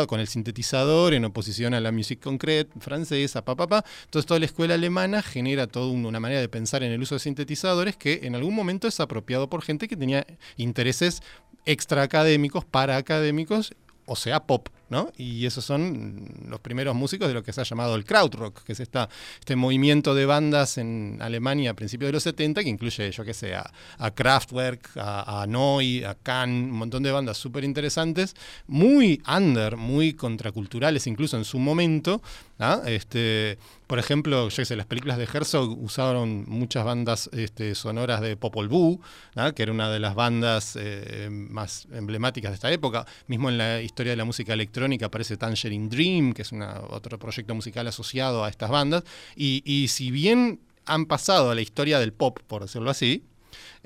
con 0.08 0.20
el 0.20 0.28
sintetizador 0.28 1.14
en 1.14 1.24
oposición 1.24 1.72
a 1.72 1.80
la 1.80 1.90
musique 1.90 2.20
concrète 2.22 2.68
francesa, 2.80 3.42
pa, 3.44 3.56
pa, 3.56 3.66
pa. 3.66 3.84
Entonces, 4.04 4.26
toda 4.26 4.38
la 4.40 4.46
escuela 4.46 4.74
alemana 4.74 5.22
genera 5.22 5.66
toda 5.66 5.86
un- 5.90 6.04
una 6.04 6.20
manera 6.20 6.40
de 6.40 6.48
pensar 6.50 6.82
en 6.82 6.92
el 6.92 7.00
uso 7.00 7.14
de 7.14 7.20
sintetizadores 7.20 7.96
que 7.96 8.20
en 8.24 8.34
algún 8.34 8.54
momento 8.54 8.86
es 8.86 9.00
apropiado 9.00 9.48
por 9.48 9.62
gente 9.62 9.88
que 9.88 9.96
tenía 9.96 10.26
intereses 10.58 11.22
extraacadémicos, 11.64 12.64
para 12.64 12.96
académicos, 12.96 13.74
o 14.06 14.16
sea, 14.16 14.40
pop, 14.46 14.68
¿no? 14.88 15.12
Y 15.16 15.46
esos 15.46 15.64
son 15.64 16.28
los 16.48 16.60
primeros 16.60 16.94
músicos 16.94 17.28
de 17.28 17.34
lo 17.34 17.42
que 17.42 17.52
se 17.52 17.60
ha 17.60 17.64
llamado 17.64 17.94
el 17.94 18.04
krautrock, 18.04 18.62
que 18.62 18.72
es 18.72 18.80
esta, 18.80 19.08
este 19.38 19.56
movimiento 19.56 20.14
de 20.14 20.26
bandas 20.26 20.78
en 20.78 21.18
Alemania 21.20 21.70
a 21.70 21.74
principios 21.74 22.08
de 22.08 22.12
los 22.12 22.22
70, 22.22 22.62
que 22.62 22.68
incluye, 22.68 23.10
yo 23.10 23.24
qué 23.24 23.34
sé, 23.34 23.54
a, 23.54 23.70
Kraftwerk, 24.14 24.96
a, 24.96 25.42
a 25.42 25.46
Neu, 25.46 25.80
a 26.06 26.14
Kahn, 26.14 26.50
un 26.50 26.70
montón 26.70 27.02
de 27.02 27.10
bandas 27.10 27.36
súper 27.36 27.64
interesantes, 27.64 28.34
muy 28.66 29.22
under, 29.26 29.76
muy 29.76 30.14
contraculturales 30.14 31.06
incluso 31.06 31.36
en 31.36 31.44
su 31.44 31.58
momento. 31.58 32.22
¿Ah? 32.58 32.82
Este, 32.86 33.58
por 33.86 33.98
ejemplo, 33.98 34.48
yo 34.48 34.64
sé, 34.64 34.76
las 34.76 34.86
películas 34.86 35.18
de 35.18 35.24
Herzog 35.24 35.78
usaron 35.82 36.44
muchas 36.48 36.84
bandas 36.84 37.30
este, 37.32 37.74
sonoras 37.74 38.20
de 38.20 38.36
Popol 38.36 38.68
Vuh, 38.68 39.00
¿ah? 39.34 39.52
que 39.52 39.62
era 39.62 39.72
una 39.72 39.90
de 39.90 40.00
las 40.00 40.14
bandas 40.14 40.76
eh, 40.80 41.28
más 41.30 41.86
emblemáticas 41.92 42.50
de 42.50 42.54
esta 42.54 42.72
época. 42.72 43.06
Mismo 43.26 43.48
en 43.50 43.58
la 43.58 43.80
historia 43.80 44.12
de 44.12 44.16
la 44.16 44.24
música 44.24 44.52
electrónica 44.52 45.06
aparece 45.06 45.36
Tangerine 45.36 45.88
Dream, 45.88 46.32
que 46.32 46.42
es 46.42 46.52
una, 46.52 46.80
otro 46.88 47.18
proyecto 47.18 47.54
musical 47.54 47.86
asociado 47.86 48.44
a 48.44 48.48
estas 48.48 48.70
bandas. 48.70 49.04
Y, 49.34 49.62
y 49.64 49.88
si 49.88 50.10
bien 50.10 50.60
han 50.86 51.06
pasado 51.06 51.50
a 51.50 51.54
la 51.54 51.60
historia 51.60 51.98
del 51.98 52.12
pop, 52.12 52.38
por 52.46 52.62
decirlo 52.62 52.90
así, 52.90 53.24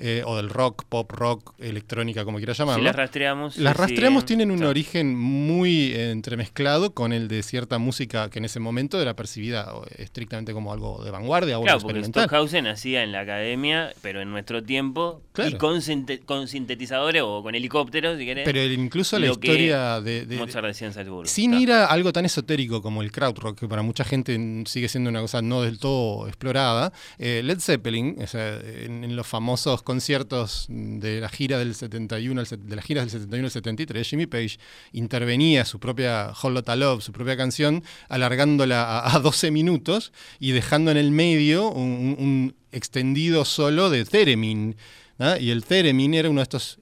eh, 0.01 0.23
o 0.25 0.35
del 0.37 0.49
rock, 0.49 0.83
pop, 0.89 1.11
rock, 1.11 1.53
electrónica, 1.59 2.25
como 2.25 2.37
quiera 2.37 2.53
llamarlo. 2.53 2.81
Si 2.81 2.85
las 2.85 2.95
rastreamos. 2.95 3.57
Las 3.57 3.77
rastreamos 3.77 4.25
tienen 4.25 4.49
un 4.51 4.57
Claro. 4.57 4.71
origen 4.71 5.15
muy 5.17 5.93
entremezclado 5.95 6.93
con 6.93 7.13
el 7.13 7.27
de 7.27 7.43
cierta 7.43 7.77
música 7.77 8.29
que 8.29 8.39
en 8.39 8.45
ese 8.45 8.59
momento 8.59 9.01
era 9.01 9.15
percibida 9.15 9.71
estrictamente 9.97 10.53
como 10.53 10.73
algo 10.73 11.03
de 11.03 11.11
vanguardia 11.11 11.59
o 11.59 11.61
Claro, 11.61 11.77
algo 11.77 11.87
porque 11.87 11.99
experimental. 11.99 12.23
Stockhausen 12.23 12.67
hacía 12.67 13.03
en 13.03 13.11
la 13.11 13.21
academia, 13.21 13.93
pero 14.01 14.21
en 14.21 14.31
nuestro 14.31 14.63
tiempo, 14.63 15.21
y 15.47 15.53
con, 15.55 15.79
con 16.25 16.47
sintetizadores 16.47 17.21
o 17.25 17.41
con 17.43 17.55
helicópteros, 17.55 18.17
si 18.17 18.25
querés. 18.25 18.45
Pero 18.45 18.63
incluso 18.63 19.19
la 19.19 19.27
historia 19.27 20.01
de, 20.01 20.25
de- 20.25 20.37
Mozart 20.37 20.65
decía 20.67 20.87
en 20.87 20.93
Salzburgo. 20.93 21.25
Sin 21.25 21.53
ir 21.53 21.71
a 21.71 21.85
algo 21.85 22.11
tan 22.11 22.25
esotérico 22.25 22.81
como 22.81 23.01
el 23.01 23.11
krautrock, 23.11 23.59
que 23.59 23.67
para 23.67 23.81
mucha 23.81 24.03
gente 24.03 24.37
sigue 24.65 24.87
siendo 24.89 25.09
una 25.09 25.21
cosa 25.21 25.41
no 25.41 25.61
del 25.61 25.77
todo 25.79 26.27
explorada, 26.27 26.91
eh, 27.19 27.41
Led 27.43 27.59
Zeppelin, 27.59 28.17
o 28.21 28.27
sea, 28.27 28.57
en, 28.59 29.03
en 29.03 29.15
los 29.15 29.27
famosos 29.27 29.81
conciertos 29.91 30.65
de 30.69 31.19
la 31.19 31.27
gira 31.27 31.59
del 31.59 31.75
71, 31.75 32.39
al 32.39 32.47
se- 32.47 32.55
de 32.57 32.75
las 32.77 32.85
giras 32.85 33.03
del 33.03 33.11
71 33.11 33.45
al 33.47 33.51
73, 33.51 34.07
Jimmy 34.07 34.25
Page 34.25 34.57
intervenía 34.93 35.65
su 35.65 35.79
propia 35.79 36.31
Whole 36.41 36.55
Lotta 36.55 36.75
Love, 36.77 37.01
su 37.03 37.11
propia 37.11 37.35
canción, 37.35 37.83
alargándola 38.07 38.83
a, 38.99 39.15
a 39.15 39.19
12 39.19 39.51
minutos 39.51 40.13
y 40.39 40.51
dejando 40.51 40.91
en 40.91 40.97
el 40.97 41.11
medio 41.11 41.69
un, 41.71 42.15
un- 42.17 42.55
extendido 42.71 43.43
solo 43.43 43.89
de 43.89 44.05
Theremin. 44.05 44.77
¿ah? 45.19 45.35
Y 45.37 45.49
el 45.51 45.65
Theremin 45.65 46.13
era 46.13 46.29
uno 46.29 46.39
de 46.39 46.43
estos 46.43 46.79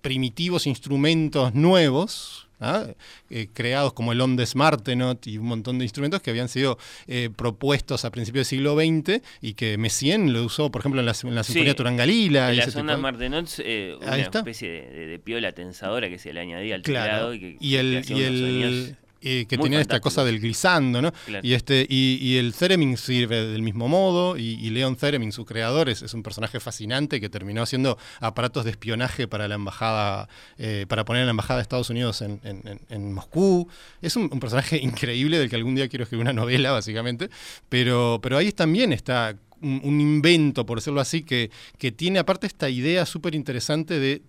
primitivos 0.00 0.68
instrumentos 0.68 1.52
nuevos, 1.54 2.46
¿ah? 2.62 2.86
eh, 3.30 3.48
creados 3.52 3.92
como 3.92 4.12
el 4.12 4.20
Ondes 4.20 4.56
Martenot 4.56 5.26
y 5.26 5.38
un 5.38 5.46
montón 5.46 5.78
de 5.78 5.84
instrumentos 5.84 6.22
que 6.22 6.30
habían 6.30 6.48
sido 6.48 6.78
eh, 7.06 7.28
propuestos 7.36 8.04
a 8.04 8.10
principios 8.10 8.48
del 8.48 8.58
siglo 8.58 8.74
XX 8.76 9.20
y 9.40 9.54
que 9.54 9.76
Messiaen 9.78 10.32
lo 10.32 10.44
usó, 10.44 10.70
por 10.70 10.80
ejemplo, 10.80 11.00
en 11.00 11.06
la, 11.06 11.14
en 11.22 11.34
la 11.34 11.42
Sí, 11.42 11.52
Sinfonía 11.52 11.74
Turangalila. 11.76 12.48
En 12.48 12.54
y 12.54 12.56
las 12.58 12.68
ese 12.68 12.80
ondas 12.80 12.96
tipo 12.96 13.06
de- 13.06 13.12
Martenots, 13.12 13.62
eh, 13.64 13.94
una 14.00 14.18
está. 14.18 14.38
especie 14.38 14.70
de, 14.70 14.90
de- 14.90 15.06
de 15.08 15.18
piola 15.18 15.52
tensadora 15.52 16.08
que 16.08 16.18
se 16.18 16.32
le 16.32 16.40
añadía 16.40 16.74
al 16.76 16.82
Claro. 16.82 17.04
teclado 17.04 17.34
y 17.34 17.40
que, 17.40 17.56
y 17.60 17.74
el, 17.76 18.04
y 18.08 18.22
el- 18.22 18.96
eh, 19.22 19.46
que 19.48 19.56
muy 19.56 19.64
tenía 19.66 19.80
esta 19.80 20.00
cosa 20.00 20.24
del 20.24 20.40
glissando, 20.40 21.00
¿no? 21.02 21.12
Claro. 21.26 21.46
Y 21.46 21.54
este 21.54 21.86
y, 21.88 22.18
y 22.20 22.36
el 22.38 22.52
Theremin 22.54 22.96
sirve 22.96 23.44
del 23.46 23.62
mismo 23.62 23.88
modo 23.88 24.36
y, 24.36 24.54
y 24.60 24.70
Leon 24.70 24.96
Theremin, 24.96 25.32
su 25.32 25.44
creador, 25.44 25.88
es, 25.88 26.02
es 26.02 26.14
un 26.14 26.22
personaje 26.22 26.60
fascinante 26.60 27.20
que 27.20 27.28
terminó 27.28 27.62
haciendo 27.62 27.98
aparatos 28.20 28.64
de 28.64 28.70
espionaje 28.72 29.28
para 29.28 29.48
la 29.48 29.54
embajada, 29.54 30.28
eh, 30.58 30.86
para 30.88 31.04
poner 31.04 31.20
en 31.22 31.26
la 31.26 31.30
embajada 31.30 31.58
de 31.58 31.62
Estados 31.62 31.90
Unidos 31.90 32.20
en, 32.22 32.40
en- 32.44 32.62
en- 32.66 32.80
en 32.88 33.12
Moscú. 33.12 33.68
Es 34.00 34.16
un, 34.16 34.28
un 34.32 34.40
personaje 34.40 34.76
increíble 34.82 35.38
del 35.38 35.48
que 35.50 35.56
algún 35.56 35.74
día 35.74 35.88
quiero 35.88 36.02
escribir 36.04 36.22
una 36.22 36.32
novela, 36.32 36.72
básicamente. 36.72 37.28
Pero, 37.68 38.18
pero 38.22 38.36
ahí 38.38 38.52
también 38.52 38.92
está 38.92 39.36
un, 39.60 39.80
un 39.84 40.00
invento, 40.00 40.66
por 40.66 40.78
decirlo 40.78 41.00
así, 41.00 41.22
que, 41.22 41.50
que 41.78 41.92
tiene 41.92 42.18
aparte 42.18 42.46
esta 42.46 42.68
idea 42.68 43.06
súper 43.06 43.34
interesante 43.34 43.98
de 44.00 44.22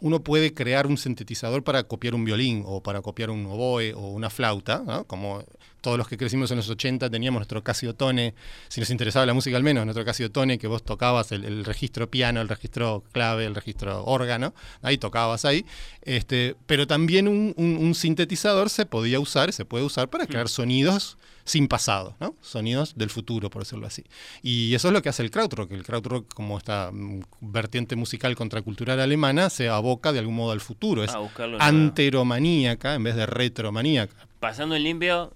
uno 0.00 0.20
puede 0.20 0.54
crear 0.54 0.86
un 0.86 0.96
sintetizador 0.96 1.64
para 1.64 1.82
copiar 1.84 2.14
un 2.14 2.24
violín 2.24 2.62
o 2.66 2.82
para 2.82 3.00
copiar 3.02 3.30
un 3.30 3.46
oboe 3.46 3.92
o 3.94 4.08
una 4.08 4.30
flauta, 4.30 4.82
¿no? 4.86 5.04
como 5.04 5.42
todos 5.80 5.96
los 5.98 6.08
que 6.08 6.16
crecimos 6.16 6.50
en 6.50 6.56
los 6.58 6.68
80 6.68 7.08
teníamos 7.10 7.38
nuestro 7.40 7.62
Casio 7.62 7.94
Tone, 7.94 8.34
si 8.68 8.80
nos 8.80 8.90
interesaba 8.90 9.26
la 9.26 9.34
música 9.34 9.56
al 9.56 9.62
menos, 9.62 9.84
nuestro 9.84 10.04
Casio 10.04 10.30
Tone, 10.30 10.58
que 10.58 10.66
vos 10.66 10.82
tocabas 10.82 11.32
el, 11.32 11.44
el 11.44 11.64
registro 11.64 12.10
piano, 12.10 12.40
el 12.40 12.48
registro 12.48 13.02
clave, 13.12 13.44
el 13.46 13.54
registro 13.54 14.04
órgano, 14.04 14.54
ahí 14.82 14.98
tocabas 14.98 15.44
ahí, 15.44 15.64
este, 16.02 16.56
pero 16.66 16.86
también 16.86 17.26
un, 17.28 17.54
un- 17.56 17.76
un 17.78 17.94
sintetizador 17.94 18.70
se 18.70 18.86
podía 18.86 19.18
usar, 19.20 19.52
se 19.52 19.64
puede 19.64 19.84
usar 19.84 20.08
para 20.10 20.26
crear 20.26 20.48
sonidos 20.48 21.16
sin 21.48 21.66
pasado, 21.66 22.14
¿no? 22.20 22.34
Sonidos 22.42 22.94
del 22.96 23.10
futuro, 23.10 23.50
por 23.50 23.62
decirlo 23.62 23.86
así. 23.86 24.04
Y 24.42 24.74
eso 24.74 24.88
es 24.88 24.94
lo 24.94 25.02
que 25.02 25.08
hace 25.08 25.22
el 25.22 25.30
krautrock. 25.30 25.72
El 25.72 25.82
krautrock, 25.82 26.32
como 26.34 26.58
esta 26.58 26.90
mm, 26.92 27.22
vertiente 27.40 27.96
musical 27.96 28.36
contracultural 28.36 29.00
alemana, 29.00 29.50
se 29.50 29.68
aboca 29.68 30.12
de 30.12 30.18
algún 30.18 30.36
modo 30.36 30.52
al 30.52 30.60
futuro. 30.60 31.02
Es 31.02 31.12
anteromaníaca 31.58 32.94
en 32.94 33.02
vez 33.02 33.16
de 33.16 33.26
retromaníaca. 33.26 34.14
Pasando 34.40 34.76
en 34.76 34.84
limpio, 34.84 35.32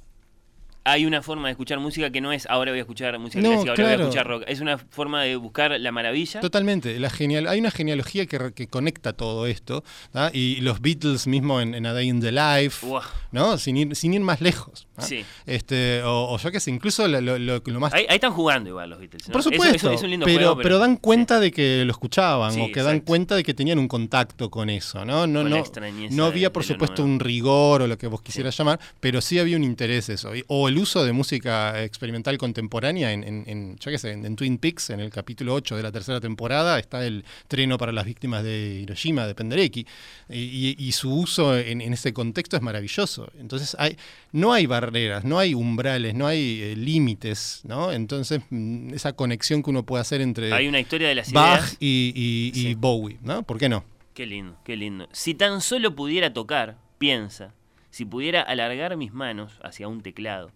hay 0.84 1.06
una 1.06 1.22
forma 1.22 1.48
de 1.48 1.52
escuchar 1.52 1.78
música 1.80 2.10
que 2.10 2.20
no 2.20 2.32
es 2.32 2.46
ahora 2.46 2.72
voy 2.72 2.78
a 2.78 2.82
escuchar 2.82 3.18
música 3.18 3.40
No, 3.42 3.50
clásica, 3.50 3.70
ahora 3.70 3.82
voy 3.84 3.92
a 3.92 3.96
escuchar 4.02 4.26
rock. 4.26 4.42
Es 4.46 4.60
una 4.60 4.78
forma 4.78 5.22
de 5.22 5.36
buscar 5.36 5.78
la 5.80 5.92
maravilla. 5.92 6.40
Totalmente. 6.40 6.98
La 6.98 7.10
genial, 7.10 7.46
hay 7.46 7.60
una 7.60 7.70
genealogía 7.70 8.26
que, 8.26 8.52
que 8.54 8.66
conecta 8.66 9.12
todo 9.12 9.46
esto. 9.46 9.84
¿tá? 10.12 10.30
Y 10.32 10.60
los 10.60 10.80
Beatles 10.80 11.26
mismo 11.26 11.60
en, 11.60 11.74
en 11.74 11.86
A 11.86 11.92
Day 11.92 12.08
in 12.08 12.20
the 12.20 12.32
Life. 12.32 12.86
¿no? 13.30 13.58
Sin 13.58 13.76
ir, 13.76 13.94
sin 13.96 14.14
ir 14.14 14.20
más 14.20 14.40
lejos. 14.40 14.86
Sí. 14.98 15.24
Este, 15.46 16.02
o, 16.02 16.32
o 16.34 16.38
yo 16.38 16.50
que 16.50 16.60
sé, 16.60 16.70
incluso 16.70 17.06
lo, 17.08 17.20
lo- 17.20 17.38
lo- 17.38 17.80
más 17.80 17.92
Ahí, 17.94 18.06
ahí 18.08 18.16
están 18.16 18.32
jugando 18.32 18.68
igual 18.70 18.90
los 18.90 18.98
Beatles. 18.98 19.28
¿no? 19.28 19.32
Por 19.32 19.42
supuesto, 19.42 19.76
eso 19.76 19.92
es 19.92 20.02
un 20.02 20.10
lindo 20.10 20.26
pero, 20.26 20.38
juego, 20.38 20.56
pero 20.62 20.78
dan 20.78 20.96
cuenta 20.96 21.40
de 21.40 21.50
que 21.50 21.84
lo 21.84 21.92
escuchaban 21.92 22.52
Sí, 22.52 22.60
o 22.60 22.70
que 22.72 22.82
dan 22.82 23.00
cuenta 23.00 23.34
de 23.36 23.42
que 23.42 23.54
tenían 23.54 23.78
un 23.78 23.88
contacto 23.88 24.50
con 24.50 24.68
eso, 24.70 25.04
¿no? 25.04 25.26
No, 25.26 25.42
Con 25.42 25.50
no, 25.50 25.64
no 26.10 26.24
había, 26.26 26.52
por 26.52 26.64
supuesto, 26.64 27.02
un 27.04 27.18
rigor 27.20 27.82
o 27.82 27.86
lo 27.86 27.96
que 27.98 28.06
vos 28.06 28.20
quisieras 28.22 28.56
llamar, 28.56 28.78
pero 29.00 29.20
sí 29.20 29.38
había 29.38 29.56
un 29.56 29.64
interés 29.64 30.08
eso. 30.08 30.34
Y- 30.36 30.44
O 30.48 30.68
el 30.72 30.78
uso 30.78 31.04
de 31.04 31.12
música 31.12 31.82
experimental 31.84 32.38
contemporánea 32.38 33.12
en, 33.12 33.22
en- 33.24 33.44
en, 33.46 33.76
yo 33.78 33.90
qué 33.90 33.98
sé, 33.98 34.12
en, 34.12 34.24
en 34.26 34.36
Twin 34.36 34.58
Peaks, 34.58 34.90
en 34.90 35.00
el 35.00 35.10
capítulo 35.10 35.54
8 35.54 35.76
de 35.76 35.82
la 35.82 35.92
tercera 35.92 36.20
temporada, 36.20 36.78
está 36.78 37.04
el 37.06 37.24
treno 37.48 37.78
para 37.78 37.92
las 37.92 38.04
víctimas 38.04 38.42
de 38.42 38.80
Hiroshima, 38.82 39.26
de 39.26 39.34
Penderecki, 39.34 39.86
y, 40.30 40.92
su 40.92 41.14
uso 41.14 41.56
en, 41.56 41.80
ese 41.82 42.12
contexto 42.12 42.56
es 42.56 42.62
maravilloso. 42.62 43.30
Entonces, 43.38 43.76
hay, 43.78 43.96
no 44.32 44.52
hay 44.52 44.66
barreras, 44.66 45.24
no 45.24 45.38
hay 45.38 45.54
umbrales, 45.54 46.14
no 46.14 46.26
hay 46.26 46.60
eh, 46.62 46.76
límites, 46.76 47.60
¿no? 47.64 47.92
Entonces, 47.92 48.40
mm, 48.50 48.94
esa 48.94 49.12
conexión 49.14 49.62
que 49.62 49.70
uno 49.70 49.84
puede 49.84 50.00
hacer 50.02 50.20
entre 50.20 50.52
Hay 50.52 50.68
una 50.68 50.80
historia 50.80 51.08
de 51.08 51.14
las 51.14 51.32
Bach 51.32 51.58
ideas. 51.60 51.76
y, 51.80 52.12
y- 52.54 52.58
y 52.58 52.62
Sí. 52.62 52.74
Bowie, 52.74 53.18
¿no? 53.22 53.42
¿Por 53.42 53.58
qué 53.58 53.68
no? 53.68 53.84
Qué 54.14 54.26
lindo, 54.26 54.56
qué 54.64 54.76
lindo. 54.76 55.08
Si 55.12 55.34
tan 55.34 55.60
solo 55.60 55.94
pudiera 55.94 56.32
tocar, 56.32 56.76
piensa, 56.98 57.52
si 57.90 58.04
pudiera 58.04 58.40
alargar 58.42 58.96
mis 58.96 59.12
manos 59.12 59.58
hacia 59.62 59.88
un 59.88 60.00
teclado. 60.02 60.50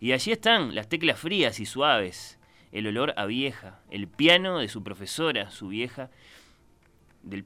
Y 0.00 0.12
allí 0.12 0.32
están 0.32 0.74
las 0.74 0.88
teclas 0.88 1.18
frías 1.18 1.60
y 1.60 1.66
suaves, 1.66 2.38
el 2.72 2.86
olor 2.86 3.14
a 3.16 3.26
vieja, 3.26 3.80
el 3.90 4.08
piano 4.08 4.58
de 4.58 4.68
su 4.68 4.82
profesora, 4.82 5.50
su 5.50 5.68
vieja, 5.68 6.10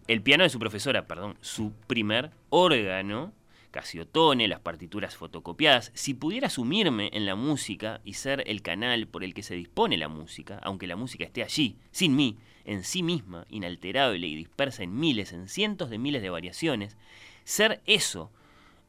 el 0.06 0.22
piano 0.22 0.44
de 0.44 0.50
su 0.50 0.58
profesora, 0.58 1.06
perdón, 1.06 1.36
su 1.40 1.72
primer 1.86 2.30
órgano, 2.50 3.32
Casiotone, 3.72 4.48
las 4.48 4.60
partituras 4.60 5.16
fotocopiadas. 5.16 5.90
Si 5.94 6.12
pudiera 6.12 6.50
sumirme 6.50 7.08
en 7.14 7.24
la 7.24 7.34
música 7.34 8.02
y 8.04 8.14
ser 8.14 8.44
el 8.46 8.60
canal 8.60 9.08
por 9.08 9.24
el 9.24 9.32
que 9.32 9.42
se 9.42 9.54
dispone 9.54 9.96
la 9.96 10.08
música, 10.08 10.60
aunque 10.62 10.86
la 10.86 10.94
música 10.94 11.24
esté 11.24 11.42
allí, 11.42 11.78
sin 11.90 12.14
mí, 12.14 12.36
en 12.64 12.84
sí 12.84 13.02
misma, 13.02 13.46
inalterable 13.48 14.26
y 14.26 14.36
dispersa 14.36 14.82
en 14.82 15.00
miles, 15.00 15.32
en 15.32 15.48
cientos 15.48 15.88
de 15.88 15.98
miles 15.98 16.20
de 16.20 16.28
variaciones, 16.28 16.98
ser 17.44 17.80
eso 17.86 18.30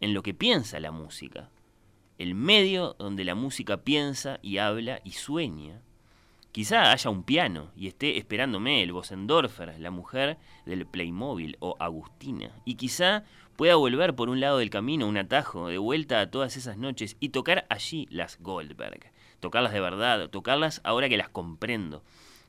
en 0.01 0.13
lo 0.13 0.21
que 0.21 0.33
piensa 0.33 0.81
la 0.81 0.91
música, 0.91 1.49
el 2.23 2.35
medio 2.35 2.95
donde 2.97 3.25
la 3.25 3.35
música 3.35 3.83
piensa 3.83 4.39
y 4.41 4.57
habla 4.57 5.01
y 5.03 5.11
sueña. 5.11 5.81
Quizá 6.53 6.91
haya 6.93 7.09
un 7.09 7.23
piano 7.23 7.71
y 7.75 7.87
esté 7.87 8.17
esperándome 8.17 8.81
el 8.81 8.93
Bosendorfer, 8.93 9.77
la 9.77 9.91
mujer 9.91 10.37
del 10.65 10.85
Playmobil 10.85 11.57
o 11.59 11.75
Agustina. 11.79 12.51
Y 12.63 12.75
quizá 12.75 13.25
pueda 13.57 13.75
volver 13.75 14.15
por 14.15 14.29
un 14.29 14.39
lado 14.39 14.59
del 14.59 14.69
camino, 14.69 15.05
un 15.05 15.17
atajo, 15.17 15.67
de 15.67 15.77
vuelta 15.77 16.21
a 16.21 16.31
todas 16.31 16.55
esas 16.55 16.77
noches 16.77 17.17
y 17.19 17.29
tocar 17.29 17.65
allí 17.69 18.07
las 18.09 18.39
Goldberg. 18.39 19.11
Tocarlas 19.41 19.73
de 19.73 19.81
verdad, 19.81 20.29
tocarlas 20.29 20.79
ahora 20.85 21.09
que 21.09 21.17
las 21.17 21.27
comprendo. 21.27 22.03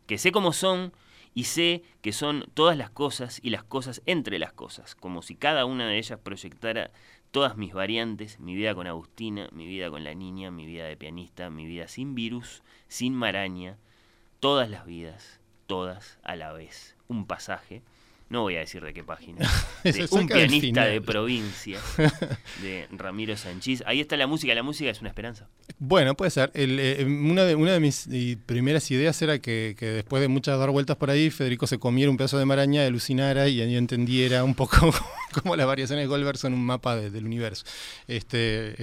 Que 0.06 0.18
sé 0.18 0.30
cómo 0.30 0.52
son 0.52 0.92
y 1.34 1.44
sé 1.44 1.82
que 2.00 2.12
son 2.12 2.44
todas 2.54 2.76
las 2.76 2.90
cosas 2.90 3.40
y 3.42 3.50
las 3.50 3.64
cosas 3.64 4.02
entre 4.06 4.38
las 4.38 4.52
cosas, 4.52 4.94
como 4.94 5.20
si 5.20 5.34
cada 5.34 5.64
una 5.64 5.88
de 5.88 5.98
ellas 5.98 6.20
proyectara 6.22 6.92
todas 7.34 7.56
mis 7.56 7.74
variantes, 7.74 8.38
mi 8.38 8.54
vida 8.54 8.76
con 8.76 8.86
Agustina, 8.86 9.48
mi 9.50 9.66
vida 9.66 9.90
con 9.90 10.04
la 10.04 10.14
niña, 10.14 10.52
mi 10.52 10.66
vida 10.66 10.84
de 10.84 10.96
pianista, 10.96 11.50
mi 11.50 11.66
vida 11.66 11.88
sin 11.88 12.14
virus, 12.14 12.62
sin 12.86 13.12
maraña, 13.12 13.76
todas 14.38 14.70
las 14.70 14.86
vidas, 14.86 15.40
todas 15.66 16.20
a 16.22 16.36
la 16.36 16.52
vez. 16.52 16.96
Un 17.08 17.26
pasaje, 17.26 17.82
no 18.30 18.42
voy 18.42 18.56
a 18.56 18.60
decir 18.60 18.82
de 18.82 18.92
qué 18.94 19.04
página, 19.04 19.38
de 19.84 20.08
un 20.10 20.26
pianista 20.26 20.84
de 20.86 21.00
provincia, 21.00 21.78
de 22.62 22.88
Ramiro 22.90 23.36
Sanchís. 23.36 23.82
Ahí 23.86 24.00
está 24.00 24.16
la 24.16 24.26
música, 24.26 24.54
la 24.54 24.62
música 24.62 24.90
es 24.90 25.00
una 25.00 25.10
esperanza. 25.10 25.48
Bueno, 25.78 26.14
puede 26.16 26.30
ser. 26.30 26.50
El, 26.54 26.78
eh, 26.80 27.04
una, 27.04 27.44
de, 27.44 27.54
una 27.54 27.72
de 27.72 27.80
mis 27.80 28.06
eh, 28.10 28.36
primeras 28.46 28.90
ideas 28.90 29.20
era 29.22 29.38
que, 29.38 29.76
que 29.78 29.86
después 29.86 30.20
de 30.20 30.28
muchas 30.28 30.58
dar 30.58 30.70
vueltas 30.70 30.96
por 30.96 31.10
ahí, 31.10 31.30
Federico 31.30 31.66
se 31.66 31.78
comiera 31.78 32.10
un 32.10 32.16
pedazo 32.16 32.38
de 32.38 32.44
maraña, 32.44 32.84
alucinara 32.84 33.48
y 33.48 33.56
yo 33.56 33.64
entendiera 33.78 34.42
un 34.42 34.54
poco 34.54 34.92
cómo 35.42 35.54
las 35.56 35.66
variaciones 35.66 36.04
de 36.04 36.06
Goldberg 36.06 36.38
son 36.38 36.54
un 36.54 36.64
mapa 36.64 36.96
de- 36.96 37.10
del 37.10 37.26
universo. 37.26 37.64
Este, 38.08 38.74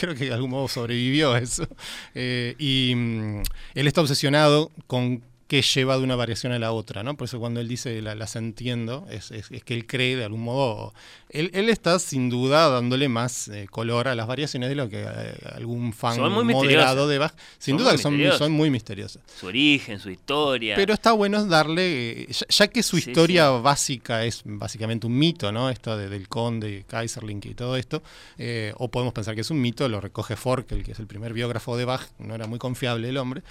creo 0.00 0.14
que 0.14 0.26
de 0.26 0.32
algún 0.34 0.50
modo 0.50 0.68
sobrevivió 0.68 1.32
a 1.32 1.38
eso. 1.40 1.66
Eh, 2.14 2.54
y 2.58 2.94
mm, 2.94 3.42
él 3.74 3.86
está 3.86 4.00
obsesionado 4.00 4.70
con 4.86 5.22
qué 5.48 5.62
lleva 5.62 5.96
de 5.96 6.02
una 6.04 6.16
variación 6.16 6.52
a 6.52 6.58
la 6.58 6.72
otra, 6.72 7.02
¿no? 7.02 7.16
Por 7.16 7.26
eso 7.26 7.38
cuando 7.38 7.60
él 7.60 7.68
dice 7.68 8.02
la- 8.02 8.14
las 8.14 8.34
entiendo, 8.36 9.06
es, 9.10 9.30
es- 9.30 9.50
es 9.50 9.62
que 9.64 9.74
él 9.74 9.86
cree 9.86 10.16
de 10.16 10.24
algún 10.24 10.42
modo, 10.42 10.92
él, 11.28 11.50
él 11.54 11.68
está 11.68 11.98
sin 11.98 12.30
duda 12.30 12.68
dándole 12.68 13.08
más 13.08 13.48
eh, 13.48 13.66
color 13.70 14.08
a 14.08 14.14
las 14.14 14.26
variaciones 14.26 14.68
de 14.68 14.74
lo 14.74 14.88
que 14.88 15.02
eh, 15.06 15.34
algún 15.54 15.92
fan 15.92 16.16
moderado 16.54 17.06
de 17.08 17.18
Bach, 17.18 17.34
sin 17.58 17.74
Son 17.76 17.78
duda 17.84 17.92
que 17.92 17.98
son, 18.02 18.12
son 18.38 18.52
muy 18.52 18.70
misteriosas. 18.70 19.22
Su 19.38 19.46
origen, 19.46 20.00
su 20.00 20.10
historia. 20.10 20.74
Pero 20.76 20.92
está 20.94 21.12
bueno 21.12 21.44
darle, 21.46 22.22
eh, 22.22 22.26
ya, 22.30 22.46
ya 22.48 22.66
que 22.68 22.82
su 22.82 22.96
Sí, 22.98 23.10
historia 23.10 23.50
básica 23.50 24.24
es 24.24 24.42
básicamente 24.44 25.06
un 25.06 25.16
mito, 25.16 25.52
¿no? 25.52 25.70
Esto 25.70 25.96
de- 25.96 26.08
del 26.08 26.28
conde, 26.28 26.84
Kaiserling 26.88 27.40
y 27.44 27.54
todo 27.54 27.76
esto, 27.76 28.02
o 28.78 28.88
podemos 28.90 29.12
pensar 29.14 29.34
que 29.34 29.42
es 29.42 29.50
un 29.50 29.60
mito, 29.60 29.88
lo 29.88 30.00
recoge 30.00 30.34
Forkel, 30.36 30.82
que 30.82 30.92
es 30.92 30.98
el 30.98 31.06
primer 31.06 31.32
biógrafo 31.32 31.76
de 31.76 31.84
Bach, 31.84 32.02
no 32.18 32.34
era 32.34 32.46
muy 32.46 32.58
confiable 32.58 33.08
el 33.08 33.16
hombre, 33.16 33.42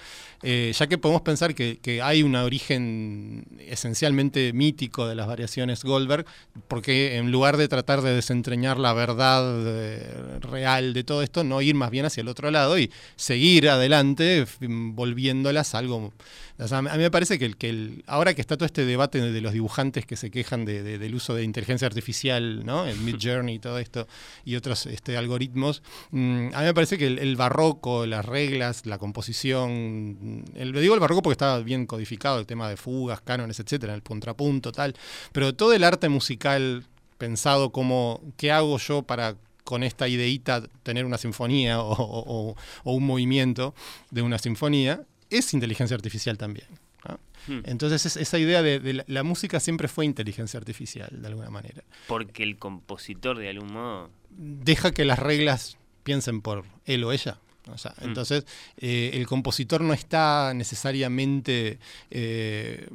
ya 0.42 0.86
que 0.86 0.98
podemos 0.98 1.22
pensar 1.22 1.54
que, 1.54 1.78
que 1.86 2.02
hay 2.02 2.24
un 2.24 2.34
origen 2.34 3.44
esencialmente 3.60 4.52
mítico 4.52 5.06
de 5.06 5.14
las 5.14 5.28
variaciones 5.28 5.84
Goldberg, 5.84 6.26
porque 6.66 7.14
en 7.16 7.30
lugar 7.30 7.56
de 7.56 7.68
tratar 7.68 8.02
de 8.02 8.12
desentrañar 8.12 8.76
la 8.76 8.92
verdad 8.92 9.44
eh, 9.64 10.40
real 10.40 10.94
de 10.94 11.04
todo 11.04 11.22
esto, 11.22 11.44
no 11.44 11.62
ir 11.62 11.76
más 11.76 11.92
bien 11.92 12.04
hacia 12.04 12.22
el 12.22 12.28
otro 12.28 12.50
lado 12.50 12.76
y 12.76 12.90
seguir 13.14 13.68
adelante 13.68 14.38
f- 14.40 14.66
volviéndolas 14.68 15.76
algo... 15.76 16.12
a 16.58 16.82
mí 16.82 16.88
me 16.98 17.10
parece 17.12 17.38
que, 17.38 17.44
el, 17.44 17.56
que 17.56 17.68
el, 17.68 18.02
ahora 18.08 18.34
que 18.34 18.40
está 18.40 18.56
todo 18.56 18.66
este 18.66 18.84
debate 18.84 19.20
de 19.20 19.40
los 19.40 19.52
dibujantes 19.52 20.06
que 20.06 20.16
se 20.16 20.32
quejan 20.32 20.64
de- 20.64 20.82
de- 20.82 20.98
del 20.98 21.14
uso 21.14 21.34
de 21.36 21.44
inteligencia 21.44 21.86
artificial, 21.86 22.66
¿no? 22.66 22.86
el 22.86 22.98
Mid 22.98 23.16
Journey 23.22 23.54
y 23.56 23.58
todo 23.60 23.78
esto, 23.78 24.08
y 24.44 24.56
otros 24.56 24.86
este, 24.86 25.16
algoritmos, 25.16 25.84
mm, 26.10 26.48
a 26.52 26.58
mí 26.60 26.64
me 26.64 26.74
parece 26.74 26.98
que 26.98 27.06
el, 27.06 27.36
barroco, 27.36 28.06
las 28.06 28.24
reglas, 28.24 28.86
la 28.86 28.98
composición, 28.98 30.44
el, 30.54 30.72
digo 30.72 30.94
el 30.94 31.00
barroco 31.00 31.22
porque 31.22 31.34
está 31.34 31.58
bien 31.58 31.75
codificado, 31.84 32.38
el 32.38 32.46
tema 32.46 32.70
de 32.70 32.78
fugas, 32.78 33.20
cánones, 33.20 33.60
etcétera, 33.60 33.92
el 33.92 34.02
contrapunto, 34.02 34.72
tal, 34.72 34.94
pero 35.32 35.54
todo 35.54 35.74
el 35.74 35.84
arte 35.84 36.08
musical 36.08 36.86
pensado 37.18 37.70
como, 37.72 38.22
¿qué 38.38 38.52
hago 38.52 38.78
yo 38.78 39.02
para 39.02 39.36
con 39.64 39.82
esta 39.82 40.06
ideita 40.06 40.62
tener 40.84 41.04
una 41.04 41.18
sinfonía 41.18 41.80
o, 41.80 41.90
o- 41.92 42.50
o- 42.50 42.56
o 42.84 42.92
un 42.92 43.04
movimiento 43.04 43.74
de 44.12 44.22
una 44.22 44.38
sinfonía, 44.38 45.02
es 45.28 45.52
inteligencia 45.54 45.96
artificial 45.96 46.38
también. 46.38 46.68
¿no? 47.08 47.18
Hmm. 47.48 47.62
Entonces 47.64 48.06
es- 48.06 48.16
esa 48.16 48.38
idea 48.38 48.62
de, 48.62 48.78
de 48.78 48.92
la, 48.94 49.04
la 49.08 49.22
música 49.24 49.58
siempre 49.58 49.88
fue 49.88 50.04
inteligencia 50.04 50.58
artificial, 50.58 51.08
de 51.10 51.26
alguna 51.26 51.50
manera. 51.50 51.82
Porque 52.06 52.44
el 52.44 52.58
compositor, 52.58 53.38
de 53.38 53.48
algún 53.50 53.72
modo, 53.72 54.10
Deja 54.38 54.92
que 54.92 55.04
las 55.04 55.18
reglas 55.18 55.78
piensen 56.04 56.42
por 56.42 56.64
él 56.84 57.02
o 57.04 57.10
ella. 57.10 57.38
O 57.72 57.78
sea, 57.78 57.92
Mm. 58.00 58.04
entonces, 58.08 58.46
eh, 58.78 59.10
el 59.14 59.26
compositor 59.26 59.80
no 59.80 59.92
está 59.92 60.52
necesariamente 60.54 61.78
eh, 62.10 62.88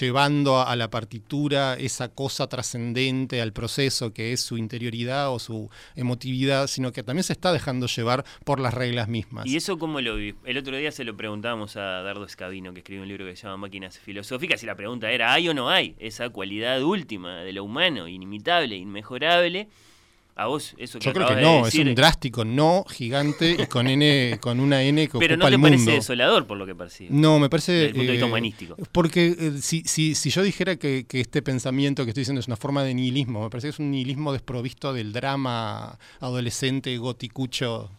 llevando 0.00 0.56
a, 0.58 0.70
a 0.70 0.76
la 0.76 0.90
partitura 0.90 1.74
esa 1.74 2.08
cosa 2.08 2.48
trascendente 2.48 3.40
al 3.40 3.52
proceso 3.52 4.12
que 4.12 4.32
es 4.32 4.40
su 4.40 4.58
interioridad 4.58 5.30
o 5.32 5.38
su 5.38 5.70
emotividad, 5.94 6.66
sino 6.66 6.92
que 6.92 7.02
también 7.02 7.24
se 7.24 7.32
está 7.32 7.52
dejando 7.52 7.86
llevar 7.86 8.24
por 8.44 8.60
las 8.60 8.74
reglas 8.74 9.08
mismas. 9.08 9.46
¿Y 9.46 9.56
eso 9.56 9.78
cómo 9.78 10.00
lo 10.00 10.16
vi? 10.16 10.34
El 10.44 10.58
otro 10.58 10.76
día 10.76 10.90
se 10.92 11.04
lo 11.04 11.16
preguntábamos 11.16 11.76
a 11.76 12.02
Dardo 12.02 12.24
Escabino, 12.24 12.72
que 12.72 12.80
escribe 12.80 13.02
un 13.02 13.08
libro 13.08 13.24
que 13.24 13.36
se 13.36 13.44
llama 13.44 13.56
Máquinas 13.58 13.98
Filosóficas, 13.98 14.62
y 14.62 14.66
la 14.66 14.74
pregunta 14.74 15.10
era, 15.10 15.32
¿hay 15.32 15.48
o 15.48 15.54
no 15.54 15.70
hay 15.70 15.94
esa 15.98 16.28
cualidad 16.30 16.82
última 16.82 17.42
de 17.42 17.52
lo 17.52 17.64
humano, 17.64 18.08
inimitable, 18.08 18.76
inmejorable? 18.76 19.68
A 20.38 20.48
vos, 20.48 20.74
eso 20.76 20.98
que 20.98 21.06
Yo 21.06 21.14
creo 21.14 21.28
que 21.28 21.34
de 21.36 21.40
no, 21.40 21.64
decir, 21.64 21.80
es 21.80 21.86
un 21.88 21.94
drástico 21.94 22.44
no 22.44 22.84
gigante 22.90 23.56
y 23.58 23.66
con 23.68 23.86
N, 23.86 24.36
con 24.38 24.60
una 24.60 24.82
N 24.82 25.08
que 25.08 25.18
Pero 25.18 25.34
ocupa 25.34 25.44
no 25.46 25.48
te 25.48 25.54
el 25.54 25.60
parece 25.62 25.76
mundo. 25.78 25.92
desolador 25.92 26.46
por 26.46 26.58
lo 26.58 26.66
que 26.66 26.74
percibo. 26.74 27.08
No, 27.10 27.38
me 27.38 27.48
parece. 27.48 27.72
Desde 27.72 27.86
el 27.86 27.92
punto 27.94 28.06
de 28.06 28.12
vista 28.12 28.26
eh, 28.26 28.28
humanístico. 28.28 28.76
Porque 28.92 29.26
eh, 29.38 29.52
si, 29.62 29.82
si, 29.86 30.14
si 30.14 30.28
yo 30.28 30.42
dijera 30.42 30.76
que, 30.76 31.06
que 31.08 31.20
este 31.22 31.40
pensamiento 31.40 32.04
que 32.04 32.10
estoy 32.10 32.20
diciendo 32.20 32.40
es 32.40 32.48
una 32.48 32.56
forma 32.56 32.84
de 32.84 32.92
nihilismo, 32.92 33.44
me 33.44 33.48
parece 33.48 33.68
que 33.68 33.70
es 33.70 33.78
un 33.78 33.90
nihilismo 33.90 34.30
desprovisto 34.34 34.92
del 34.92 35.14
drama 35.14 35.98
adolescente 36.20 36.94
goticucho. 36.98 37.90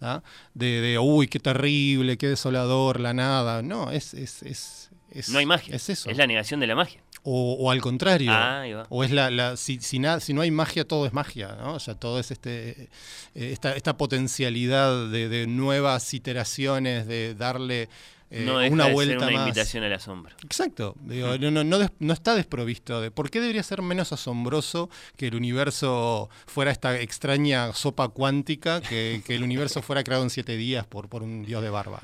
¿ah? 0.00 0.22
De, 0.54 0.80
de, 0.80 0.98
uy, 0.98 1.26
qué 1.28 1.40
terrible, 1.40 2.16
qué 2.16 2.28
desolador, 2.28 3.00
la 3.00 3.12
nada. 3.12 3.60
No, 3.60 3.90
es. 3.90 4.14
es, 4.14 4.42
es, 4.44 4.90
es- 5.10 5.28
No 5.28 5.38
hay 5.40 5.44
magia. 5.46 5.76
Es 5.76 5.90
eso. 5.90 6.08
Es 6.08 6.16
la 6.16 6.26
negación 6.26 6.58
de 6.58 6.66
la 6.68 6.74
magia. 6.74 7.02
O, 7.24 7.54
o 7.60 7.70
al 7.70 7.80
contrario. 7.80 8.30
Ah. 8.32 8.64
O 8.88 9.04
es 9.04 9.12
la, 9.12 9.30
la 9.30 9.56
si, 9.56 9.78
si, 9.80 9.98
nada, 10.00 10.18
si 10.18 10.34
no 10.34 10.40
hay 10.40 10.50
magia, 10.50 10.84
todo 10.86 11.06
es 11.06 11.12
magia, 11.12 11.56
¿no? 11.60 11.74
O 11.74 11.80
sea, 11.80 11.94
todo 11.94 12.18
es 12.18 12.30
este 12.32 12.88
eh, 13.36 13.52
esta, 13.52 13.76
esta 13.76 13.96
potencialidad 13.96 15.08
de, 15.08 15.28
de 15.28 15.46
nuevas 15.46 16.12
iteraciones, 16.14 17.06
de 17.06 17.34
darle 17.36 17.88
eh, 18.30 18.44
no 18.46 18.58
deja 18.58 18.72
una 18.72 18.86
de 18.86 18.92
vuelta 18.94 19.12
ser 19.20 19.28
una 19.28 19.38
más. 19.38 19.46
invitación 19.48 19.84
al 19.84 19.92
asombro. 19.92 20.34
Exacto. 20.42 20.96
Digo, 21.02 21.36
no, 21.38 21.50
no, 21.52 21.62
no, 21.64 21.78
des- 21.78 21.92
no 22.00 22.12
está 22.12 22.34
desprovisto 22.34 23.00
de. 23.00 23.10
¿Por 23.12 23.30
qué 23.30 23.40
debería 23.40 23.62
ser 23.62 23.82
menos 23.82 24.12
asombroso 24.12 24.90
que 25.16 25.28
el 25.28 25.34
universo 25.36 26.28
fuera 26.46 26.70
esta 26.72 26.98
extraña 26.98 27.72
sopa 27.72 28.08
cuántica, 28.08 28.80
que, 28.80 29.22
que 29.24 29.36
el 29.36 29.42
universo 29.44 29.80
fuera 29.82 30.02
creado 30.02 30.24
en 30.24 30.30
siete 30.30 30.56
días 30.56 30.86
por, 30.86 31.08
por 31.08 31.22
un 31.22 31.44
dios 31.44 31.62
de 31.62 31.70
barba? 31.70 32.02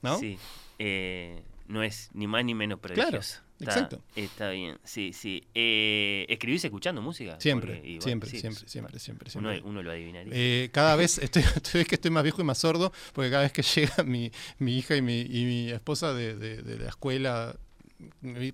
¿No? 0.00 0.18
Sí. 0.18 0.38
Eh, 0.78 1.42
no 1.66 1.82
es 1.82 2.08
ni 2.14 2.26
más 2.26 2.44
ni 2.44 2.54
menos 2.54 2.78
Claro, 2.80 2.94
prodigioso. 3.10 3.40
Está- 3.68 3.74
exacto. 3.80 4.02
Está 4.16 4.50
bien, 4.50 4.78
sí, 4.84 5.12
sí. 5.12 5.42
Eh, 5.54 6.26
¿Escribís 6.28 6.64
escuchando 6.64 7.02
música? 7.02 7.38
Siempre, 7.40 7.74
Porque 7.76 8.00
siempre, 8.00 8.30
sí, 8.30 8.38
siempre, 8.40 8.68
siempre, 8.68 8.98
siempre, 9.30 9.30
Uno, 9.36 9.68
uno 9.68 9.82
lo 9.82 9.90
adivinaría. 9.90 10.32
Eh, 10.34 10.70
cada 10.72 10.96
vez 10.96 11.18
estoy, 11.22 11.42
ves 11.74 11.86
que 11.86 11.94
estoy 11.96 12.10
más 12.10 12.22
viejo 12.22 12.40
y 12.40 12.44
más 12.44 12.58
sordo, 12.58 12.92
porque 13.12 13.30
cada 13.30 13.42
vez 13.42 13.52
que 13.52 13.62
llega 13.74 14.02
mi, 14.04 14.30
mi 14.58 14.78
hija 14.78 14.96
y 14.96 15.02
mi, 15.02 15.20
y 15.22 15.44
mi 15.44 15.70
esposa 15.70 16.14
de, 16.14 16.36
de- 16.36 16.62
de 16.62 16.78
la 16.78 16.88
escuela, 16.88 17.56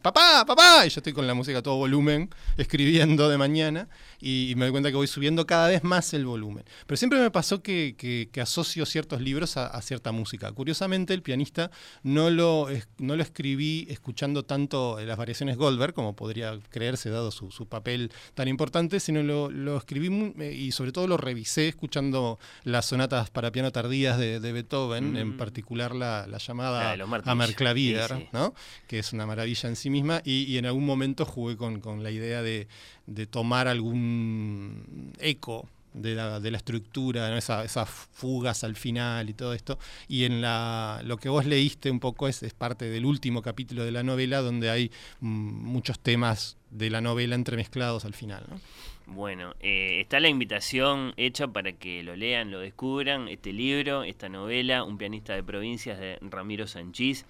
papá, 0.03 0.45
papá, 0.47 0.87
y 0.87 0.91
yo 0.91 0.99
estoy 1.01 1.13
con 1.13 1.27
la 1.27 1.35
música 1.35 1.59
a 1.59 1.63
todo 1.63 1.77
volumen, 1.77 2.31
escribiendo 2.57 3.29
de 3.29 3.39
mañana, 3.39 3.89
y, 4.21 4.51
y 4.51 4.55
me 4.55 4.65
doy 4.67 4.73
cuenta 4.73 4.91
que 4.91 4.97
voy 4.97 5.07
subiendo 5.07 5.47
cada 5.47 5.69
vez 5.69 5.83
más 5.85 6.13
el 6.15 6.27
volumen. 6.27 6.65
Pero 6.87 6.97
siempre 6.97 7.19
me 7.21 7.31
pasó 7.31 7.63
que, 7.63 7.95
que- 7.97 8.29
que 8.33 8.41
asocio 8.41 8.85
ciertos 8.87 9.21
libros 9.21 9.57
a, 9.57 9.67
a 9.67 9.83
cierta 9.83 10.13
música. 10.13 10.53
Curiosamente, 10.53 11.15
el 11.15 11.23
pianista 11.23 11.71
no 12.03 12.31
lo, 12.31 12.69
es- 12.69 12.89
no 12.99 13.17
lo 13.17 13.23
escribí 13.23 13.87
escuchando 13.91 14.45
tanto 14.45 14.99
las 15.01 15.17
variaciones 15.17 15.57
Goldberg, 15.57 15.95
como 15.95 16.15
podría 16.15 16.59
creerse 16.71 17.11
dado 17.11 17.31
su, 17.31 17.51
su 17.51 17.67
papel 17.67 18.13
tan 18.35 18.49
importante, 18.49 19.01
sino 19.01 19.23
lo, 19.23 19.51
lo 19.51 19.77
escribí 19.79 20.35
eh, 20.39 20.53
y 20.53 20.73
sobre 20.73 20.93
todo 20.93 21.07
lo 21.07 21.17
revisé 21.17 21.69
escuchando 21.69 22.39
las 22.65 22.87
sonatas 22.87 23.31
para 23.31 23.51
piano 23.53 23.71
tardías 23.73 24.19
de, 24.19 24.41
de 24.41 24.53
Beethoven, 24.53 25.13
Mm. 25.13 25.17
en 25.17 25.37
particular 25.37 25.95
la, 25.95 26.27
la 26.27 26.39
llamada 26.39 26.97
Martins. 27.07 27.29
Hammerklavier, 27.33 28.09
Sí, 28.09 28.15
sí. 28.19 28.29
¿no? 28.33 28.55
que 28.87 28.99
es 28.99 29.13
una 29.13 29.25
maravilla 29.27 29.40
en 29.45 29.77
sí 29.77 29.91
misma, 29.91 30.23
y, 30.25 30.57
en 30.59 30.67
algún 30.67 30.87
momento 30.87 31.25
jugué 31.25 31.57
con, 31.57 31.81
con 31.81 32.03
la 32.03 32.11
idea 32.11 32.43
de, 32.43 32.69
de 33.07 33.27
tomar 33.27 33.69
algún 33.69 35.13
eco 35.19 35.69
de 35.93 36.15
la, 36.15 36.39
de 36.39 36.51
la 36.53 36.57
estructura, 36.59 37.29
¿no? 37.31 37.37
Esa- 37.37 37.65
esas 37.65 37.89
fugas 37.91 38.63
al 38.63 38.77
final 38.77 39.29
y 39.29 39.35
todo 39.35 39.55
esto. 39.55 39.79
Y 40.07 40.25
en 40.25 40.41
la, 40.41 41.01
lo 41.05 41.17
que 41.17 41.29
vos 41.29 41.47
leíste 41.47 41.91
un 41.91 41.99
poco 41.99 42.29
es, 42.29 42.43
es 42.45 42.55
parte 42.55 42.89
del 42.89 43.05
último 43.05 43.43
capítulo 43.43 43.85
de 43.85 43.91
la 43.91 44.03
novela, 44.05 44.41
donde 44.41 44.71
hay 44.71 44.91
mm, 45.21 45.27
muchos 45.29 45.99
temas 45.99 46.57
de 46.71 46.91
la 46.91 47.01
novela 47.01 47.35
entremezclados 47.35 48.05
al 48.05 48.15
final. 48.15 48.45
¿no? 48.49 48.61
Bueno, 49.07 49.55
eh, 49.59 50.01
está 50.01 50.21
la 50.21 50.29
invitación 50.29 51.13
hecha 51.17 51.49
para 51.49 51.73
que 51.73 52.05
lo 52.05 52.15
lean, 52.15 52.53
lo 52.53 52.61
descubran, 52.61 53.27
este 53.27 53.53
libro, 53.53 54.05
esta 54.05 54.29
novela, 54.29 54.85
Un 54.85 54.97
pianista 54.97 55.35
de 55.35 55.43
provincias 55.43 55.99
de 55.99 56.19
Ramiro 56.21 56.69
Sanchís, 56.69 57.27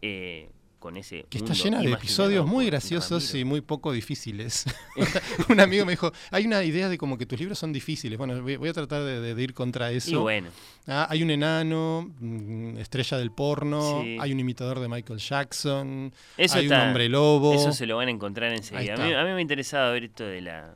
eh, 0.00 0.48
con 0.80 0.96
ese 0.96 1.24
Que 1.30 1.38
está 1.38 1.52
llena 1.52 1.80
de 1.80 1.92
episodios 1.92 2.44
muy 2.46 2.66
graciosos 2.66 3.32
y 3.36 3.44
muy 3.44 3.60
poco 3.60 3.92
difíciles. 3.92 4.64
Un 5.48 5.60
amigo 5.60 5.84
me 5.86 5.92
dijo, 5.92 6.10
hay 6.32 6.46
una 6.46 6.64
idea 6.64 6.88
de 6.88 6.98
como 6.98 7.16
que 7.18 7.26
tus 7.26 7.38
libros 7.38 7.58
son 7.58 7.72
difíciles. 7.72 8.18
Bueno, 8.18 8.42
voy, 8.42 8.56
voy 8.56 8.68
a 8.70 8.72
tratar 8.72 9.04
de, 9.04 9.20
de- 9.20 9.34
de 9.36 9.42
ir 9.42 9.54
contra 9.54 9.92
eso. 9.92 10.10
Y 10.10 10.14
bueno, 10.16 10.48
Ah, 10.88 11.06
hay 11.10 11.22
un 11.22 11.30
enano, 11.30 12.10
mm, 12.18 12.78
estrella 12.78 13.18
del 13.18 13.30
porno, 13.30 14.00
Sí. 14.02 14.16
hay 14.18 14.32
un 14.32 14.40
imitador 14.40 14.80
de 14.80 14.88
Michael 14.88 15.20
Jackson, 15.20 16.12
Eso 16.36 16.58
hay 16.58 16.64
está- 16.64 16.82
un 16.82 16.88
hombre 16.88 17.08
lobo. 17.08 17.54
eso 17.54 17.72
se 17.72 17.86
lo 17.86 17.96
van 17.98 18.08
a 18.08 18.10
encontrar 18.10 18.52
enseguida. 18.52 18.94
A 18.94 18.96
mí, 18.96 19.12
a 19.12 19.22
mí 19.24 19.30
me 19.34 19.42
interesaba 19.42 19.90
ver 19.92 20.04
esto 20.04 20.24
de 20.24 20.40
la 20.40 20.74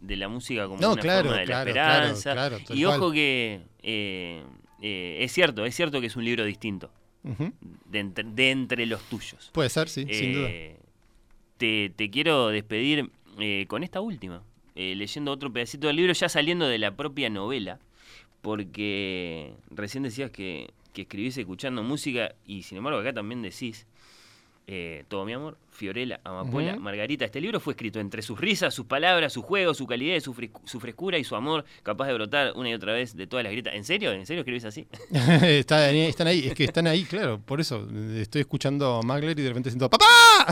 de 0.00 0.14
la 0.16 0.28
música 0.28 0.66
como 0.68 0.80
No, 0.80 0.92
una 0.92 1.02
claro, 1.02 1.24
forma 1.30 1.40
de 1.40 1.44
claro, 1.46 1.72
la 1.74 1.80
esperanza. 2.10 2.32
claro, 2.32 2.58
y 2.72 2.84
ojo 2.84 2.98
cual. 2.98 3.12
que 3.14 3.62
eh, 3.82 4.44
eh, 4.80 5.16
es 5.22 5.32
cierto, 5.32 5.64
es 5.64 5.74
cierto 5.74 6.00
que 6.00 6.06
es 6.06 6.14
un 6.14 6.24
libro 6.24 6.44
distinto 6.44 6.92
De 7.22 7.98
entre, 7.98 8.24
de 8.24 8.50
entre 8.50 8.86
los 8.86 9.02
tuyos. 9.02 9.50
Puede 9.52 9.68
ser, 9.68 9.88
sí, 9.88 10.06
sin 10.10 10.32
duda. 10.32 10.48
Eh, 10.48 10.76
Te, 11.58 11.90
te 11.94 12.10
quiero 12.10 12.48
despedir 12.48 13.10
eh, 13.38 13.66
con 13.68 13.82
esta 13.82 14.00
última, 14.00 14.42
eh, 14.74 14.94
leyendo 14.96 15.32
otro 15.32 15.52
pedacito 15.52 15.88
del 15.88 15.96
libro, 15.96 16.12
ya 16.12 16.28
saliendo 16.28 16.66
de 16.68 16.78
la 16.78 16.94
propia 16.96 17.28
novela, 17.28 17.80
porque 18.40 19.52
recién 19.70 20.04
decías 20.04 20.30
que, 20.30 20.70
que 20.92 21.02
escribís 21.02 21.36
escuchando 21.36 21.82
música 21.82 22.34
y 22.46 22.62
sin 22.62 22.78
embargo 22.78 23.00
acá 23.00 23.12
también 23.12 23.42
decís, 23.42 23.86
todo 25.08 25.24
mi 25.24 25.32
amor, 25.32 25.56
Fiorella, 25.78 26.20
Amapola. 26.24 26.76
Margarita. 26.76 27.24
Este 27.24 27.40
libro 27.40 27.60
fue 27.60 27.72
escrito 27.74 28.00
entre 28.00 28.20
sus 28.22 28.38
risas, 28.40 28.74
sus 28.74 28.86
palabras, 28.86 29.32
su 29.32 29.42
juego, 29.42 29.72
su 29.74 29.86
calidez, 29.86 30.24
su, 30.24 30.34
frescu- 30.34 30.60
su 30.66 30.80
frescura 30.80 31.18
y 31.18 31.24
su 31.24 31.36
amor, 31.36 31.64
capaz 31.84 32.08
de 32.08 32.14
brotar 32.14 32.52
una 32.56 32.70
y 32.70 32.74
otra 32.74 32.92
vez 32.92 33.14
de 33.16 33.26
todas 33.28 33.44
las 33.44 33.52
gritas. 33.52 33.74
¿En 33.74 33.84
serio? 33.84 34.10
¿En 34.12 34.26
serio 34.26 34.40
escribís 34.40 34.64
así? 34.64 34.88
Está- 35.12 35.90
están 35.90 36.26
ahí, 36.26 36.46
es 36.48 36.54
que 36.54 36.64
están 36.64 36.86
ahí, 36.86 37.04
claro, 37.04 37.40
por 37.40 37.60
eso. 37.60 37.86
Estoy 38.16 38.40
escuchando 38.40 38.96
a 38.96 39.02
Magler 39.02 39.38
y 39.38 39.42
de 39.42 39.48
repente 39.48 39.70
siento 39.70 39.88
¡Papá! 39.88 40.04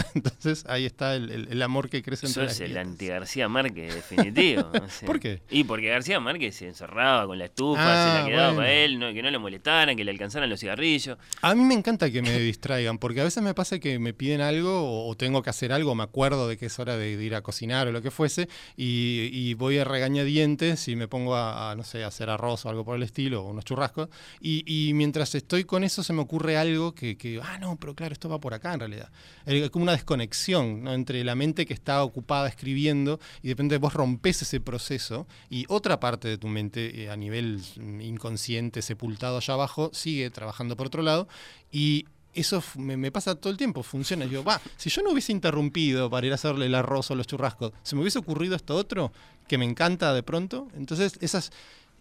Entonces 0.14 0.64
ahí 0.68 0.84
está 0.86 1.16
el, 1.16 1.30
el- 1.30 1.48
el 1.50 1.62
amor 1.62 1.88
que 1.90 2.02
crece 2.02 2.26
entre 2.26 2.42
Sos 2.44 2.52
las 2.52 2.60
el 2.60 2.68
grietas. 2.70 2.86
anti 2.86 3.06
García 3.08 3.48
Márquez 3.48 3.94
definitivo. 3.94 4.70
¿Por 5.06 5.18
qué? 5.20 5.42
Y 5.50 5.64
porque 5.64 5.88
García 5.88 6.20
Márquez 6.20 6.54
se 6.56 6.68
encerraba 6.68 7.26
con 7.26 7.38
la 7.38 7.46
estufa, 7.46 7.80
Ah, 7.82 8.14
se 8.16 8.20
la 8.22 8.26
quedaba 8.28 8.46
bueno. 8.48 8.60
para 8.60 8.72
él, 8.72 8.98
no- 8.98 9.12
que 9.12 9.22
no 9.22 9.30
le 9.30 9.38
molestaran, 9.38 9.96
que 9.96 10.04
le 10.04 10.10
alcanzaran 10.12 10.48
los 10.48 10.60
cigarrillos. 10.60 11.18
A 11.42 11.54
mí 11.54 11.64
me 11.64 11.74
encanta 11.74 12.10
que 12.10 12.22
me 12.22 12.38
distraigan, 12.38 12.98
porque 12.98 13.20
a 13.20 13.24
veces 13.24 13.42
me 13.42 13.54
pasa 13.54 13.78
que 13.78 13.98
me 13.98 14.12
piden 14.12 14.40
algo 14.40 15.06
o 15.08 15.14
tengo 15.16 15.42
que 15.42 15.50
hacer 15.50 15.72
algo, 15.72 15.94
me 15.94 16.04
acuerdo 16.04 16.48
de 16.48 16.56
que 16.56 16.66
es 16.66 16.78
hora 16.78 16.96
de, 16.96 17.10
ir 17.12 17.34
a 17.34 17.42
cocinar 17.42 17.88
o 17.88 17.92
lo 17.92 18.02
que 18.02 18.10
fuese, 18.10 18.48
y, 18.76 19.54
voy 19.54 19.78
a 19.78 19.84
regañadientes 19.84 20.88
y 20.88 20.96
me 20.96 21.08
pongo 21.08 21.34
a, 21.34 21.74
no 21.76 21.82
sé, 21.82 22.04
hacer 22.04 22.30
arroz 22.30 22.66
o 22.66 22.68
algo 22.68 22.84
por 22.84 22.96
el 22.96 23.02
estilo, 23.02 23.42
o 23.42 23.50
unos 23.50 23.64
churrascos, 23.64 24.08
y, 24.40 24.92
mientras 24.94 25.34
estoy 25.34 25.64
con 25.64 25.84
eso 25.84 26.02
se 26.02 26.12
me 26.12 26.20
ocurre 26.20 26.56
algo 26.56 26.94
que, 26.94 27.16
que, 27.16 27.40
ah, 27.42 27.58
no, 27.58 27.76
pero 27.76 27.94
claro, 27.94 28.12
esto 28.12 28.28
va 28.28 28.40
por 28.40 28.54
acá 28.54 28.74
en 28.74 28.80
realidad. 28.80 29.10
Es 29.44 29.70
como 29.70 29.82
una 29.82 29.92
desconexión 29.92 30.84
¿no? 30.84 30.94
entre 30.94 31.24
la 31.24 31.34
mente 31.34 31.66
que 31.66 31.74
está 31.74 32.02
ocupada 32.04 32.48
escribiendo 32.48 33.18
y 33.42 33.54
de 33.54 33.78
vos 33.78 33.94
rompes 33.94 34.42
ese 34.42 34.60
proceso 34.60 35.26
y 35.48 35.64
otra 35.68 35.98
parte 35.98 36.28
de 36.28 36.38
tu 36.38 36.48
mente 36.48 37.04
eh, 37.04 37.10
a 37.10 37.16
nivel 37.16 37.62
mm, 37.76 38.00
inconsciente, 38.00 38.82
sepultado 38.82 39.38
allá 39.38 39.54
abajo, 39.54 39.90
sigue 39.92 40.30
trabajando 40.30 40.76
por 40.76 40.88
otro 40.88 41.02
lado 41.02 41.28
y 41.70 42.06
eso 42.40 42.62
me, 42.76 42.96
me 42.96 43.10
pasa 43.10 43.34
todo 43.34 43.50
el 43.50 43.56
tiempo, 43.56 43.82
funciona. 43.82 44.24
Yo, 44.26 44.44
va, 44.44 44.60
si 44.76 44.90
yo 44.90 45.02
no 45.02 45.10
hubiese 45.10 45.32
interrumpido 45.32 46.08
para 46.10 46.26
ir 46.26 46.32
a 46.32 46.36
hacerle 46.36 46.66
el 46.66 46.74
arroz 46.74 47.10
o 47.10 47.14
los 47.14 47.26
churrascos, 47.26 47.72
¿se 47.82 47.94
me 47.96 48.02
hubiese 48.02 48.18
ocurrido 48.18 48.54
esto 48.56 48.74
otro 48.76 49.12
que 49.48 49.58
me 49.58 49.64
encanta 49.64 50.12
de 50.14 50.22
pronto? 50.22 50.68
Entonces, 50.76 51.18
esas... 51.20 51.50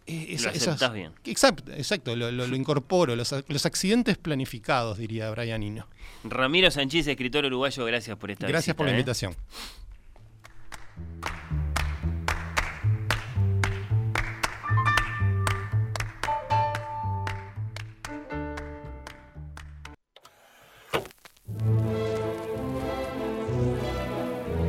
eh, 0.07 0.27
esa- 0.29 0.49
Lo 0.51 0.55
esas- 0.55 0.93
bien. 0.93 1.11
Exacto, 1.25 1.71
exacto 1.71 2.15
lo, 2.15 2.31
lo- 2.31 2.47
lo 2.47 2.55
incorporo, 2.55 3.15
los, 3.15 3.33
los 3.47 3.65
accidentes 3.65 4.17
planificados, 4.17 4.97
diría 4.97 5.29
Brian 5.31 5.63
Eno. 5.63 5.87
Ramiro 6.23 6.69
Sanchís, 6.71 7.07
escritor 7.07 7.45
uruguayo, 7.45 7.85
gracias 7.85 8.17
por 8.17 8.31
esta 8.31 8.47
Gracias 8.47 8.67
visita, 8.75 8.77
por 8.77 8.85
la 8.87 8.91
¿eh? 8.91 8.95
invitación. 8.95 9.35